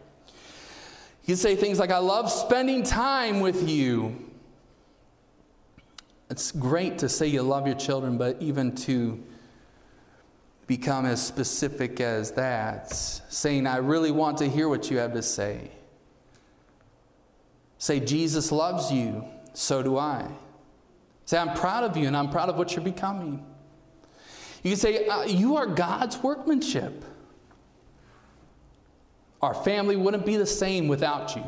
You 1.25 1.35
could 1.35 1.39
say 1.39 1.57
things 1.57 1.79
like, 1.79 1.91
I 1.91 1.99
love 1.99 2.33
spending 2.33 2.83
time 2.83 3.41
with 3.41 3.69
you. 3.69 4.31
It's 6.31 6.53
great 6.53 6.99
to 6.99 7.09
say 7.09 7.27
you 7.27 7.43
love 7.43 7.67
your 7.67 7.77
children, 7.77 8.17
but 8.17 8.41
even 8.41 8.75
to 8.77 9.23
become 10.69 11.07
as 11.07 11.21
specific 11.25 11.99
as 11.99 12.31
that, 12.33 12.93
saying, 12.93 13.66
I 13.66 13.79
really 13.79 14.11
want 14.11 14.39
to 14.39 14.49
hear 14.49 14.69
what 14.69 14.91
you 14.91 14.99
have 14.99 15.14
to 15.14 15.23
say. 15.23 15.71
Say, 17.79 18.01
Jesus 18.01 18.53
loves 18.53 18.93
you, 18.93 19.25
so 19.55 19.83
do 19.83 19.97
I. 19.97 20.31
Say, 21.25 21.39
I'm 21.39 21.57
proud 21.57 21.85
of 21.85 21.97
you 21.97 22.07
and 22.07 22.16
I'm 22.16 22.29
proud 22.31 22.51
of 22.51 22.57
what 22.57 22.77
you're 22.77 22.85
becoming. 22.85 23.45
You 24.62 24.73
can 24.73 24.79
say, 24.79 25.07
uh, 25.07 25.25
You 25.25 25.57
are 25.57 25.66
God's 25.66 26.19
workmanship. 26.19 27.03
Our 29.41 29.55
family 29.55 29.97
wouldn't 29.97 30.27
be 30.27 30.37
the 30.37 30.47
same 30.47 30.87
without 30.87 31.35
you. 31.35 31.45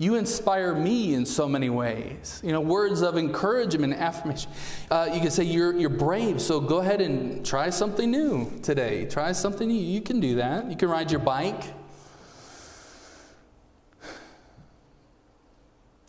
You 0.00 0.14
inspire 0.14 0.74
me 0.74 1.12
in 1.12 1.26
so 1.26 1.46
many 1.46 1.68
ways. 1.68 2.40
You 2.42 2.52
know, 2.52 2.62
words 2.62 3.02
of 3.02 3.18
encouragement, 3.18 3.92
affirmation. 3.92 4.50
Uh, 4.90 5.10
you 5.12 5.20
can 5.20 5.30
say 5.30 5.44
you're, 5.44 5.76
you're 5.76 5.90
brave, 5.90 6.40
so 6.40 6.58
go 6.58 6.78
ahead 6.78 7.02
and 7.02 7.44
try 7.44 7.68
something 7.68 8.10
new 8.10 8.50
today. 8.62 9.04
Try 9.04 9.32
something 9.32 9.68
new. 9.68 9.74
You 9.74 10.00
can 10.00 10.18
do 10.18 10.36
that. 10.36 10.70
You 10.70 10.76
can 10.78 10.88
ride 10.88 11.10
your 11.10 11.20
bike. 11.20 11.64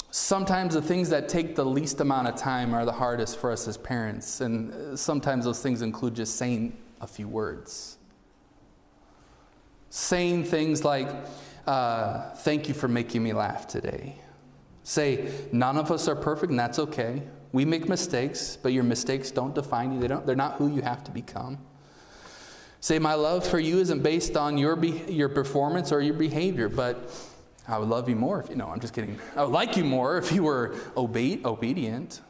Sometimes 0.10 0.74
the 0.74 0.82
things 0.82 1.10
that 1.10 1.28
take 1.28 1.58
the 1.58 1.66
least 1.66 2.00
amount 2.00 2.30
of 2.30 2.38
time 2.38 2.74
are 2.74 2.86
the 2.86 2.94
hardest 2.94 3.39
for 3.39 3.52
us 3.52 3.68
as 3.68 3.76
parents. 3.76 4.39
And 4.39 4.74
uh, 4.74 4.96
sometimes 4.96 5.44
those 5.44 5.62
things 5.62 5.82
include 5.82 6.16
just 6.16 6.38
saying 6.38 6.78
a 7.02 7.08
few 7.08 7.28
words. 7.28 7.98
Saying 9.89 10.46
things 10.46 10.86
like, 10.86 11.10
uh, 11.68 12.32
thank 12.36 12.68
you 12.68 12.74
for 12.74 12.88
making 12.88 13.24
me 13.24 13.34
laugh 13.34 13.68
today. 13.68 14.16
Say, 14.84 15.32
none 15.51 15.78
of 15.78 15.91
us 15.91 16.07
are 16.07 16.16
perfect, 16.16 16.49
and 16.49 16.59
that's 16.59 16.80
okay. 16.80 17.22
We 17.51 17.66
make 17.66 17.88
mistakes, 17.88 18.57
but 18.62 18.74
your 18.74 18.84
mistakes 18.84 19.30
don't 19.30 19.53
define 19.53 19.93
you. 19.93 19.99
They 19.99 20.07
don't, 20.07 20.26
they're 20.26 20.36
not 20.36 20.55
who 20.55 20.74
you 20.74 20.82
have 20.82 21.03
to 21.03 21.12
become. 21.12 21.59
Say, 22.80 22.97
my 22.97 23.14
love 23.14 23.45
for 23.45 23.59
you 23.59 23.80
isn't 23.80 24.01
based 24.01 24.36
on 24.36 24.57
your, 24.57 24.76
be- 24.76 25.03
your 25.07 25.30
performance 25.30 25.91
or 25.91 26.01
your 26.01 26.16
behavior, 26.16 26.68
but 26.68 27.14
I 27.68 27.78
would 27.78 27.89
love 27.89 28.09
you 28.09 28.16
more 28.16 28.39
if 28.39 28.49
you 28.49 28.55
know, 28.55 28.68
I'm 28.68 28.80
just 28.80 28.93
kidding. 28.93 29.20
I 29.36 29.43
would 29.43 29.51
like 29.51 29.78
you 29.78 29.84
more 29.84 30.18
if 30.18 30.32
you 30.32 30.43
were 30.43 30.76
obe- 30.95 31.45
obedient. 31.45 32.22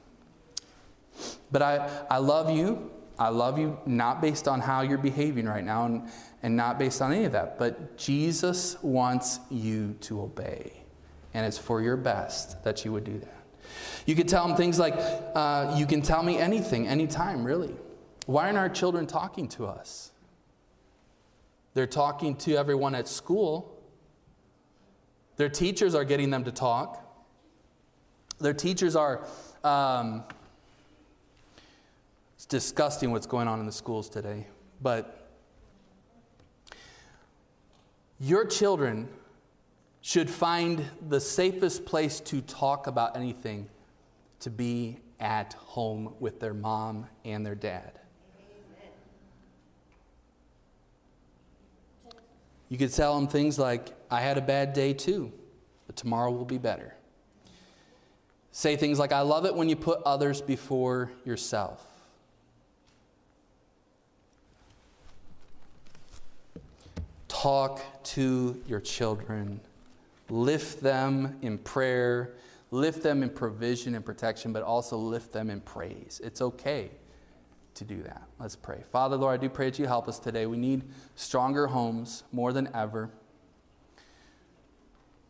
But 1.52 1.62
I, 1.62 1.90
I 2.10 2.18
love 2.18 2.50
you. 2.50 2.92
I 3.18 3.30
love 3.30 3.60
you 3.60 3.78
not 3.86 4.22
based 4.22 4.48
on 4.48 4.60
how 4.60 4.82
you're 4.82 4.98
behaving 4.98 5.46
right 5.46 5.64
now. 5.64 5.86
And, 5.86 6.10
and 6.44 6.56
not 6.56 6.80
based 6.80 7.02
on 7.02 7.12
any 7.14 7.26
of 7.26 7.32
that. 7.34 7.58
But 7.58 7.98
Jesus 7.98 8.82
wants 8.82 9.40
you 9.50 9.96
to 10.02 10.22
obey, 10.22 10.74
and 11.34 11.46
it's 11.46 11.58
for 11.58 11.82
your 11.82 11.98
best 11.98 12.64
that 12.64 12.84
you 12.84 12.92
would 12.92 13.04
do 13.04 13.20
that. 13.20 13.42
You 14.06 14.16
could 14.16 14.28
tell 14.28 14.48
him 14.48 14.56
things 14.56 14.80
like, 14.80 14.96
uh, 14.98 15.76
You 15.78 15.86
can 15.86 16.02
tell 16.02 16.24
me 16.24 16.38
anything, 16.38 16.88
anytime, 16.88 17.44
really. 17.44 17.76
Why 18.26 18.46
aren't 18.46 18.58
our 18.58 18.70
children 18.70 19.08
talking 19.08 19.48
to 19.50 19.66
us? 19.66 20.12
They're 21.74 21.88
talking 21.88 22.36
to 22.38 22.56
everyone 22.56 22.96
at 22.96 23.08
school. 23.08 23.78
Their 25.38 25.50
teachers 25.50 25.96
are 25.96 26.04
getting 26.04 26.30
them 26.30 26.44
to 26.44 26.52
talk. 26.52 27.04
Their 28.40 28.54
teachers 28.54 28.96
are. 28.96 29.26
Um, 29.64 30.24
it's 32.36 32.46
disgusting 32.48 33.12
what's 33.12 33.28
going 33.28 33.48
on 33.48 33.60
in 33.60 33.68
the 33.68 33.72
schools 33.72 34.10
today. 34.10 34.48
But 34.82 35.21
your 38.22 38.46
children 38.46 39.10
should 40.02 40.30
find 40.30 40.86
the 41.10 41.20
safest 41.20 41.86
place 41.86 42.20
to 42.20 42.40
talk 42.42 42.86
about 42.86 43.18
anything 43.18 43.68
to 44.40 44.52
be 44.52 45.00
at 45.20 45.54
home 45.54 46.14
with 46.20 46.40
their 46.40 46.54
mom 46.54 47.08
and 47.26 47.44
their 47.44 47.56
dad. 47.56 48.00
You 52.70 52.78
could 52.78 52.94
tell 52.94 53.16
them 53.16 53.28
things 53.28 53.58
like, 53.58 53.90
I 54.10 54.22
had 54.22 54.38
a 54.38 54.42
bad 54.42 54.74
day 54.74 54.94
too, 54.94 55.34
but 55.88 55.96
tomorrow 55.96 56.32
will 56.32 56.46
be 56.46 56.60
better. 56.60 56.96
Say 58.52 58.76
things 58.76 59.00
like, 59.00 59.12
I 59.12 59.22
love 59.22 59.46
it 59.46 59.56
when 59.56 59.68
you 59.68 59.76
put 59.76 60.00
others 60.04 60.42
before 60.42 61.12
yourself. 61.26 61.91
Talk 67.42 67.82
to 68.04 68.62
your 68.68 68.80
children, 68.80 69.60
lift 70.30 70.80
them 70.80 71.40
in 71.42 71.58
prayer, 71.58 72.36
lift 72.70 73.02
them 73.02 73.24
in 73.24 73.32
provision 73.32 73.96
and 73.96 74.06
protection, 74.06 74.54
but 74.54 74.62
also 74.62 74.96
lift 74.96 75.34
them 75.34 75.50
in 75.50 75.60
praise. 75.62 76.22
It's 76.24 76.40
okay 76.40 76.92
to 77.74 77.84
do 77.84 78.04
that. 78.04 78.22
Let's 78.40 78.56
pray. 78.56 78.84
Father, 78.92 79.18
Lord, 79.18 79.40
I 79.40 79.42
do 79.42 79.50
pray 79.50 79.72
that 79.72 79.80
you 79.80 79.88
help 79.88 80.08
us 80.08 80.20
today. 80.20 80.46
We 80.46 80.58
need 80.58 80.84
stronger 81.16 81.66
homes 81.66 82.26
more 82.32 82.54
than 82.54 82.70
ever. 82.76 83.10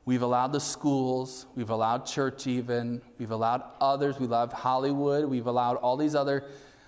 We've 0.03 0.21
allowed 0.21 0.51
the 0.51 0.59
schools, 0.59 1.45
we've 1.55 1.69
allowed 1.69 2.05
church, 2.05 2.45
even, 2.45 3.01
we've 3.19 3.31
allowed 3.31 3.63
others, 3.79 4.19
we've 4.19 4.31
allowed 4.31 4.51
Hollywood, 4.51 5.23
we've 5.23 5.47
allowed 5.47 5.77
all 5.77 5.95
these 5.95 6.15
other, 6.15 6.43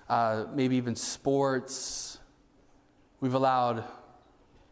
uh, 0.06 0.44
maybe 0.52 0.76
even 0.76 0.94
sports. 0.94 2.18
We've 3.20 3.32
allowed 3.32 3.84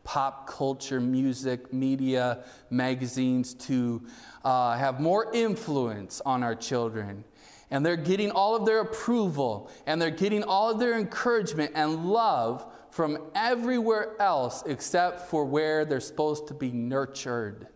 pop 0.05 0.47
culture, 0.47 1.01
music, 1.01 1.73
media, 1.73 2.45
magazines 2.71 3.55
to 3.55 4.03
uh, 4.45 4.77
have 4.77 5.01
more 5.01 5.33
influence 5.33 6.21
on 6.27 6.43
our 6.43 6.55
children 6.55 7.25
and 7.73 7.87
they're 7.87 7.97
getting 7.97 8.31
all 8.31 8.55
of 8.55 8.67
their 8.67 8.81
approval 8.81 9.71
and 9.87 10.01
they're 10.01 10.11
getting 10.11 10.45
all 10.45 10.71
of 10.71 10.79
their 10.79 10.99
encouragement 10.99 11.73
and 11.75 12.05
love 12.05 12.67
from 12.93 13.19
everywhere 13.35 14.15
else 14.21 14.63
except 14.67 15.31
for 15.31 15.47
where 15.47 15.87
they're 15.87 15.99
supposed 15.99 16.47
to 16.47 16.55
be 16.55 16.71
nurtured, 16.71 17.67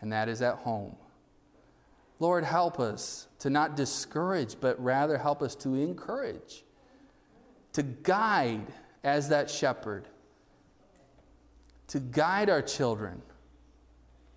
and 0.00 0.12
that 0.12 0.28
is 0.28 0.40
at 0.40 0.54
home. 0.54 0.94
Lord, 2.20 2.44
help 2.44 2.78
us 2.78 3.26
to 3.40 3.50
not 3.50 3.74
discourage, 3.74 4.54
but 4.60 4.80
rather 4.80 5.18
help 5.18 5.42
us 5.42 5.56
to 5.56 5.74
encourage, 5.74 6.62
to 7.72 7.82
guide 7.82 8.72
as 9.02 9.30
that 9.30 9.50
shepherd, 9.50 10.06
to 11.90 11.98
guide 11.98 12.48
our 12.48 12.62
children, 12.62 13.20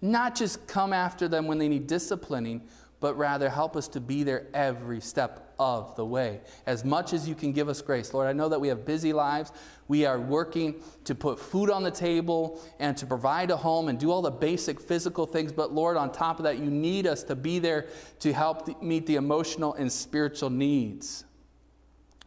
not 0.01 0.36
just 0.36 0.68
come 0.68 0.91
after 0.91 1.28
them 1.28 1.45
when 1.45 1.60
they 1.60 1.70
need 1.70 1.88
disciplining, 1.88 2.62
but 2.99 3.16
rather 3.16 3.49
help 3.49 3.76
us 3.76 3.88
to 3.89 3.99
be 3.99 4.24
there 4.24 4.47
every 4.54 4.99
step 4.99 5.54
of 5.60 5.95
the 5.95 6.06
way. 6.06 6.41
As 6.66 6.84
much 6.84 7.14
as 7.14 7.28
you 7.28 7.36
can 7.36 7.51
give 7.51 7.70
us 7.70 7.82
grace. 7.82 8.14
Lord, 8.14 8.28
I 8.28 8.34
know 8.34 8.49
that 8.49 8.60
we 8.60 8.70
have 8.70 8.86
busy 8.86 9.14
lives. 9.14 9.51
We 9.88 10.06
are 10.06 10.20
working 10.20 10.76
to 11.04 11.14
put 11.14 11.39
food 11.39 11.70
on 11.70 11.84
the 11.84 11.91
table 11.91 12.60
and 12.80 12.97
to 12.97 13.06
provide 13.06 13.51
a 13.51 13.58
home 13.58 13.88
and 13.88 13.99
do 13.99 14.10
all 14.10 14.22
the 14.22 14.32
basic 14.32 14.80
physical 14.80 15.28
things. 15.28 15.51
But 15.51 15.74
Lord, 15.74 15.95
on 15.95 16.12
top 16.12 16.39
of 16.39 16.43
that, 16.43 16.58
you 16.58 16.72
need 16.72 17.06
us 17.06 17.24
to 17.24 17.36
be 17.36 17.60
there 17.60 17.88
to 18.20 18.34
help 18.34 18.82
meet 18.82 19.06
the 19.06 19.16
emotional 19.16 19.76
and 19.76 19.91
spiritual 19.91 20.49
needs. 20.49 21.26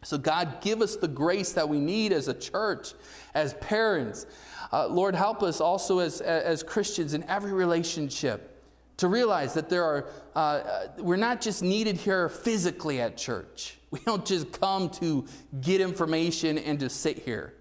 So, 0.03 0.17
God, 0.17 0.61
give 0.61 0.81
us 0.81 0.95
the 0.95 1.07
grace 1.07 1.53
that 1.53 1.67
we 1.67 1.79
need 1.79 2.13
as 2.13 2.27
a 2.27 2.33
church, 2.33 2.93
as 3.33 3.55
parents. 3.55 4.25
Uh, 4.71 4.87
Lord, 4.87 5.15
help 5.15 5.43
us 5.43 5.61
also 5.61 5.99
as, 5.99 6.21
as 6.21 6.63
Christians 6.63 7.13
in 7.13 7.23
every 7.23 7.53
relationship 7.53 8.57
to 8.97 9.07
realize 9.07 9.53
that 9.53 9.69
there 9.69 9.83
are, 9.83 10.07
uh, 10.35 10.39
uh, 10.39 10.87
we're 10.97 11.15
not 11.15 11.39
just 11.39 11.63
needed 11.63 11.97
here 11.97 12.29
physically 12.29 12.99
at 12.99 13.17
church. 13.17 13.75
We 13.89 13.99
don't 14.05 14.25
just 14.25 14.51
come 14.51 14.89
to 14.89 15.25
get 15.61 15.79
information 15.79 16.57
and 16.57 16.77
to 16.81 16.89
sit 16.89 17.19
here. 17.19 17.53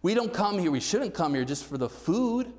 We 0.00 0.14
don't 0.14 0.32
come 0.32 0.58
here, 0.58 0.70
we 0.70 0.80
shouldn't 0.80 1.12
come 1.12 1.34
here 1.34 1.44
just 1.44 1.66
for 1.66 1.76
the 1.76 1.90
food. 1.90 2.50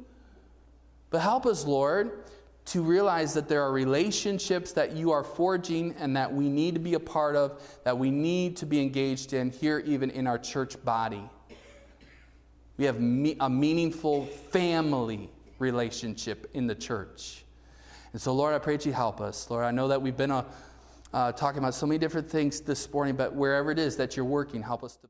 But 1.09 1.21
help 1.21 1.47
us, 1.47 1.65
Lord, 1.65 2.23
to 2.65 2.83
realize 2.83 3.33
that 3.33 3.47
there 3.47 3.63
are 3.63 3.71
relationships 3.71 4.73
that 4.73 4.95
you 4.95 5.11
are 5.11 5.23
forging 5.23 5.95
and 5.97 6.15
that 6.15 6.31
we 6.31 6.49
need 6.49 6.75
to 6.75 6.79
be 6.79 6.93
a 6.93 6.99
part 6.99 7.35
of, 7.35 7.59
that 7.83 7.97
we 7.97 8.11
need 8.11 8.57
to 8.57 8.67
be 8.67 8.79
engaged 8.79 9.33
in 9.33 9.49
here, 9.49 9.79
even 9.79 10.11
in 10.11 10.27
our 10.27 10.37
church 10.37 10.83
body. 10.85 11.27
We 12.77 12.85
have 12.85 12.99
me- 12.99 13.37
a 13.39 13.49
meaningful 13.49 14.25
family 14.25 15.29
relationship 15.59 16.49
in 16.53 16.67
the 16.67 16.75
church. 16.75 17.45
And 18.13 18.21
so, 18.21 18.33
Lord, 18.33 18.53
I 18.53 18.59
pray 18.59 18.77
that 18.77 18.85
you 18.85 18.93
help 18.93 19.21
us. 19.21 19.49
Lord, 19.49 19.65
I 19.65 19.71
know 19.71 19.87
that 19.87 20.01
we've 20.01 20.17
been 20.17 20.31
uh, 20.31 20.45
uh, 21.13 21.31
talking 21.31 21.59
about 21.59 21.73
so 21.73 21.85
many 21.85 21.97
different 21.97 22.29
things 22.29 22.61
this 22.61 22.91
morning, 22.91 23.15
but 23.15 23.33
wherever 23.33 23.71
it 23.71 23.79
is 23.79 23.97
that 23.97 24.15
you're 24.15 24.25
working, 24.25 24.61
help 24.61 24.83
us 24.83 24.97
to. 24.97 25.07